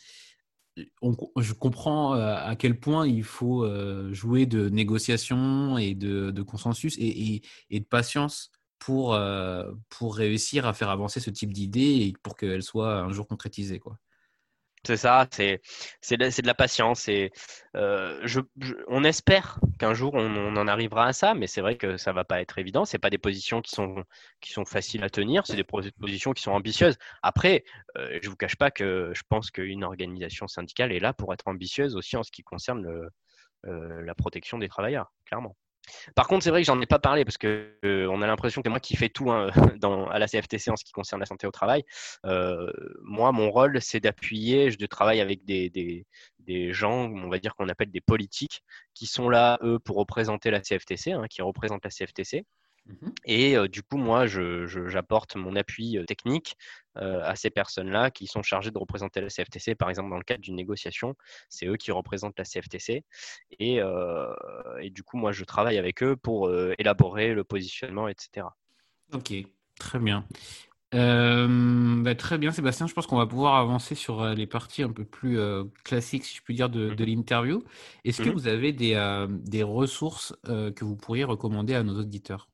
comprends 1.54 2.14
à 2.14 2.56
quel 2.58 2.80
point 2.80 3.08
il 3.08 3.24
faut 3.24 3.66
jouer 4.12 4.46
de 4.46 4.68
négociation 4.70 5.78
et 5.78 5.96
de, 5.96 6.42
consensus 6.42 6.98
et, 6.98 7.42
et, 7.70 7.80
de 7.80 7.86
patience 7.86 8.52
pour, 8.78 9.18
pour 9.90 10.16
réussir 10.16 10.66
à 10.68 10.74
faire 10.74 10.90
avancer 10.90 11.22
ce 11.22 11.30
type 11.30 11.54
d'idée 11.54 12.08
et 12.08 12.14
pour 12.24 12.36
qu'elle 12.36 12.64
soit 12.64 13.00
un 13.00 13.14
jour 13.14 13.26
concrétisée. 13.28 13.80
Quoi. 13.80 13.98
C'est 14.84 14.98
ça, 14.98 15.28
c'est 15.32 15.62
de, 16.18 16.48
la 16.48 16.54
patience. 16.56 17.08
Et, 17.08 17.32
euh, 17.76 18.28
on 18.88 19.04
espère 19.04 19.60
qu'un 19.78 19.94
jour 19.94 20.16
on, 20.16 20.56
en 20.56 20.68
arrivera 20.68 21.06
à 21.06 21.14
ça, 21.14 21.36
mais 21.36 21.46
c'est 21.46 21.62
vrai 21.62 21.78
que 21.78 21.98
ça 21.98 22.14
va 22.14 22.24
pas 22.24 22.42
être 22.42 22.58
évident. 22.58 22.84
C'est 22.84 22.98
pas 22.98 23.12
des 23.12 23.20
positions 23.20 23.62
qui 23.62 23.72
sont 23.72 24.04
qui 24.40 24.52
sont 24.52 24.66
faciles 24.66 25.04
à 25.04 25.10
tenir, 25.10 25.46
c'est 25.46 25.56
des 25.56 25.64
positions 25.64 26.34
qui 26.34 26.42
sont 26.42 26.52
ambitieuses. 26.52 26.98
Après, 27.22 27.64
euh, 27.98 28.20
je 28.24 28.30
vous 28.30 28.36
cache 28.36 28.56
pas 28.56 28.72
que 28.72 29.12
je 29.14 29.22
pense 29.30 29.52
qu'une 29.52 29.84
organisation 29.84 30.48
syndicale 30.48 30.92
est 30.92 31.00
là 31.00 31.14
pour 31.14 31.32
être 31.34 31.48
ambitieuse 31.48 31.96
aussi 31.96 32.18
en 32.18 32.24
ce 32.24 32.32
qui 32.32 32.42
concerne 32.44 33.10
euh, 33.68 34.02
la 34.04 34.16
protection 34.16 34.58
des 34.58 34.68
travailleurs, 34.68 35.14
clairement. 35.26 35.56
Par 36.16 36.28
contre, 36.28 36.44
c'est 36.44 36.50
vrai 36.50 36.62
que 36.62 36.68
j'en 36.68 36.80
ai 36.82 36.86
pas 36.86 37.00
parlé 37.00 37.26
parce 37.26 37.38
que 37.38 37.78
euh, 37.86 38.08
on 38.10 38.22
a 38.22 38.28
l'impression 38.28 38.62
que 38.62 38.70
moi 38.70 38.80
qui 38.80 38.96
fais 38.96 39.10
tout 39.10 39.32
hein, 39.32 39.50
à 40.12 40.20
la 40.20 40.28
CFTC 40.28 40.72
en 40.72 40.76
ce 40.76 40.84
qui 40.84 40.92
concerne 40.92 41.20
la 41.20 41.26
santé 41.26 41.48
au 41.48 41.52
travail, 41.52 41.84
euh, 42.26 42.72
moi 43.04 43.32
mon 43.32 43.50
rôle 43.52 43.82
c'est 43.82 44.00
d'appuyer, 44.00 44.72
je 44.72 44.86
travaille 44.86 45.22
avec 45.22 45.46
des, 45.46 46.06
gens, 46.72 47.10
on 47.10 47.30
va 47.30 47.40
dire 47.40 47.56
qu'on 47.56 47.70
appelle 47.70 47.92
des 47.92 48.02
politiques, 48.02 48.64
qui 48.94 49.06
sont 49.06 49.30
là 49.30 49.58
eux 49.64 49.80
pour 49.80 49.98
représenter 49.98 50.52
la 50.52 50.62
CFTC, 50.62 51.12
hein, 51.14 51.26
qui 51.30 51.42
représentent 51.42 51.84
la 51.84 51.92
CFTC. 51.92 52.46
Mmh 52.86 53.10
Et 53.26 53.56
du 53.70 53.84
coup, 53.84 53.98
moi, 53.98 54.26
j'apporte 54.26 55.36
mon 55.36 55.56
appui 55.56 55.98
technique 56.08 56.56
à 56.96 57.36
ces 57.36 57.50
personnes-là 57.50 58.12
qui 58.12 58.28
sont 58.28 58.44
chargées 58.44 58.72
de 58.72 58.78
représenter 58.78 59.22
la 59.22 59.30
CFTC, 59.30 59.76
par 59.76 59.90
exemple 59.90 60.10
dans 60.10 60.18
le 60.18 60.24
cadre 60.24 60.42
d'une 60.42 60.56
négociation. 60.56 61.16
C'est 61.50 61.68
eux 61.68 61.78
qui 61.78 61.92
représentent 61.92 62.38
la 62.38 62.46
CFTC. 62.46 63.04
Et, 63.60 63.80
et, 64.82 64.90
du 64.90 65.04
coup, 65.04 65.18
moi, 65.18 65.32
je 65.32 65.44
travaille 65.44 65.78
avec 65.78 66.04
eux 66.04 66.16
pour 66.16 66.52
élaborer 66.78 67.34
le 67.34 67.44
positionnement, 67.44 68.08
etc. 68.08 68.48
Ok, 69.14 69.34
très 69.80 70.00
bien. 70.00 70.26
Bah, 70.92 72.16
très 72.16 72.38
bien, 72.38 72.52
Sébastien. 72.52 72.88
Je 72.88 72.94
pense 72.94 73.08
qu'on 73.08 73.18
va 73.18 73.28
pouvoir 73.28 73.56
avancer 73.56 73.96
sur 73.96 74.26
les 74.26 74.48
parties 74.48 74.84
un 74.84 74.92
peu 74.92 75.06
plus 75.06 75.40
classiques, 75.84 76.26
si 76.26 76.36
je 76.36 76.42
puis 76.42 76.56
dire, 76.56 76.70
de, 76.70 76.90
de 76.90 77.04
mmh 77.04 77.08
l'interview. 77.08 77.64
Est-ce 78.04 78.22
que 78.22 78.30
mmh 78.30 78.34
vous 78.34 78.48
avez 78.48 78.74
des, 78.74 79.28
des 79.30 79.64
ressources 79.64 80.36
que 80.44 80.84
vous 80.84 80.96
pourriez 80.98 81.24
recommander 81.24 81.76
à 81.76 81.84
nos 81.84 81.98
auditeurs? 82.00 82.50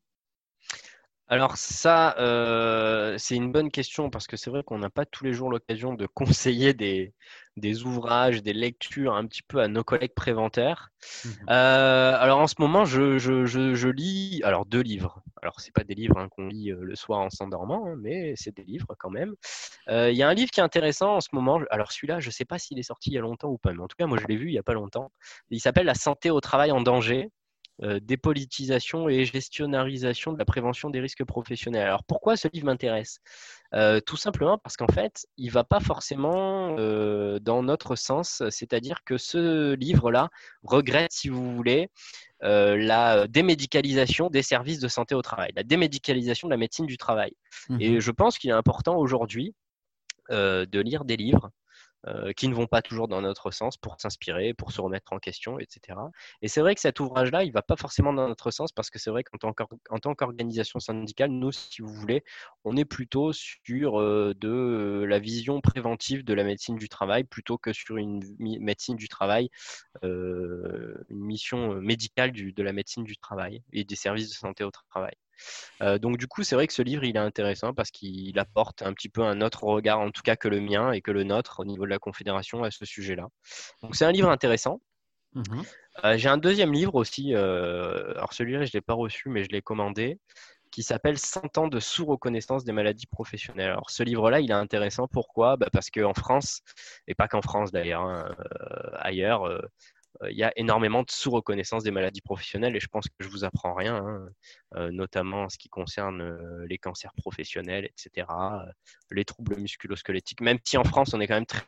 Alors 1.29 1.57
ça, 1.57 2.15
euh, 2.19 3.15
c'est 3.17 3.35
une 3.35 3.51
bonne 3.51 3.69
question 3.69 4.09
parce 4.09 4.27
que 4.27 4.37
c'est 4.37 4.49
vrai 4.49 4.63
qu'on 4.63 4.79
n'a 4.79 4.89
pas 4.89 5.05
tous 5.05 5.25
les 5.25 5.33
jours 5.33 5.49
l'occasion 5.49 5.93
de 5.93 6.05
conseiller 6.13 6.73
des, 6.73 7.13
des, 7.57 7.83
ouvrages, 7.83 8.41
des 8.41 8.53
lectures 8.53 9.13
un 9.13 9.25
petit 9.25 9.41
peu 9.43 9.59
à 9.61 9.67
nos 9.67 9.83
collègues 9.83 10.13
préventaires. 10.15 10.89
Mmh 11.25 11.29
euh, 11.49 12.15
alors 12.17 12.39
en 12.39 12.47
ce 12.47 12.55
moment, 12.59 12.85
je, 12.85 13.17
je, 13.17 13.45
je, 13.45 13.89
lis 13.89 14.41
alors 14.45 14.65
deux 14.65 14.81
livres. 14.81 15.21
Alors 15.41 15.59
c'est 15.59 15.73
pas 15.73 15.83
des 15.83 15.95
livres 15.95 16.17
hein, 16.17 16.29
qu'on 16.29 16.47
lit 16.47 16.71
euh, 16.71 16.79
le 16.81 16.95
soir 16.95 17.19
en 17.19 17.29
s'endormant, 17.29 17.87
hein, 17.87 17.95
mais 17.97 18.33
c'est 18.37 18.55
des 18.55 18.63
livres 18.63 18.95
quand 18.97 19.09
même. 19.09 19.33
Il 19.89 20.15
y 20.15 20.23
a 20.23 20.29
un 20.29 20.33
livre 20.33 20.51
qui 20.51 20.61
est 20.61 20.63
intéressant 20.63 21.15
en 21.15 21.21
ce 21.21 21.29
moment. 21.33 21.59
Alors 21.71 21.91
celui-là, 21.91 22.19
je 22.21 22.29
sais 22.29 22.45
pas 22.45 22.57
s'il 22.57 22.79
est 22.79 22.83
sorti 22.83 23.09
il 23.09 23.13
y 23.13 23.17
a 23.17 23.21
longtemps 23.21 23.49
ou 23.49 23.57
pas, 23.57 23.73
mais 23.73 23.81
en 23.81 23.87
tout 23.87 23.97
cas 23.97 24.05
moi 24.05 24.17
je 24.17 24.27
l'ai 24.27 24.37
vu 24.37 24.47
il 24.47 24.53
y 24.53 24.59
a 24.59 24.63
pas 24.63 24.73
longtemps. 24.73 25.11
Il 25.49 25.59
s'appelle 25.59 25.85
La 25.85 25.95
santé 25.95 26.29
au 26.29 26.39
travail 26.39 26.71
en 26.71 26.81
danger 26.81 27.31
dépolitisation 27.79 29.07
et 29.07 29.25
gestionnarisation 29.25 30.33
de 30.33 30.39
la 30.39 30.45
prévention 30.45 30.89
des 30.89 30.99
risques 30.99 31.23
professionnels. 31.23 31.83
Alors 31.83 32.03
pourquoi 32.03 32.35
ce 32.35 32.47
livre 32.51 32.65
m'intéresse? 32.65 33.19
Euh, 33.73 33.99
Tout 33.99 34.17
simplement 34.17 34.57
parce 34.57 34.77
qu'en 34.77 34.87
fait, 34.87 35.27
il 35.37 35.51
va 35.51 35.63
pas 35.63 35.79
forcément 35.79 36.75
euh, 36.79 37.39
dans 37.39 37.61
notre 37.61 37.95
sens, 37.95 38.41
c'est-à-dire 38.49 39.03
que 39.03 39.17
ce 39.17 39.75
livre-là 39.75 40.29
regrette, 40.63 41.11
si 41.11 41.29
vous 41.29 41.55
voulez, 41.55 41.89
la 42.41 43.27
démédicalisation 43.27 44.29
des 44.29 44.43
services 44.43 44.79
de 44.79 44.87
santé 44.87 45.15
au 45.15 45.21
travail, 45.21 45.51
la 45.55 45.63
démédicalisation 45.63 46.47
de 46.47 46.53
la 46.53 46.57
médecine 46.57 46.85
du 46.85 46.97
travail. 46.97 47.33
Et 47.79 47.97
mmh 47.97 47.99
je 47.99 48.11
pense 48.11 48.37
qu'il 48.37 48.49
est 48.49 48.53
important 48.53 48.97
aujourd'hui 48.97 49.53
de 50.29 50.79
lire 50.79 51.05
des 51.05 51.17
livres 51.17 51.51
euh, 52.07 52.33
qui 52.33 52.47
ne 52.47 52.55
vont 52.55 52.67
pas 52.67 52.81
toujours 52.81 53.07
dans 53.07 53.21
notre 53.21 53.51
sens 53.51 53.77
pour 53.77 53.99
s'inspirer, 53.99 54.53
pour 54.53 54.71
se 54.71 54.81
remettre 54.81 55.13
en 55.13 55.19
question, 55.19 55.59
etc. 55.59 55.99
Et 56.41 56.47
c'est 56.47 56.61
vrai 56.61 56.73
que 56.75 56.81
cet 56.81 56.99
ouvrage-là, 56.99 57.43
il 57.43 57.49
ne 57.49 57.53
va 57.53 57.61
pas 57.61 57.75
forcément 57.75 58.13
dans 58.13 58.27
notre 58.27 58.51
sens 58.51 58.71
parce 58.71 58.89
que 58.89 58.99
c'est 58.99 59.09
vrai 59.09 59.23
qu'en 59.23 59.37
tant 59.99 60.15
qu'organisation 60.15 60.79
syndicale, 60.79 61.31
nous, 61.31 61.51
si 61.51 61.81
vous 61.81 61.93
voulez, 61.93 62.23
on 62.63 62.77
est 62.77 62.85
plutôt 62.85 63.33
sur 63.33 63.99
euh, 63.99 64.33
de 64.37 65.05
la 65.07 65.19
vision 65.19 65.61
préventive 65.61 66.23
de 66.23 66.33
la 66.33 66.43
médecine 66.43 66.77
du 66.77 66.89
travail 66.89 67.23
plutôt 67.23 67.57
que 67.57 67.73
sur 67.73 67.97
une 67.97 68.23
médecine 68.39 68.95
du 68.95 69.09
travail, 69.09 69.49
euh, 70.03 70.95
une 71.09 71.25
mission 71.25 71.75
médicale 71.81 72.31
de 72.31 72.63
la 72.63 72.73
médecine 72.73 73.03
du 73.03 73.17
travail 73.17 73.63
et 73.73 73.83
des 73.83 73.95
services 73.95 74.29
de 74.29 74.35
santé 74.35 74.63
au 74.63 74.71
travail. 74.71 75.15
Euh, 75.81 75.97
donc 75.97 76.17
du 76.17 76.27
coup, 76.27 76.43
c'est 76.43 76.55
vrai 76.55 76.67
que 76.67 76.73
ce 76.73 76.81
livre, 76.81 77.03
il 77.03 77.15
est 77.15 77.19
intéressant 77.19 77.73
parce 77.73 77.91
qu'il 77.91 78.37
apporte 78.39 78.81
un 78.81 78.93
petit 78.93 79.09
peu 79.09 79.23
un 79.23 79.41
autre 79.41 79.63
regard, 79.63 79.99
en 79.99 80.11
tout 80.11 80.21
cas 80.21 80.35
que 80.35 80.47
le 80.47 80.59
mien 80.59 80.91
et 80.91 81.01
que 81.01 81.11
le 81.11 81.23
nôtre 81.23 81.59
au 81.59 81.65
niveau 81.65 81.85
de 81.85 81.89
la 81.89 81.99
Confédération 81.99 82.63
à 82.63 82.71
ce 82.71 82.85
sujet-là. 82.85 83.27
Donc 83.81 83.95
c'est 83.95 84.05
un 84.05 84.11
livre 84.11 84.29
intéressant. 84.29 84.81
Mmh 85.33 85.61
euh, 86.03 86.15
j'ai 86.15 86.29
un 86.29 86.37
deuxième 86.37 86.73
livre 86.73 86.93
aussi, 86.93 87.33
euh, 87.33 88.11
alors 88.11 88.31
celui-là, 88.31 88.65
je 88.65 88.69
ne 88.69 88.73
l'ai 88.73 88.81
pas 88.81 88.93
reçu, 88.93 89.29
mais 89.29 89.43
je 89.43 89.49
l'ai 89.49 89.63
commandé, 89.63 90.19
qui 90.71 90.83
s'appelle 90.83 91.17
100 91.17 91.57
ans 91.57 91.67
de 91.67 91.79
sous-reconnaissance 91.79 92.63
des 92.65 92.71
maladies 92.71 93.07
professionnelles. 93.07 93.71
Alors 93.71 93.89
ce 93.89 94.03
livre-là, 94.03 94.39
il 94.39 94.51
est 94.51 94.53
intéressant. 94.53 95.07
Pourquoi? 95.07 95.57
Bah, 95.57 95.69
Parce 95.73 95.89
qu'en 95.89 96.13
France, 96.13 96.61
et 97.07 97.15
pas 97.15 97.27
qu'en 97.27 97.41
France 97.41 97.71
d'ailleurs, 97.71 98.03
hein, 98.03 98.35
ailleurs, 98.93 99.49
il 100.29 100.37
y 100.37 100.43
a 100.43 100.51
énormément 100.55 101.03
de 101.03 101.11
sous-reconnaissance 101.11 101.83
des 101.83 101.91
maladies 101.91 102.21
professionnelles 102.21 102.75
et 102.75 102.79
je 102.79 102.87
pense 102.87 103.07
que 103.07 103.15
je 103.19 103.29
vous 103.29 103.43
apprends 103.43 103.73
rien, 103.73 103.95
hein, 104.75 104.89
notamment 104.91 105.43
en 105.43 105.49
ce 105.49 105.57
qui 105.57 105.69
concerne 105.69 106.63
les 106.65 106.77
cancers 106.77 107.13
professionnels, 107.13 107.85
etc., 107.85 108.27
les 109.11 109.25
troubles 109.25 109.57
musculosquelettiques. 109.57 110.41
Même 110.41 110.57
si 110.63 110.77
en 110.77 110.83
France, 110.83 111.13
on 111.13 111.19
est 111.19 111.27
quand 111.27 111.35
même 111.35 111.45
très, 111.45 111.61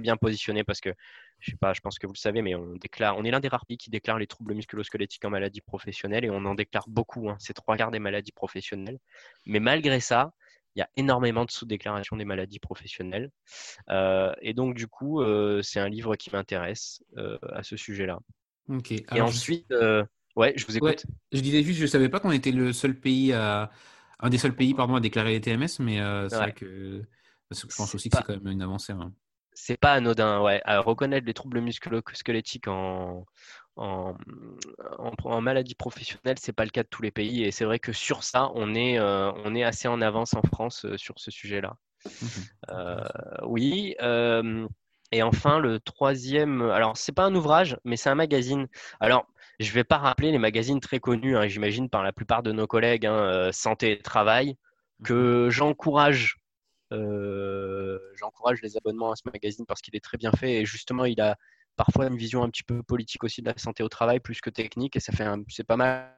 bien 0.00 0.16
positionné 0.16 0.62
parce 0.62 0.80
que 0.80 0.94
je 1.40 1.50
sais 1.50 1.56
pas, 1.56 1.72
je 1.72 1.80
pense 1.80 1.98
que 1.98 2.06
vous 2.06 2.12
le 2.12 2.18
savez, 2.18 2.42
mais 2.42 2.54
on 2.54 2.76
déclare, 2.76 3.16
on 3.16 3.24
est 3.24 3.30
l'un 3.30 3.40
des 3.40 3.48
rares 3.48 3.66
pays 3.66 3.78
qui 3.78 3.90
déclare 3.90 4.18
les 4.18 4.28
troubles 4.28 4.54
musculosquelettiques 4.54 5.24
en 5.24 5.30
maladie 5.30 5.62
professionnelle 5.62 6.24
et 6.24 6.30
on 6.30 6.44
en 6.44 6.54
déclare 6.54 6.84
beaucoup. 6.86 7.28
Hein, 7.28 7.36
c'est 7.40 7.54
trois 7.54 7.76
quarts 7.76 7.90
des 7.90 7.98
maladies 7.98 8.30
professionnelles. 8.30 8.98
Mais 9.46 9.58
malgré 9.58 9.98
ça, 9.98 10.32
il 10.76 10.80
y 10.80 10.82
a 10.82 10.88
énormément 10.96 11.44
de 11.44 11.50
sous-déclarations 11.50 12.16
des 12.16 12.24
maladies 12.24 12.60
professionnelles. 12.60 13.30
Euh, 13.88 14.32
et 14.40 14.54
donc, 14.54 14.74
du 14.74 14.86
coup, 14.86 15.20
euh, 15.20 15.62
c'est 15.62 15.80
un 15.80 15.88
livre 15.88 16.16
qui 16.16 16.30
m'intéresse 16.30 17.02
euh, 17.16 17.38
à 17.52 17.62
ce 17.62 17.76
sujet-là. 17.76 18.18
Ok. 18.68 18.92
et 18.92 19.20
ensuite, 19.20 19.72
ouais, 20.36 20.54
je 20.56 20.66
vous 20.66 20.76
écoute. 20.76 21.04
je 21.32 21.40
disais 21.40 21.62
juste, 21.62 21.78
je 21.78 21.84
ne 21.84 21.88
savais 21.88 22.08
pas 22.08 22.20
qu'on 22.20 22.30
était 22.30 22.52
le 22.52 22.72
seul 22.72 22.98
pays 22.98 23.32
à. 23.32 23.70
Un 24.22 24.28
des 24.28 24.36
seuls 24.36 24.54
pays, 24.54 24.74
pardon, 24.74 24.96
à 24.96 25.00
déclarer 25.00 25.32
les 25.32 25.40
TMS, 25.40 25.78
mais 25.80 25.96
c'est 26.28 26.36
vrai 26.36 26.52
que. 26.52 27.02
je 27.50 27.76
pense 27.76 27.94
aussi 27.94 28.10
que 28.10 28.18
c'est 28.18 28.22
quand 28.22 28.36
même 28.36 28.52
une 28.52 28.62
avancée. 28.62 28.92
Hein. 28.92 29.12
C'est 29.52 29.78
pas 29.78 29.94
anodin, 29.94 30.40
ouais. 30.42 30.60
À 30.64 30.80
reconnaître 30.80 31.26
les 31.26 31.34
troubles 31.34 31.60
musculo-squelettiques 31.60 32.68
en, 32.68 33.24
en, 33.80 34.14
en, 35.24 35.40
maladie 35.40 35.74
professionnelle, 35.74 36.36
c'est 36.38 36.52
pas 36.52 36.64
le 36.64 36.70
cas 36.70 36.82
de 36.82 36.88
tous 36.88 37.02
les 37.02 37.10
pays. 37.10 37.44
Et 37.44 37.50
c'est 37.50 37.64
vrai 37.64 37.78
que 37.78 37.92
sur 37.92 38.22
ça, 38.22 38.50
on 38.54 38.74
est, 38.74 38.98
euh, 38.98 39.32
on 39.44 39.54
est 39.54 39.64
assez 39.64 39.88
en 39.88 40.02
avance 40.02 40.34
en 40.34 40.42
France 40.42 40.84
euh, 40.84 40.98
sur 40.98 41.18
ce 41.18 41.30
sujet-là. 41.30 41.76
Mmh 42.04 42.26
euh, 42.70 43.04
oui. 43.44 43.94
et 45.12 45.22
enfin, 45.22 45.58
le 45.58 45.80
troisième, 45.80 46.62
alors 46.62 46.96
c'est 46.96 47.12
pas 47.12 47.24
un 47.24 47.34
ouvrage, 47.34 47.78
mais 47.84 47.96
c'est 47.96 48.10
un 48.10 48.14
magazine. 48.14 48.68
Alors, 49.00 49.26
je 49.58 49.72
vais 49.72 49.84
pas 49.84 49.98
rappeler 49.98 50.30
les 50.30 50.38
magazines 50.38 50.80
très 50.80 51.00
connus, 51.00 51.36
hein, 51.36 51.48
j'imagine 51.48 51.88
par 51.90 52.02
la 52.02 52.12
plupart 52.12 52.42
de 52.42 52.52
nos 52.52 52.66
collègues, 52.66 53.06
hein, 53.06 53.50
Santé 53.52 53.92
et 53.92 54.02
Travail, 54.02 54.50
mmh 54.50 54.56
que 55.02 55.48
j'encourage 55.50 56.36
j'encourage 56.90 58.60
les 58.62 58.76
abonnements 58.76 59.12
à 59.12 59.16
ce 59.16 59.22
magazine 59.32 59.64
parce 59.64 59.80
qu'il 59.80 59.96
est 59.96 60.04
très 60.04 60.18
bien 60.18 60.32
fait 60.32 60.56
et 60.56 60.66
justement 60.66 61.06
il 61.06 61.20
a 61.22 61.36
parfois 61.80 62.08
une 62.08 62.18
vision 62.18 62.42
un 62.42 62.50
petit 62.50 62.62
peu 62.62 62.82
politique 62.82 63.24
aussi 63.24 63.40
de 63.40 63.46
la 63.46 63.56
santé 63.56 63.82
au 63.82 63.88
travail 63.88 64.20
plus 64.20 64.42
que 64.42 64.50
technique 64.50 64.96
et 64.96 65.00
ça 65.00 65.12
fait 65.12 65.26
c'est 65.48 65.64
pas 65.64 65.78
mal 65.78 66.14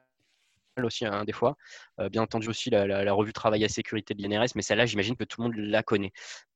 aussi 0.83 1.05
hein, 1.05 1.23
des 1.23 1.31
fois. 1.31 1.55
Euh, 2.01 2.09
bien 2.09 2.21
entendu 2.21 2.49
aussi 2.49 2.69
la, 2.69 3.13
revue 3.13 3.31
Travail 3.31 3.63
à 3.63 3.69
sécurité 3.69 4.13
de 4.13 4.21
l'INRS, 4.21 4.49
mais 4.55 4.61
celle-là 4.61 4.85
j'imagine 4.85 5.15
que 5.15 5.23
tout 5.23 5.41
le 5.41 5.47
monde 5.47 5.55
la 5.55 5.81
connaît. 5.81 6.11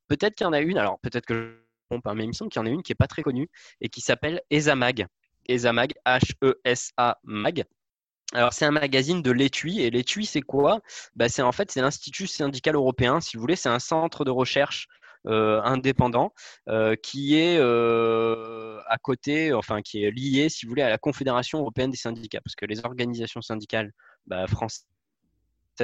Peut-être 0.08 0.34
qu'il 0.34 0.44
y 0.44 0.48
en 0.48 0.52
a 0.52 0.60
une, 0.60 0.76
alors 0.76 0.98
peut-être 1.00 1.24
que 1.24 1.34
je 1.34 1.40
trompe, 1.88 2.06
hein, 2.06 2.14
mais 2.14 2.24
il 2.24 2.28
me 2.28 2.32
semble 2.34 2.50
qu'il 2.50 2.60
y 2.60 2.62
en 2.62 2.66
a 2.66 2.68
une 2.68 2.82
qui 2.82 2.92
n'est 2.92 2.96
pas 2.96 3.06
très 3.06 3.22
connue 3.22 3.48
et 3.80 3.88
qui 3.88 4.02
s'appelle 4.02 4.42
ESAMAG. 4.50 5.06
ESAMAG, 5.48 5.94
H-E-S-A 6.04 7.18
MAG. 7.24 7.64
Alors 8.34 8.52
c'est 8.52 8.66
un 8.66 8.72
magazine 8.72 9.22
de 9.22 9.30
l'étui 9.30 9.80
et 9.80 9.88
l'étui 9.88 10.26
c'est 10.26 10.42
quoi? 10.42 10.82
Bah, 11.16 11.30
C'est 11.30 11.40
en 11.40 11.52
fait 11.52 11.70
c'est 11.70 11.80
l'Institut 11.80 12.26
syndical 12.26 12.74
européen, 12.74 13.22
si 13.22 13.38
vous 13.38 13.40
voulez, 13.40 13.56
c'est 13.56 13.70
un 13.70 13.78
centre 13.78 14.26
de 14.26 14.30
recherche 14.30 14.86
indépendant 15.28 16.32
euh, 16.68 16.96
qui 16.96 17.36
est 17.36 17.58
euh, 17.58 18.80
à 18.86 18.98
côté, 18.98 19.52
enfin 19.52 19.82
qui 19.82 20.02
est 20.04 20.10
lié, 20.10 20.48
si 20.48 20.66
vous 20.66 20.70
voulez, 20.70 20.82
à 20.82 20.88
la 20.88 20.98
Confédération 20.98 21.60
européenne 21.60 21.90
des 21.90 21.96
syndicats, 21.96 22.40
parce 22.42 22.54
que 22.54 22.66
les 22.66 22.84
organisations 22.84 23.42
syndicales 23.42 23.92
bah, 24.26 24.46
françaises 24.46 24.84
16 24.84 24.97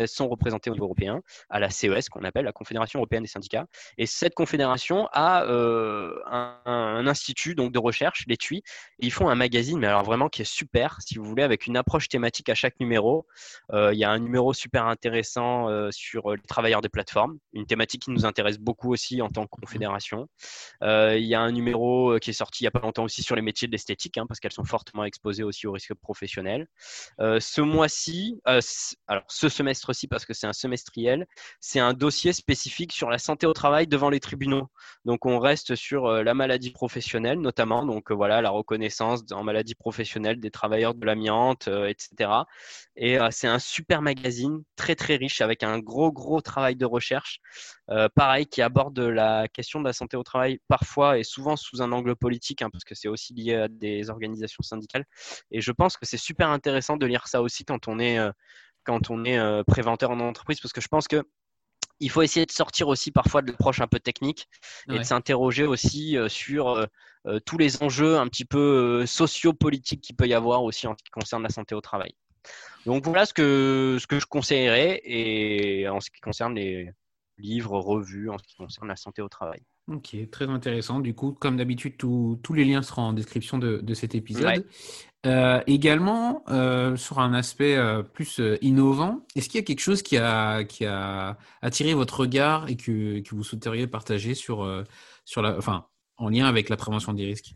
sont 0.07 0.29
représentés 0.29 0.71
au 0.71 0.75
niveau 0.75 0.87
européen 0.87 1.21
à 1.51 1.61
la 1.61 1.71
CES, 1.71 2.09
qu'on 2.09 2.25
appelle 2.25 2.45
la 2.45 2.53
Confédération 2.53 2.99
européenne 2.99 3.23
des 3.23 3.29
syndicats. 3.29 3.67
Et 3.99 4.07
cette 4.07 4.35
confédération 4.35 5.09
a 5.13 5.45
euh, 5.45 6.19
un, 6.27 7.07
institut 7.07 7.55
donc, 7.55 7.73
de 7.73 7.79
recherche, 7.79 8.25
les 8.27 8.37
TUI, 8.37 8.63
ils 8.99 9.13
font 9.13 9.29
un 9.29 9.35
magazine, 9.35 9.79
mais 9.79 9.87
alors 9.87 10.05
vraiment 10.05 10.29
qui 10.29 10.43
est 10.43 10.51
super, 10.51 10.99
si 11.01 11.19
vous 11.19 11.25
voulez, 11.25 11.43
avec 11.43 11.67
une 11.67 11.77
approche 11.77 12.09
thématique 12.09 12.49
à 12.49 12.55
chaque 12.55 12.79
numéro. 12.81 13.27
Euh, 13.73 13.93
il 13.93 13.99
y 13.99 14.05
a 14.05 14.11
un 14.11 14.19
numéro 14.19 14.53
super 14.53 14.87
intéressant 14.87 15.69
euh, 15.69 15.91
sur 15.91 16.31
les 16.31 16.43
travailleurs 16.43 16.81
des 16.81 16.89
plateformes, 16.89 17.39
une 17.53 17.67
thématique 17.67 18.03
qui 18.03 18.11
nous 18.11 18.25
intéresse 18.25 18.59
beaucoup 18.59 18.93
aussi 18.93 19.23
en 19.23 19.29
tant 19.29 19.45
que 19.45 19.51
confédération. 19.61 20.29
il 20.83 21.25
y 21.25 21.35
a 21.35 21.41
un 21.41 21.53
numéro 21.53 22.19
qui 22.21 22.31
est 22.31 22.35
sorti 22.35 22.65
il 22.65 22.65
n'y 22.65 22.69
a 22.69 22.71
pas 22.71 22.81
longtemps 22.81 23.05
aussi 23.05 23.23
sur 23.23 23.37
les 23.37 23.43
métiers 23.43 23.69
de 23.69 23.73
l'esthétique, 23.73 24.19
hein, 24.19 24.27
parce 24.27 24.41
qu'elles 24.41 24.53
sont 24.53 24.65
fortement 24.65 25.05
exposées 25.05 25.43
aussi 25.43 25.67
au 25.67 25.73
risque 25.73 25.95
professionnel. 25.95 26.67
ce 27.19 27.61
mois-ci, 27.61 28.41
alors 28.45 29.25
ce 29.29 29.49
semestre-ci, 29.85 30.09
parce 30.09 30.25
que 30.25 30.35
c'est 30.35 30.47
un 30.47 30.53
semestriel, 30.53 31.27
c'est 31.61 31.81
un 31.81 31.93
dossier 31.93 32.33
spécifique 32.33 32.93
sur 32.93 33.11
la 33.11 33.19
santé 33.19 33.47
au 33.47 33.53
travail 33.53 33.87
devant 33.87 34.11
les 34.11 34.21
tribunaux. 34.21 34.69
Donc 35.05 35.27
on 35.27 35.39
reste 35.39 35.75
sur 35.75 36.07
euh, 36.07 36.23
la 36.23 36.35
maladie 36.35 36.71
professionnelle 36.71 37.41
notamment, 37.41 37.85
donc 37.85 38.11
euh, 38.11 38.15
voilà 38.15 38.41
la 38.41 38.51
reconnaissance 38.51 39.21
en 39.33 39.43
maladie 39.43 39.75
professionnelle 39.75 40.41
des 40.41 40.51
travailleurs 40.51 40.95
de 40.95 41.05
l'amiante, 41.05 41.69
euh, 41.69 41.87
etc. 41.87 42.31
Et 42.97 43.19
c'est 43.31 43.49
un 43.49 43.59
super 43.59 44.03
magazine 44.03 44.63
très 44.77 44.95
très 44.95 45.17
riche 45.17 45.41
avec 45.41 45.63
un 45.63 45.79
gros 45.81 46.13
gros 46.13 46.41
travail 46.41 46.77
de 46.77 46.85
recherche, 46.87 47.41
pareil 48.15 48.47
qui 48.47 48.63
aborde 48.63 48.99
la 49.01 49.49
question 49.49 49.81
de 49.81 49.85
la 49.85 49.93
santé 49.93 50.17
au 50.17 50.23
travail 50.23 50.61
parfois 50.69 51.19
et 51.19 51.25
souvent 51.25 51.57
sous 51.57 51.83
un 51.83 51.91
angle 51.91 52.15
politique, 52.15 52.63
hein, 52.63 52.71
parce 52.71 52.85
que 52.85 52.95
c'est 52.95 53.09
aussi 53.09 53.35
lié 53.35 53.55
à 53.57 53.69
des 53.69 54.11
organisations 54.11 54.63
syndicales. 54.63 55.05
Et 55.51 55.61
je 55.61 55.73
pense 55.73 55.97
que 55.97 56.07
c'est 56.07 56.17
super 56.17 56.51
intéressant 56.51 56.97
de 56.97 57.07
lire 57.07 57.27
ça 57.27 57.43
aussi 57.43 57.65
quand 57.65 57.89
on 57.89 57.99
est 57.99 58.19
quand 58.85 59.11
on 59.11 59.25
est 59.25 59.65
préventeur 59.65 60.11
en 60.11 60.21
entreprise, 60.21 60.61
parce 60.61 60.73
que 60.73 60.81
je 60.81 60.89
pense 60.89 61.09
que 61.09 61.25
il 62.01 62.11
faut 62.11 62.23
essayer 62.23 62.47
de 62.47 62.51
sortir 62.53 62.89
aussi 62.89 63.11
parfois 63.11 63.43
de 63.43 63.51
l'approche 63.51 63.81
un 63.81 63.87
peu 63.87 64.01
technique 64.01 64.49
et 64.91 64.99
de 64.99 65.03
s'interroger 65.03 65.65
aussi 65.65 66.17
euh, 66.17 66.29
sur 66.29 66.71
euh, 66.71 66.87
euh, 67.27 67.41
tous 67.41 67.59
les 67.59 67.83
enjeux 67.83 68.19
un 68.19 68.27
petit 68.29 68.45
peu 68.45 69.07
socio-politiques 69.07 70.03
qu'il 70.03 70.17
peut 70.17 70.27
y 70.27 70.35
avoir 70.35 70.65
aussi 70.65 70.87
en 70.87 70.95
ce 70.99 71.03
qui 71.03 71.11
concerne 71.11 71.43
la 71.43 71.49
santé 71.49 71.75
au 71.75 71.81
travail. 71.81 72.15
Donc 72.85 73.05
voilà 73.05 73.25
ce 73.25 73.33
que, 73.33 73.97
ce 74.01 74.07
que 74.07 74.19
je 74.19 74.27
conseillerais 74.27 75.01
et 75.05 75.89
en 75.89 76.01
ce 76.01 76.11
qui 76.11 76.21
concerne 76.21 76.55
les 76.55 76.91
livres, 77.39 77.79
revues, 77.79 78.31
en 78.31 78.39
ce 78.39 78.45
qui 78.45 78.57
concerne 78.57 78.89
la 78.89 78.97
santé 78.97 79.23
au 79.23 79.29
travail. 79.29 79.63
Ok, 79.89 80.17
très 80.31 80.49
intéressant. 80.49 81.01
Du 81.01 81.15
coup, 81.15 81.33
comme 81.33 81.57
d'habitude, 81.57 81.97
tous 81.99 82.55
les 82.55 82.65
liens 82.65 82.83
seront 82.83 83.03
en 83.03 83.13
description 83.13 83.59
de, 83.59 83.95
cet 83.95 84.15
épisode. 84.15 84.67
Euh, 85.27 85.63
également, 85.67 86.43
euh, 86.49 86.97
sur 86.97 87.19
un 87.19 87.35
aspect 87.35 87.77
euh, 87.77 88.03
plus 88.03 88.41
innovant, 88.61 89.27
est-ce 89.37 89.49
qu'il 89.49 89.59
y 89.59 89.63
a 89.63 89.65
quelque 89.65 89.81
chose 89.81 90.03
qui 90.03 90.17
a, 90.17 90.65
qui 90.65 90.87
a 90.87 91.39
attiré 91.61 91.95
votre 91.95 92.21
regard 92.21 92.69
et 92.69 92.77
que, 92.77 93.21
que 93.21 93.35
vous 93.35 93.45
souhaiteriez 93.45 93.87
partager 93.87 94.35
sur, 94.35 94.85
sur 95.25 95.43
la, 95.43 95.57
enfin, 95.57 95.87
en 96.17 96.29
lien 96.29 96.47
avec 96.47 96.69
la 96.69 96.77
prévention 96.77 97.13
des 97.13 97.27
risques? 97.27 97.55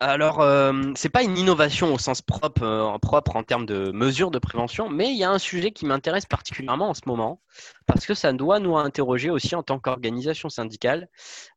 Alors, 0.00 0.40
euh, 0.40 0.72
c'est 0.94 1.10
pas 1.10 1.22
une 1.22 1.36
innovation 1.36 1.92
au 1.92 1.98
sens 1.98 2.22
propre, 2.22 2.62
euh, 2.62 2.98
propre 2.98 3.36
en 3.36 3.42
termes 3.42 3.66
de 3.66 3.90
mesures 3.92 4.30
de 4.30 4.38
prévention, 4.38 4.88
mais 4.88 5.10
il 5.10 5.18
y 5.18 5.24
a 5.24 5.30
un 5.30 5.38
sujet 5.38 5.72
qui 5.72 5.84
m'intéresse 5.84 6.24
particulièrement 6.24 6.88
en 6.88 6.94
ce 6.94 7.02
moment, 7.04 7.42
parce 7.86 8.06
que 8.06 8.14
ça 8.14 8.32
doit 8.32 8.60
nous 8.60 8.78
interroger 8.78 9.28
aussi 9.28 9.54
en 9.54 9.62
tant 9.62 9.78
qu'organisation 9.78 10.48
syndicale. 10.48 11.08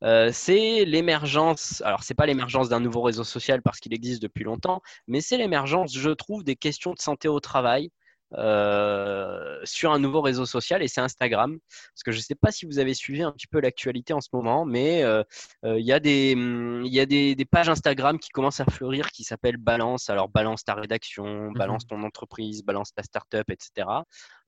Euh, 0.04 0.30
c'est 0.34 0.84
l'émergence, 0.84 1.82
alors 1.86 2.04
c'est 2.04 2.16
pas 2.16 2.26
l'émergence 2.26 2.68
d'un 2.68 2.82
nouveau 2.82 3.02
réseau 3.02 3.24
social 3.24 3.62
parce 3.62 3.80
qu'il 3.80 3.94
existe 3.94 4.22
depuis 4.22 4.44
longtemps, 4.44 4.82
mais 5.08 5.22
c'est 5.22 5.38
l'émergence, 5.38 5.98
je 5.98 6.10
trouve, 6.10 6.44
des 6.44 6.58
questions 6.58 6.94
de 6.94 7.00
santé 7.00 7.30
au 7.30 7.40
travail 7.40 7.92
euh, 8.36 9.60
sur 9.64 9.92
un 9.92 10.00
nouveau 10.00 10.22
réseau 10.22 10.46
social 10.46 10.82
et 10.82 10.88
c'est 10.88 11.02
Instagram. 11.02 11.58
Parce 11.94 12.04
que 12.04 12.12
je 12.12 12.18
ne 12.18 12.22
sais 12.22 12.36
pas 12.36 12.52
si 12.52 12.66
vous 12.66 12.80
avez 12.80 12.94
suivi 12.94 13.22
un 13.22 13.32
petit 13.32 13.48
peu 13.48 13.60
l'actualité 13.60 14.14
en 14.14 14.22
ce 14.22 14.30
moment, 14.34 14.66
mais 14.66 15.04
euh, 15.04 15.24
euh, 15.66 15.80
il 15.80 15.86
y 15.86 15.92
a, 15.92 16.00
des, 16.00 16.34
hum, 16.36 16.84
y 16.86 17.00
a 17.00 17.06
des, 17.06 17.36
pages 17.46 17.70
Instagram 17.70 18.20
qui 18.20 18.30
commencent 18.30 18.60
à 18.60 18.66
fleurir 18.66 19.12
qui 19.12 19.24
s'appellent 19.24 19.58
Balance. 19.58 20.10
Alors, 20.10 20.30
balance 20.30 20.64
ta 20.64 20.74
rédaction, 20.74 21.50
mhm. 21.50 21.54
balance 21.54 21.86
ton 21.86 22.02
entreprise, 22.04 22.64
balance 22.64 22.94
ta 22.94 23.04
startup, 23.04 23.50
etc. 23.50 23.88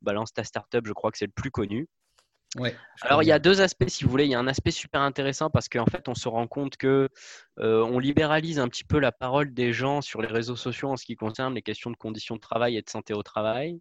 Balance 0.01 0.33
ta 0.33 0.43
startup, 0.43 0.85
je 0.85 0.93
crois 0.93 1.11
que 1.11 1.17
c'est 1.17 1.27
le 1.27 1.31
plus 1.31 1.51
connu. 1.51 1.87
Alors 3.01 3.23
il 3.23 3.27
y 3.27 3.31
a 3.31 3.39
deux 3.39 3.61
aspects, 3.61 3.87
si 3.89 4.03
vous 4.03 4.09
voulez. 4.09 4.25
Il 4.25 4.31
y 4.31 4.35
a 4.35 4.39
un 4.39 4.47
aspect 4.47 4.71
super 4.71 5.01
intéressant 5.01 5.49
parce 5.49 5.67
qu'en 5.67 5.85
fait, 5.85 6.07
on 6.07 6.15
se 6.15 6.29
rend 6.29 6.47
compte 6.47 6.77
que 6.77 7.09
euh, 7.59 7.83
on 7.83 7.99
libéralise 7.99 8.59
un 8.59 8.69
petit 8.69 8.83
peu 8.85 8.99
la 8.99 9.11
parole 9.11 9.53
des 9.53 9.73
gens 9.73 10.01
sur 10.01 10.21
les 10.21 10.27
réseaux 10.27 10.55
sociaux 10.55 10.89
en 10.89 10.97
ce 10.97 11.05
qui 11.05 11.15
concerne 11.15 11.53
les 11.53 11.61
questions 11.61 11.91
de 11.91 11.97
conditions 11.97 12.35
de 12.35 12.41
travail 12.41 12.77
et 12.77 12.81
de 12.81 12.89
santé 12.89 13.13
au 13.13 13.23
travail. 13.23 13.79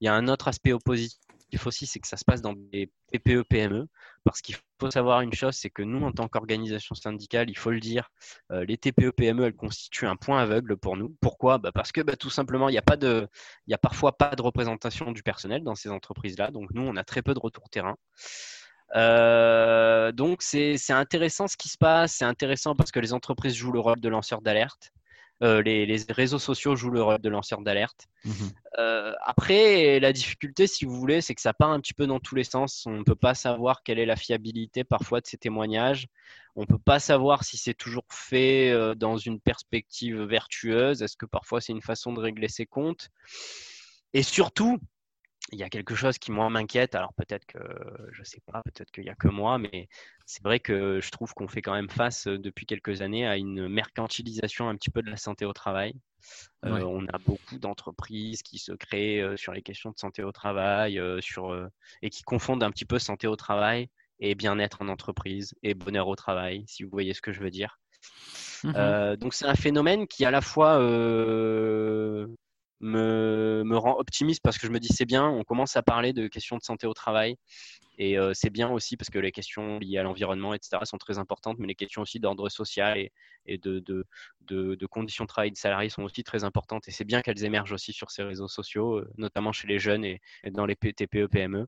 Il 0.00 0.06
y 0.06 0.08
a 0.08 0.14
un 0.14 0.28
autre 0.28 0.48
aspect 0.48 0.72
oppositif 0.72 1.18
faut 1.58 1.68
aussi, 1.68 1.86
c'est 1.86 2.00
que 2.00 2.08
ça 2.08 2.16
se 2.16 2.24
passe 2.24 2.42
dans 2.42 2.54
des 2.54 2.90
TPE-PME. 3.12 3.86
Parce 4.24 4.40
qu'il 4.40 4.56
faut 4.80 4.90
savoir 4.90 5.20
une 5.20 5.32
chose, 5.32 5.54
c'est 5.54 5.70
que 5.70 5.82
nous, 5.82 6.04
en 6.04 6.12
tant 6.12 6.28
qu'organisation 6.28 6.94
syndicale, 6.94 7.50
il 7.50 7.58
faut 7.58 7.70
le 7.70 7.80
dire, 7.80 8.10
euh, 8.52 8.64
les 8.64 8.76
TPE-PME, 8.78 9.44
elles 9.44 9.56
constituent 9.56 10.06
un 10.06 10.16
point 10.16 10.40
aveugle 10.40 10.76
pour 10.76 10.96
nous. 10.96 11.14
Pourquoi? 11.20 11.58
Bah, 11.58 11.72
Parce 11.72 11.92
que 11.92 12.00
bah, 12.00 12.16
tout 12.16 12.30
simplement, 12.30 12.68
il 12.68 12.72
n'y 12.72 12.78
a, 12.78 13.74
a 13.74 13.78
parfois 13.78 14.16
pas 14.16 14.34
de 14.34 14.42
représentation 14.42 15.12
du 15.12 15.22
personnel 15.22 15.62
dans 15.62 15.74
ces 15.74 15.90
entreprises-là. 15.90 16.50
Donc 16.50 16.70
nous, 16.72 16.82
on 16.82 16.96
a 16.96 17.04
très 17.04 17.22
peu 17.22 17.34
de 17.34 17.40
retour 17.40 17.68
terrain. 17.70 17.96
Euh, 18.96 20.12
donc 20.12 20.42
c'est 20.42 20.76
intéressant 20.90 21.48
ce 21.48 21.56
qui 21.56 21.68
se 21.68 21.78
passe, 21.78 22.14
c'est 22.14 22.24
intéressant 22.24 22.76
parce 22.76 22.92
que 22.92 23.00
les 23.00 23.12
entreprises 23.12 23.54
jouent 23.54 23.72
le 23.72 23.80
rôle 23.80 24.00
de 24.00 24.08
lanceur 24.08 24.40
d'alerte. 24.40 24.90
Euh, 25.42 25.62
les, 25.62 25.96
réseaux 26.10 26.38
sociaux 26.38 26.76
jouent 26.76 26.90
le 26.90 27.02
rôle 27.02 27.18
de 27.18 27.28
lanceur 27.28 27.60
d'alerte. 27.60 28.06
Mhm. 28.24 28.50
Euh, 28.78 29.12
après, 29.24 29.98
la 29.98 30.12
difficulté, 30.12 30.66
si 30.66 30.84
vous 30.84 30.94
voulez, 30.94 31.20
c'est 31.20 31.34
que 31.34 31.40
ça 31.40 31.52
part 31.52 31.70
un 31.70 31.80
petit 31.80 31.94
peu 31.94 32.06
dans 32.06 32.20
tous 32.20 32.34
les 32.34 32.44
sens. 32.44 32.84
On 32.86 32.98
ne 32.98 33.02
peut 33.02 33.16
pas 33.16 33.34
savoir 33.34 33.82
quelle 33.82 33.98
est 33.98 34.06
la 34.06 34.16
fiabilité 34.16 34.84
parfois 34.84 35.20
de 35.20 35.26
ces 35.26 35.36
témoignages. 35.36 36.06
On 36.56 36.62
ne 36.62 36.66
peut 36.66 36.78
pas 36.78 37.00
savoir 37.00 37.42
si 37.42 37.56
c'est 37.56 37.74
toujours 37.74 38.04
fait 38.10 38.70
euh, 38.70 38.94
dans 38.94 39.16
une 39.16 39.40
perspective 39.40 40.22
vertueuse. 40.22 41.02
Est-ce 41.02 41.16
que 41.16 41.26
parfois 41.26 41.60
c'est 41.60 41.72
une 41.72 41.82
façon 41.82 42.12
de 42.12 42.20
régler 42.20 42.48
ses 42.48 42.66
comptes? 42.66 43.10
Et 44.12 44.22
surtout, 44.22 44.78
il 45.52 45.58
y 45.58 45.62
a 45.62 45.68
quelque 45.68 45.94
chose 45.94 46.18
qui 46.18 46.32
moi 46.32 46.48
m'inquiète. 46.48 46.94
Alors 46.94 47.12
peut-être 47.14 47.44
que 47.46 47.58
je 48.12 48.22
sais 48.22 48.40
pas, 48.46 48.62
peut-être 48.62 48.90
qu'il 48.90 49.04
n'y 49.04 49.10
a 49.10 49.14
que 49.14 49.28
moi, 49.28 49.58
mais 49.58 49.88
c'est 50.26 50.42
vrai 50.42 50.60
que 50.60 51.00
je 51.00 51.10
trouve 51.10 51.34
qu'on 51.34 51.48
fait 51.48 51.62
quand 51.62 51.74
même 51.74 51.90
face 51.90 52.26
euh, 52.26 52.38
depuis 52.38 52.66
quelques 52.66 53.02
années 53.02 53.26
à 53.26 53.36
une 53.36 53.68
mercantilisation 53.68 54.68
un 54.68 54.76
petit 54.76 54.90
peu 54.90 55.02
de 55.02 55.10
la 55.10 55.16
santé 55.16 55.44
au 55.44 55.52
travail. 55.52 55.94
Euh, 56.64 56.82
on 56.82 57.04
a 57.06 57.18
beaucoup 57.18 57.58
d'entreprises 57.58 58.42
qui 58.42 58.58
se 58.58 58.72
créent 58.72 59.20
euh, 59.20 59.36
sur 59.36 59.52
les 59.52 59.60
questions 59.60 59.90
de 59.90 59.98
santé 59.98 60.22
au 60.22 60.32
travail, 60.32 61.00
sur 61.20 61.54
et 62.02 62.10
qui 62.10 62.22
confondent 62.22 62.62
un 62.62 62.70
petit 62.70 62.86
peu 62.86 62.98
santé 62.98 63.26
au 63.26 63.36
travail 63.36 63.88
et 64.20 64.34
bien-être 64.34 64.80
en 64.80 64.88
entreprise 64.88 65.54
et 65.62 65.74
bonheur 65.74 66.08
au 66.08 66.16
travail, 66.16 66.64
si 66.66 66.84
vous 66.84 66.90
voyez 66.90 67.12
ce 67.12 67.20
que 67.20 67.32
je 67.32 67.40
veux 67.40 67.50
dire. 67.50 67.78
Mmh 68.62 69.16
donc 69.16 69.34
c'est 69.34 69.44
un 69.44 69.54
phénomène 69.54 70.06
qui 70.06 70.24
à 70.24 70.30
la 70.30 70.40
fois 70.40 70.78
me, 72.84 73.76
rend 73.76 73.98
optimiste 73.98 74.42
parce 74.42 74.58
que 74.58 74.66
je 74.66 74.72
me 74.72 74.78
dis 74.78 74.88
c'est 74.88 75.06
bien, 75.06 75.26
on 75.26 75.42
commence 75.42 75.76
à 75.76 75.82
parler 75.82 76.12
de 76.12 76.28
questions 76.28 76.56
de 76.58 76.62
santé 76.62 76.86
au 76.86 76.92
travail 76.92 77.36
et 77.96 78.18
euh, 78.18 78.32
c'est 78.34 78.50
bien 78.50 78.68
aussi 78.70 78.96
parce 78.96 79.08
que 79.08 79.18
les 79.18 79.32
questions 79.32 79.78
liées 79.78 79.98
à 79.98 80.02
l'environnement, 80.02 80.52
etc., 80.52 80.78
sont 80.84 80.98
très 80.98 81.18
importantes, 81.18 81.58
mais 81.58 81.66
les 81.66 81.74
questions 81.74 82.02
aussi 82.02 82.20
d'ordre 82.20 82.48
social 82.48 82.98
et, 83.46 83.58
de, 83.58 84.04
conditions 84.90 85.24
de 85.24 85.28
travail 85.28 85.50
des 85.50 85.56
salariés 85.56 85.88
sont 85.88 86.02
aussi 86.02 86.24
très 86.24 86.44
importantes 86.44 86.86
et 86.88 86.90
c'est 86.90 87.04
bien 87.04 87.22
qu'elles 87.22 87.44
émergent 87.44 87.72
aussi 87.72 87.92
sur 87.92 88.10
ces 88.10 88.22
réseaux 88.22 88.48
sociaux, 88.48 88.98
euh, 88.98 89.10
notamment 89.16 89.52
chez 89.52 89.66
les 89.66 89.78
jeunes 89.78 90.04
et, 90.04 90.20
dans 90.50 90.66
les 90.66 90.76
TPE, 90.76 91.26
PME. 91.26 91.66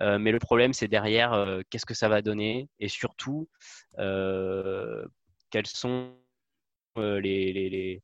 Euh, 0.00 0.18
mais 0.18 0.32
le 0.32 0.38
problème, 0.38 0.72
c'est 0.72 0.88
derrière, 0.88 1.60
qu'est-ce 1.70 1.86
que 1.86 1.94
ça 1.94 2.08
va 2.08 2.22
donner? 2.22 2.68
Et 2.78 2.88
surtout, 2.88 3.48
quelles 3.96 5.66
sont 5.66 6.14
les 6.96 8.00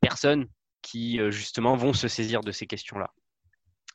personnes 0.00 0.48
qui 0.84 1.18
euh, 1.18 1.32
justement 1.32 1.76
vont 1.76 1.94
se 1.94 2.06
saisir 2.06 2.42
de 2.42 2.52
ces 2.52 2.66
questions-là. 2.66 3.10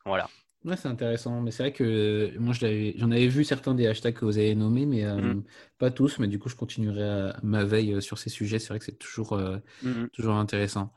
Voilà. 0.05 0.27
Ouais, 0.65 0.75
c'est 0.75 0.89
intéressant. 0.89 1.39
Mais 1.39 1.51
c'est 1.51 1.63
vrai 1.63 1.71
que 1.71 2.37
moi, 2.37 2.53
j'en 2.53 3.11
avais 3.11 3.27
vu 3.27 3.45
certains 3.45 3.73
des 3.75 3.87
hashtags 3.87 4.15
que 4.15 4.25
vous 4.25 4.37
avez 4.37 4.55
nommés, 4.55 4.85
mais 4.85 5.05
euh, 5.05 5.35
mm. 5.35 5.43
pas 5.77 5.89
tous. 5.91 6.19
Mais 6.19 6.27
du 6.27 6.37
coup, 6.37 6.49
je 6.49 6.55
continuerai 6.55 7.31
ma 7.43 7.63
veille 7.63 7.93
euh, 7.93 8.01
sur 8.01 8.17
ces 8.17 8.29
sujets. 8.29 8.59
C'est 8.59 8.69
vrai 8.69 8.79
que 8.79 8.85
c'est 8.85 8.97
toujours, 8.97 9.39
mm. 9.83 10.07
toujours 10.11 10.33
intéressant. 10.33 10.91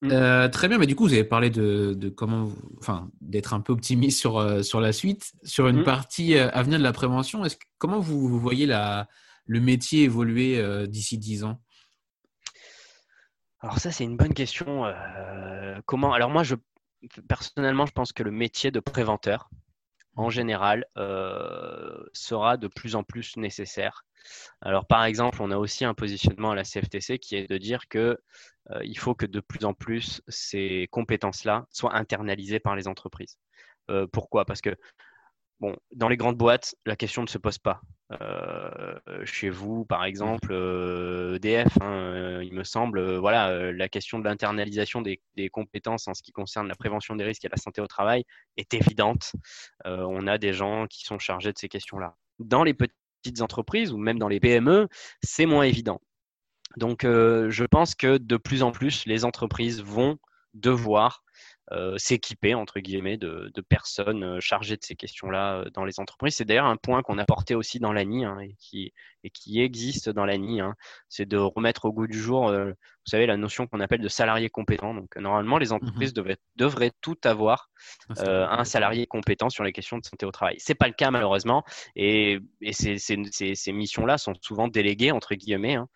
Mm. 0.00 0.48
très 0.50 0.68
bien. 0.68 0.78
Mais 0.78 0.86
du 0.86 0.94
coup, 0.94 1.04
vous 1.04 1.12
avez 1.12 1.24
parlé 1.24 1.50
de, 1.50 1.92
de 1.94 2.08
comment, 2.08 2.50
enfin, 2.78 3.10
d'être 3.20 3.52
un 3.52 3.60
peu 3.60 3.74
optimiste 3.74 4.18
sur, 4.18 4.64
sur 4.64 4.80
la 4.80 4.92
suite, 4.92 5.32
sur 5.42 5.68
une 5.68 5.82
partie 5.82 6.38
à 6.38 6.62
venir 6.62 6.78
de 6.78 6.84
la 6.84 6.92
prévention. 6.92 7.44
Est-ce 7.44 7.56
comment 7.76 8.00
vous, 8.00 8.28
vous 8.28 8.40
voyez 8.40 8.64
la, 8.64 9.08
le 9.44 9.60
métier 9.60 10.04
évoluer 10.04 10.86
d'ici 10.86 11.18
10 11.18 11.44
ans? 11.44 11.60
Alors 13.62 13.78
ça, 13.78 13.92
c'est 13.92 14.04
une 14.04 14.16
bonne 14.16 14.34
question. 14.34 14.84
Euh, 14.86 15.80
comment 15.86 16.12
Alors 16.12 16.30
moi, 16.30 16.42
je, 16.42 16.56
personnellement, 17.28 17.86
je 17.86 17.92
pense 17.92 18.12
que 18.12 18.24
le 18.24 18.32
métier 18.32 18.72
de 18.72 18.80
préventeur, 18.80 19.50
en 20.16 20.30
général, 20.30 20.84
euh, 20.98 22.04
sera 22.12 22.56
de 22.56 22.66
plus 22.66 22.96
en 22.96 23.04
plus 23.04 23.36
nécessaire. 23.36 24.04
Alors, 24.60 24.86
par 24.86 25.04
exemple, 25.04 25.40
on 25.42 25.52
a 25.52 25.56
aussi 25.56 25.84
un 25.84 25.94
positionnement 25.94 26.50
à 26.50 26.54
la 26.56 26.64
CFTC 26.64 27.18
qui 27.18 27.36
est 27.36 27.48
de 27.48 27.56
dire 27.58 27.88
que 27.88 28.18
il 28.84 28.96
faut 28.96 29.14
que 29.14 29.26
de 29.26 29.40
plus 29.40 29.64
en 29.64 29.74
plus 29.74 30.22
ces 30.28 30.88
compétences-là 30.92 31.66
soient 31.70 31.96
internalisées 31.96 32.60
par 32.60 32.76
les 32.76 32.86
entreprises. 32.86 33.38
pourquoi? 34.12 34.44
Parce 34.44 34.60
que 34.60 34.76
Bon, 35.62 35.76
dans 35.92 36.08
les 36.08 36.16
grandes 36.16 36.36
boîtes, 36.36 36.74
la 36.86 36.96
question 36.96 37.22
ne 37.22 37.28
se 37.28 37.38
pose 37.38 37.58
pas. 37.58 37.82
Euh, 38.20 38.98
chez 39.24 39.48
vous, 39.48 39.84
par 39.84 40.04
exemple, 40.04 40.50
EDF, 40.50 40.56
euh, 40.56 41.38
e 41.38 41.84
hein, 41.84 41.92
euh, 41.92 42.44
il 42.44 42.52
me 42.52 42.64
semble, 42.64 43.18
voilà, 43.18 43.70
la 43.70 43.88
question 43.88 44.18
de 44.18 44.24
l'internalisation 44.24 45.02
des, 45.02 45.20
compétences 45.52 46.08
en 46.08 46.14
ce 46.14 46.22
qui 46.24 46.32
concerne 46.32 46.66
la 46.66 46.74
prévention 46.74 47.14
des 47.14 47.22
risques 47.22 47.44
et 47.44 47.48
la 47.48 47.58
santé 47.58 47.80
au 47.80 47.86
travail 47.86 48.24
est 48.56 48.74
évidente. 48.74 49.34
on 49.84 50.26
a 50.26 50.36
des 50.36 50.52
gens 50.52 50.88
qui 50.88 51.04
sont 51.04 51.20
chargés 51.20 51.52
de 51.52 51.58
ces 51.58 51.68
questions-là. 51.68 52.16
Dans 52.40 52.64
les 52.64 52.74
petites 52.74 53.40
entreprises 53.40 53.92
ou 53.92 53.98
même 53.98 54.18
dans 54.18 54.26
les 54.26 54.40
PME, 54.40 54.88
c'est 55.22 55.46
moins 55.46 55.62
évident. 55.62 56.00
Donc, 56.76 57.02
je 57.04 57.64
pense 57.66 57.94
que 57.94 58.18
de 58.18 58.36
plus 58.36 58.64
en 58.64 58.72
plus, 58.72 59.06
les 59.06 59.24
entreprises 59.24 59.80
vont 59.80 60.18
devoir 60.54 61.22
s'équiper 61.96 62.54
entre 62.54 62.80
guillemets 62.80 63.16
de, 63.16 63.50
personnes 63.68 64.24
euh, 64.24 64.40
chargées 64.40 64.76
de 64.76 64.84
ces 64.84 64.96
questions-là 64.96 65.60
euh, 65.60 65.70
dans 65.70 65.84
les 65.84 66.00
entreprises. 66.00 66.36
C'est 66.36 66.44
d'ailleurs 66.44 66.66
un 66.66 66.76
point 66.76 67.02
qu'on 67.02 67.18
a 67.18 67.24
porté 67.24 67.54
aussi 67.54 67.78
dans 67.78 67.92
l'ANI 67.92 68.24
hein, 68.24 68.38
et, 68.40 68.54
qui, 68.58 68.92
et 69.24 69.30
qui 69.30 69.60
existe 69.60 70.08
dans 70.08 70.24
l'ANI. 70.24 70.60
Hein. 70.60 70.74
C'est 71.08 71.26
de 71.26 71.36
remettre 71.36 71.84
au 71.84 71.92
goût 71.92 72.06
du 72.06 72.18
jour, 72.18 72.50
vous 72.52 73.10
savez, 73.10 73.26
la 73.26 73.36
notion 73.36 73.66
qu'on 73.66 73.80
appelle 73.80 74.00
de 74.00 74.08
salarié 74.08 74.48
compétent. 74.48 74.94
Donc 74.94 75.16
normalement, 75.16 75.58
les 75.58 75.68
mmh 75.68 75.72
entreprises 75.72 76.12
devraient, 76.12 76.38
devraient 76.56 76.92
tout 77.00 77.18
avoir 77.24 77.70
ah, 78.18 78.60
un 78.60 78.64
salarié 78.64 79.06
compétent 79.06 79.50
sur 79.50 79.64
les 79.64 79.72
questions 79.72 79.98
de 79.98 80.04
santé 80.04 80.26
au 80.26 80.32
travail. 80.32 80.56
C'est 80.58 80.74
pas 80.74 80.86
le 80.86 80.94
cas 80.94 81.10
malheureusement, 81.10 81.64
et, 81.96 82.38
et 82.60 82.72
ces, 82.72 82.98
ces, 82.98 83.72
missions-là 83.72 84.18
sont 84.18 84.34
souvent 84.40 84.68
déléguées 84.68 85.12
entre 85.12 85.34
guillemets 85.34 85.76
hein, 85.76 85.88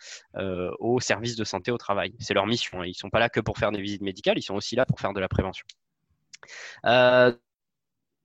aux 0.79 1.01
services 1.01 1.37
de 1.37 1.45
santé 1.45 1.71
au 1.71 1.79
travail. 1.79 2.15
C'est 2.19 2.35
leur 2.35 2.47
mission. 2.47 2.83
Ils 2.83 2.95
sont 2.95 3.11
pas 3.11 3.19
là 3.19 3.29
que 3.29 3.41
pour 3.41 3.59
faire 3.59 3.73
des 3.73 3.81
visites 3.81 4.03
médicales, 4.03 4.39
ils 4.39 4.43
sont 4.43 4.55
aussi 4.55 4.77
là 4.77 4.87
pour 4.87 5.01
faire 5.01 5.13
de 5.13 5.21
la 5.21 5.29
prévention. 5.29 5.67
Euh, 6.85 7.33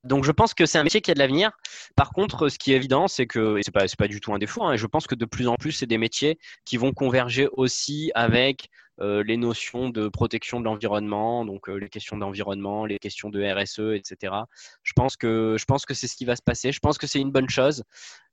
donc 0.03 0.23
je 0.23 0.31
pense 0.31 0.53
que 0.53 0.65
c'est 0.65 0.77
un 0.77 0.83
métier 0.83 1.01
qui 1.01 1.11
a 1.11 1.13
de 1.13 1.19
l'avenir. 1.19 1.51
Par 1.95 2.11
contre, 2.11 2.49
ce 2.49 2.57
qui 2.57 2.73
est 2.73 2.75
évident, 2.75 3.07
c'est 3.07 3.27
que, 3.27 3.57
et 3.57 3.61
c'est 3.63 3.71
pas, 3.71 3.85
pas 3.97 4.07
du 4.07 4.19
tout 4.19 4.33
un 4.33 4.39
défaut, 4.39 4.63
hein, 4.63 4.75
je 4.75 4.87
pense 4.87 5.07
que 5.07 5.15
de 5.15 5.25
plus 5.25 5.47
en 5.47 5.55
plus, 5.55 5.71
c'est 5.71 5.85
des 5.85 5.97
métiers 5.97 6.39
qui 6.65 6.77
vont 6.77 6.91
converger 6.91 7.47
aussi 7.53 8.11
avec 8.15 8.69
les 9.25 9.37
notions 9.37 9.89
de 9.89 10.07
protection 10.07 10.59
de 10.59 10.65
l'environnement, 10.65 11.45
donc 11.45 11.69
euh, 11.69 11.75
les 11.75 11.89
questions 11.89 12.17
d'environnement, 12.17 12.85
les 12.85 12.99
questions 12.99 13.29
de 13.29 13.41
RSE, 13.43 13.95
etc. 13.95 14.33
Je 14.83 14.93
pense 14.93 15.17
que 15.17 15.55
je 15.57 15.65
pense 15.65 15.85
que 15.85 15.93
c'est 15.93 16.07
ce 16.07 16.15
qui 16.15 16.25
va 16.25 16.35
se 16.35 16.41
passer. 16.41 16.71
Je 16.71 16.79
pense 16.79 16.97
que 16.97 17.07
c'est 17.07 17.19
une 17.19 17.31
bonne 17.31 17.49
chose, 17.49 17.83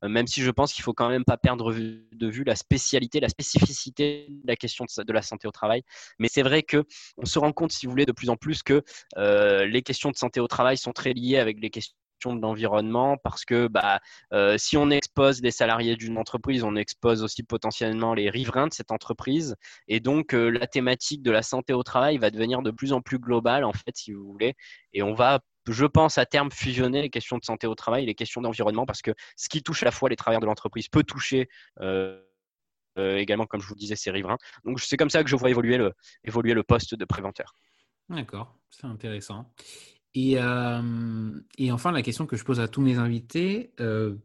euh, 0.04 0.08
même 0.08 0.26
si 0.26 0.42
je 0.42 0.50
pense 0.50 0.72
qu'il 0.72 0.82
faut 0.84 0.94
quand 0.94 1.08
même 1.08 1.24
pas 1.24 1.36
perdre 1.36 1.72
de 1.72 2.26
vue 2.28 2.44
la 2.44 2.56
spécialité, 2.56 3.20
la 3.20 3.28
spécificité 3.28 4.26
de 4.28 4.46
la 4.46 4.56
question 4.56 4.84
de, 4.84 5.12
la 5.12 5.22
santé 5.22 5.48
au 5.48 5.52
travail. 5.52 5.82
Mais 6.18 6.28
c'est 6.28 6.42
vrai 6.42 6.62
que 6.62 6.84
on 7.16 7.24
se 7.24 7.38
rend 7.38 7.52
compte, 7.52 7.72
si 7.72 7.86
vous 7.86 7.92
voulez, 7.92 8.06
de 8.06 8.12
plus 8.12 8.30
en 8.30 8.36
plus 8.36 8.62
que 8.62 8.82
les 9.16 9.82
questions 9.82 10.10
de 10.10 10.16
santé 10.16 10.40
au 10.40 10.48
travail 10.48 10.76
sont 10.76 10.92
très 10.92 11.12
liées 11.12 11.38
avec 11.38 11.60
les 11.60 11.70
questions 11.70 11.94
de 12.26 12.40
l'environnement 12.40 13.16
parce 13.16 13.44
que 13.44 13.68
bah, 13.68 14.00
euh, 14.32 14.58
si 14.58 14.76
on 14.76 14.90
expose 14.90 15.42
les 15.42 15.50
salariés 15.50 15.96
d'une 15.96 16.18
entreprise, 16.18 16.64
on 16.64 16.76
expose 16.76 17.22
aussi 17.22 17.42
potentiellement 17.42 18.14
les 18.14 18.30
riverains 18.30 18.66
de 18.66 18.72
cette 18.72 18.90
entreprise. 18.90 19.56
Et 19.86 20.00
donc, 20.00 20.34
euh, 20.34 20.48
la 20.48 20.66
thématique 20.66 21.22
de 21.22 21.30
la 21.30 21.42
santé 21.42 21.72
au 21.72 21.82
travail 21.82 22.18
va 22.18 22.30
devenir 22.30 22.62
de 22.62 22.70
plus 22.70 22.92
en 22.92 23.00
plus 23.00 23.18
globale, 23.18 23.64
en 23.64 23.72
fait, 23.72 23.96
si 23.96 24.12
vous 24.12 24.24
voulez. 24.24 24.54
Et 24.92 25.02
on 25.02 25.14
va 25.14 25.40
je 25.70 25.84
pense 25.84 26.16
à 26.16 26.24
terme 26.24 26.50
fusionner 26.50 27.02
les 27.02 27.10
questions 27.10 27.36
de 27.36 27.44
santé 27.44 27.66
au 27.66 27.74
travail 27.74 28.04
et 28.04 28.06
les 28.06 28.14
questions 28.14 28.40
d'environnement 28.40 28.86
parce 28.86 29.02
que 29.02 29.10
ce 29.36 29.50
qui 29.50 29.62
touche 29.62 29.82
à 29.82 29.84
la 29.84 29.90
fois 29.90 30.08
les 30.08 30.16
travailleurs 30.16 30.40
de 30.40 30.46
l'entreprise 30.46 30.88
peut 30.88 31.02
toucher 31.02 31.50
euh, 32.98 33.16
également, 33.16 33.46
comme 33.46 33.60
je 33.60 33.68
vous 33.68 33.74
disais, 33.74 33.96
ces 33.96 34.10
riverains. 34.10 34.38
Donc 34.64 34.80
c'est 34.80 34.96
comme 34.96 35.10
ça 35.10 35.22
que 35.22 35.30
je 35.30 35.36
vois 35.36 35.50
évoluer 35.50 35.76
le, 35.76 35.92
évoluer 36.24 36.54
le 36.54 36.62
poste 36.62 36.94
de 36.94 37.04
préventeur. 37.04 37.54
D'accord, 38.08 38.56
c'est 38.70 38.86
intéressant. 38.86 39.52
Euh, 40.16 41.40
et, 41.59 41.72
enfin, 41.72 41.92
la 41.92 42.02
question 42.02 42.26
que 42.26 42.36
je 42.36 42.44
pose 42.44 42.61
à 42.61 42.68
tous 42.68 42.80
mes 42.80 42.98
invités, 42.98 43.72
euh, 43.80 44.16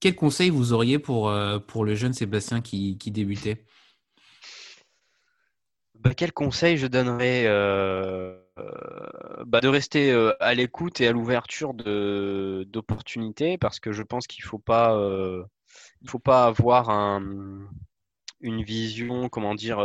quel 0.00 0.16
conseil 0.16 0.50
vous 0.50 0.72
auriez 0.72 0.98
pour, 0.98 1.28
euh, 1.30 1.58
pour 1.58 1.84
le 1.84 1.94
jeune 1.94 2.12
Sébastien 2.12 2.60
qui, 2.60 2.98
qui 2.98 3.10
débutait? 3.10 3.64
Bah, 5.94 6.14
Quel 6.14 6.32
conseil 6.32 6.76
je 6.76 6.86
donnerais 6.86 7.44
bah, 9.46 9.60
De 9.60 9.68
rester 9.68 10.12
à 10.40 10.54
l'écoute 10.54 11.00
et 11.00 11.08
à 11.08 11.12
l'ouverture 11.12 11.74
d'opportunités? 11.74 13.58
Parce 13.58 13.80
que 13.80 13.92
je 13.92 14.02
pense 14.02 14.26
qu'il 14.26 14.44
ne 14.44 14.48
faut, 14.48 14.58
pas, 14.58 14.96
il 16.02 16.10
faut 16.10 16.18
pas 16.18 16.46
avoir 16.46 16.90
un, 16.90 17.68
une 18.40 18.62
vision, 18.62 19.28
comment 19.28 19.54
dire, 19.54 19.84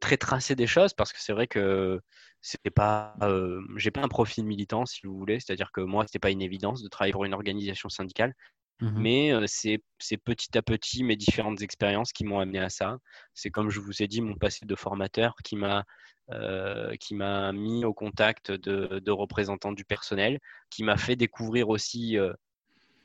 très 0.00 0.16
tracée 0.16 0.56
des 0.56 0.66
choses. 0.66 0.94
Parce 0.94 1.12
que 1.12 1.20
c'est 1.20 1.32
vrai 1.32 1.46
que 1.46 2.00
c'est 2.42 2.70
pas, 2.70 3.14
euh, 3.22 3.60
j'ai 3.76 3.90
pas 3.90 4.02
un 4.02 4.08
profil 4.08 4.44
militant 4.44 4.86
si 4.86 5.00
vous 5.04 5.16
voulez, 5.16 5.40
c'est-à-dire 5.40 5.70
que 5.72 5.80
moi 5.80 6.06
c'était 6.06 6.18
pas 6.18 6.30
une 6.30 6.42
évidence 6.42 6.82
de 6.82 6.88
travailler 6.88 7.12
pour 7.12 7.24
une 7.24 7.34
organisation 7.34 7.88
syndicale, 7.88 8.34
mmh 8.80 9.00
mais 9.00 9.32
euh, 9.32 9.44
c'est 9.46 10.16
petit 10.24 10.56
à 10.56 10.62
petit 10.62 11.04
mes 11.04 11.16
différentes 11.16 11.60
expériences 11.60 12.12
qui 12.12 12.24
m'ont 12.24 12.38
amené 12.38 12.60
à 12.60 12.70
ça. 12.70 12.98
C'est 13.34 13.50
comme 13.50 13.68
je 13.70 13.80
vous 13.80 14.02
ai 14.02 14.08
dit 14.08 14.22
mon 14.22 14.36
passé 14.36 14.64
de 14.64 14.74
formateur 14.74 15.34
qui 15.44 15.56
m'a 15.56 15.84
euh, 16.30 16.94
qui 16.96 17.14
m'a 17.14 17.52
mis 17.52 17.84
au 17.84 17.92
contact 17.92 18.52
de, 18.52 19.00
de, 19.00 19.10
représentants 19.10 19.72
du 19.72 19.84
personnel, 19.84 20.38
qui 20.70 20.84
m'a 20.84 20.96
fait 20.96 21.16
découvrir 21.16 21.68
aussi 21.68 22.16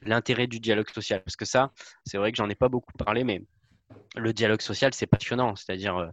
l'intérêt 0.03 0.47
du 0.47 0.59
dialogue 0.59 0.89
social, 0.91 1.23
parce 1.23 1.35
que 1.35 1.45
ça, 1.45 1.71
c'est 2.05 2.17
vrai 2.19 2.31
que 2.31 2.37
j'en 2.37 2.49
ai 2.49 2.55
pas 2.55 2.69
beaucoup 2.69 2.93
parlé, 2.93 3.23
mais 3.23 3.41
le 4.15 4.31
dialogue 4.31 4.61
social 4.61 4.93
c'est 4.93 5.07
passionnant, 5.07 5.55
c'est-à-dire 5.55 6.11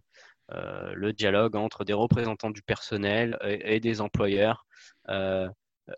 euh, 0.51 0.93
le 0.95 1.13
dialogue 1.13 1.57
entre 1.57 1.85
des 1.85 1.93
représentants 1.93 2.51
du 2.51 2.63
personnel 2.63 3.39
et, 3.43 3.81
des 3.81 4.01
employeurs, 4.01 4.67
euh, 5.09 5.49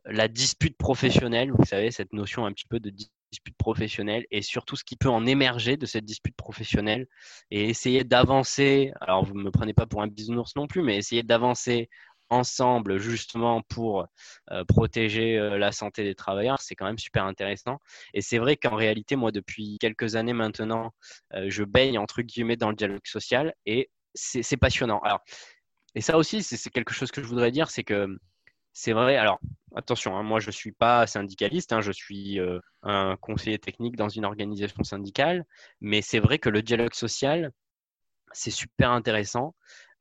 la 0.05 0.29
dispute 0.29 0.77
professionnelle, 0.77 1.51
vous 1.51 1.65
savez, 1.65 1.91
cette 1.91 2.13
notion 2.13 2.47
un 2.47 2.53
petit 2.53 2.67
peu 2.67 2.79
de 2.79 2.91
dispute 2.91 3.57
professionnelle 3.57 4.27
et 4.31 4.43
surtout 4.43 4.77
ce 4.77 4.85
qui 4.85 4.97
peut 4.97 5.09
en 5.09 5.27
émerger 5.27 5.77
de 5.77 5.87
cette 5.87 6.05
dispute 6.05 6.37
professionnelle 6.37 7.07
et 7.51 7.69
essayer 7.69 8.05
d'avancer, 8.05 8.93
alors 9.01 9.25
vous 9.25 9.35
ne 9.35 9.43
me 9.43 9.51
prenez 9.51 9.75
pas 9.75 9.87
pour 9.87 10.03
un 10.03 10.07
bisounours 10.07 10.55
non 10.57 10.67
plus, 10.67 10.83
mais 10.83 10.97
essayer 10.97 11.23
d'avancer 11.23 11.89
ensemble 12.31 12.99
justement 12.99 13.63
pour 13.63 14.07
euh, 14.51 14.65
protéger 14.65 15.37
la 15.59 15.73
santé 15.73 16.05
des 16.05 16.15
travailleurs, 16.15 16.61
c'est 16.63 16.75
quand 16.75 16.87
même 16.87 16.99
super 16.99 17.25
intéressant. 17.25 17.79
Et 18.15 18.23
c'est 18.23 18.39
vrai 18.39 18.57
qu'en 18.57 18.77
réalité, 18.77 19.17
moi, 19.17 19.33
depuis 19.33 19.79
quelques 19.79 20.17
années 20.17 20.33
maintenant, 20.33 20.93
je 21.33 21.65
baigne 21.65 21.99
entre 21.99 22.23
guillemets 22.23 22.57
dans 22.57 22.71
le 22.71 22.77
dialogue 22.77 23.07
social 23.07 23.55
et 23.67 23.91
c'est 24.15 24.57
passionnant. 24.57 25.03
Et 25.95 26.01
ça 26.01 26.17
aussi, 26.17 26.43
c'est 26.43 26.71
quelque 26.71 26.95
chose 26.95 27.11
que 27.11 27.23
je 27.23 27.27
voudrais 27.27 27.51
dire, 27.51 27.71
c'est 27.71 27.85
que 27.85 28.19
c'est 28.73 28.93
vrai. 28.93 29.17
Alors, 29.17 29.41
attention, 29.77 30.17
hein, 30.17 30.23
moi 30.23 30.41
je 30.41 30.49
ne 30.49 30.53
suis 30.53 30.73
pas 30.73 31.07
syndicaliste, 31.07 31.73
hein, 31.73 31.81
je 31.81 31.93
suis 31.93 32.41
euh, 32.41 32.59
un 32.83 33.17
conseiller 33.17 33.59
technique 33.59 33.97
dans 33.97 34.09
une 34.09 34.25
organisation 34.25 34.83
syndicale, 34.83 35.45
mais 35.81 36.03
c'est 36.03 36.19
vrai 36.19 36.39
que 36.39 36.49
le 36.49 36.63
dialogue 36.63 36.95
social, 36.95 37.53
c'est 38.33 38.51
super 38.51 38.91
intéressant. 38.91 39.55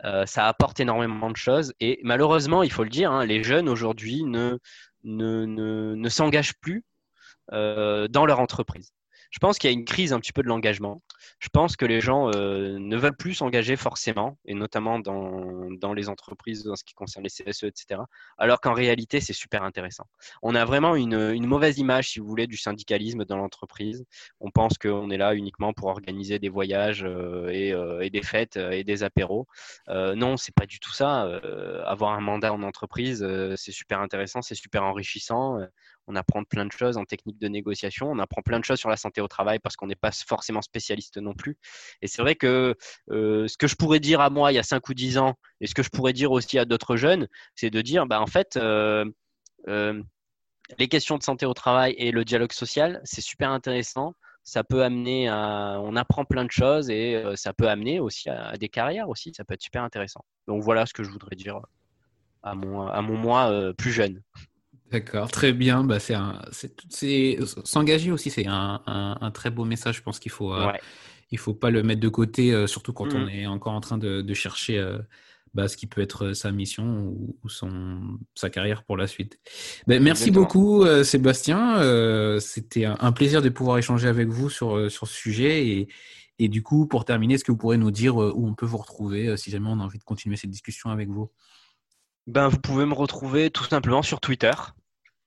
Euh, 0.05 0.26
ça 0.26 0.47
apporte 0.47 0.80
énormément 0.80 1.30
de 1.30 1.38
choses 1.38 1.74
et 1.80 1.99
malheureusement, 2.03 2.64
il 2.64 2.72
faut 2.72 2.84
le 2.84 2.89
dire, 2.89 3.11
hein, 3.11 3.26
les 3.26 3.43
jeunes 3.43 3.70
aujourd'hui 3.70 4.24
ne 4.24 6.09
s'engagent 6.09 6.55
plus 6.59 6.84
euh, 7.51 8.07
dans 8.07 8.26
leur 8.26 8.39
entreprise. 8.39 8.93
Je 9.34 9.40
pense 9.40 9.58
qu'il 9.58 9.68
y 9.68 9.74
a 9.74 9.76
une 9.76 9.84
crise 9.84 10.14
un 10.14 10.20
petit 10.20 10.32
peu 10.32 10.44
de 10.44 10.48
l'engagement. 10.48 11.02
Je 11.40 11.50
pense 11.50 11.76
que 11.76 11.88
les 11.88 12.02
gens 12.02 12.30
euh, 12.36 12.78
ne 12.78 12.96
veulent 12.96 13.18
plus 13.18 13.34
s'engager 13.34 13.76
forcément, 13.76 14.38
et 14.46 14.54
notamment 14.54 15.00
dans, 15.00 15.72
dans, 15.72 15.92
les 15.92 16.08
entreprises, 16.08 16.68
en 16.68 16.76
ce 16.76 16.84
qui 16.84 16.94
concerne 16.94 17.24
les 17.24 17.32
CSE, 17.32 17.64
etc. 17.64 18.02
Alors 18.38 18.62
qu'en 18.62 18.74
réalité, 18.74 19.22
c'est 19.22 19.34
super 19.34 19.64
intéressant. 19.64 20.06
On 20.44 20.54
a 20.54 20.64
vraiment 20.66 20.96
une, 20.96 21.32
une, 21.34 21.48
mauvaise 21.48 21.80
image, 21.80 22.10
si 22.10 22.20
vous 22.20 22.28
voulez, 22.28 22.46
du 22.46 22.58
syndicalisme 22.58 23.26
dans 23.26 23.38
l'entreprise. 23.38 24.06
On 24.40 24.52
pense 24.52 24.78
qu'on 24.78 25.10
est 25.10 25.18
là 25.18 25.34
uniquement 25.34 25.74
pour 25.74 25.88
organiser 25.88 26.38
des 26.38 26.50
voyages 26.50 27.04
euh, 27.04 27.48
et, 27.50 27.74
euh, 27.74 28.02
et, 28.02 28.12
des 28.12 28.22
fêtes 28.22 28.58
et 28.58 28.84
des 28.84 29.02
apéros. 29.02 29.48
non, 29.90 30.38
c'est 30.38 30.54
pas 30.54 30.68
du 30.68 30.80
tout 30.80 30.94
ça. 30.94 31.22
avoir 31.88 32.12
un 32.14 32.22
mandat 32.22 32.54
en 32.54 32.62
entreprise, 32.62 33.26
c'est 33.56 33.72
super 33.72 34.00
intéressant, 34.00 34.44
c'est 34.44 34.54
super 34.54 34.84
enrichissant 34.84 35.58
on 36.08 36.16
apprend 36.16 36.43
plein 36.43 36.66
de 36.66 36.72
choses 36.72 36.97
en 36.97 37.06
technique 37.06 37.39
de 37.39 37.47
négociation, 37.47 38.10
on 38.12 38.20
apprend 38.20 38.41
plein 38.41 38.60
de 38.60 38.66
choses 38.66 38.80
sur 38.80 38.89
la 38.89 38.97
santé 38.97 39.22
au 39.22 39.28
travail 39.28 39.60
parce 39.60 39.76
qu'on 39.76 39.88
n'est 39.88 39.95
pas 39.95 40.12
forcément 40.12 40.62
spécialiste 40.62 41.18
non 41.18 41.34
plus. 41.34 41.58
Et 42.01 42.08
c'est 42.08 42.22
vrai 42.22 42.36
que 42.36 42.76
euh, 43.12 43.47
ce 43.47 43.58
que 43.58 43.68
je 43.68 43.76
pourrais 43.76 43.99
dire 43.99 44.22
à 44.22 44.30
moi 44.30 44.51
il 44.51 44.56
y 44.56 44.60
a 44.60 44.64
5 44.64 44.88
ou 44.89 44.93
10 44.93 45.18
ans, 45.18 45.36
et 45.62 45.68
ce 45.68 45.76
que 45.76 45.84
je 45.84 45.89
pourrais 45.89 46.14
dire 46.14 46.32
aussi 46.32 46.60
à 46.60 46.66
d'autres 46.66 46.95
jeunes, 46.95 47.28
c'est 47.56 47.70
de 47.70 47.82
dire, 47.82 48.06
bah, 48.06 48.22
en 48.22 48.28
fait, 48.28 48.58
euh, 48.58 49.06
euh, 49.68 50.01
les 50.78 50.88
questions 50.88 51.18
de 51.18 51.24
santé 51.24 51.45
au 51.45 51.54
travail 51.54 51.93
et 51.97 52.12
le 52.12 52.26
dialogue 52.26 52.54
social, 52.54 53.01
c'est 53.04 53.22
super 53.22 53.51
intéressant. 53.51 54.14
Ça 54.45 54.64
peut 54.66 54.84
amener 54.84 55.30
à, 55.30 55.80
on 55.82 55.95
apprend 55.95 56.26
plein 56.26 56.43
de 56.43 56.51
choses 56.51 56.89
et 56.89 57.24
ça 57.36 57.54
peut 57.54 57.70
amener 57.70 58.01
aussi 58.01 58.30
à, 58.30 58.58
des 58.58 58.68
carrières 58.68 59.08
aussi. 59.08 59.34
Ça 59.34 59.45
peut 59.45 59.54
être 59.54 59.62
super 59.62 59.84
intéressant. 59.84 60.26
Donc 60.47 60.64
voilà 60.64 60.86
ce 60.86 60.93
que 60.93 61.04
je 61.04 61.10
voudrais 61.10 61.36
dire 61.38 61.62
à 62.41 62.54
mon, 62.54 62.86
à 62.88 63.01
mon 63.01 63.18
moi 63.18 63.74
plus 63.78 63.91
jeune. 63.91 64.22
D'accord, 64.94 65.32
très 65.32 65.54
bien. 65.54 65.84
Bah, 65.84 66.00
c'est 66.00 66.14
un, 66.14 66.39
c'est, 66.52 67.39
s'engager 67.64 68.12
aussi, 68.12 68.30
c'est 68.30 68.46
un, 68.46 68.80
un, 68.86 69.32
très 69.32 69.50
beau 69.50 69.66
message. 69.66 69.98
Je 69.98 70.04
pense 70.04 70.20
qu'il 70.20 70.32
faut, 70.32 70.54
euh, 70.54 70.72
il 71.32 71.39
faut 71.39 71.56
pas 71.56 71.72
le 71.72 71.82
mettre 71.82 72.00
de 72.00 72.10
côté, 72.10 72.54
euh, 72.54 72.68
surtout 72.68 72.94
quand 72.94 73.12
on 73.12 73.26
mmh. 73.26 73.30
est 73.30 73.48
encore 73.48 73.74
en 73.74 73.82
train 73.82 73.98
de, 73.98 74.22
de 74.22 74.34
chercher 74.36 74.78
euh, 74.78 75.00
bah, 75.56 75.68
ce 75.68 75.78
qui 75.78 75.88
peut 75.88 76.02
être 76.02 76.34
sa 76.34 76.52
mission 76.52 77.12
ou, 77.44 77.50
son, 77.50 78.20
sa 78.36 78.52
carrière 78.52 78.84
pour 78.84 78.96
la 78.96 79.08
suite. 79.08 79.39
Ben, 79.88 80.02
merci 80.02 80.30
beaucoup, 80.30 80.86
Sébastien. 81.04 81.80
C'était 82.39 82.86
un, 82.86 83.12
plaisir 83.14 83.41
de 83.41 83.50
pouvoir 83.50 83.80
échanger 83.80 84.08
avec 84.08 84.28
vous 84.28 84.52
sur, 84.52 84.91
sur 84.91 85.08
ce 85.08 85.16
sujet. 85.16 85.68
Et, 85.70 85.88
et 86.38 86.50
du 86.50 86.62
coup, 86.62 86.86
pour 86.86 87.04
terminer, 87.04 87.34
est-ce 87.34 87.44
que 87.44 87.52
vous 87.52 87.58
pourrez 87.58 87.78
nous 87.78 87.89
dire 87.89 88.18
où 88.18 88.48
on 88.48 88.54
peut 88.54 88.68
vous 88.68 88.78
retrouver 88.78 89.36
si 89.38 89.50
jamais 89.50 89.70
on 89.70 89.80
a 89.80 89.84
envie 89.84 89.98
de 89.98 90.04
continuer 90.04 90.36
cette 90.36 90.52
discussion 90.52 90.91
avec 90.91 91.10
vous? 91.10 91.32
Ben, 92.28 92.48
Vous 92.48 92.60
pouvez 92.60 92.86
me 92.86 92.94
retrouver 92.94 93.50
tout 93.50 93.64
simplement 93.64 94.04
sur 94.04 94.20
Twitter. 94.20 94.54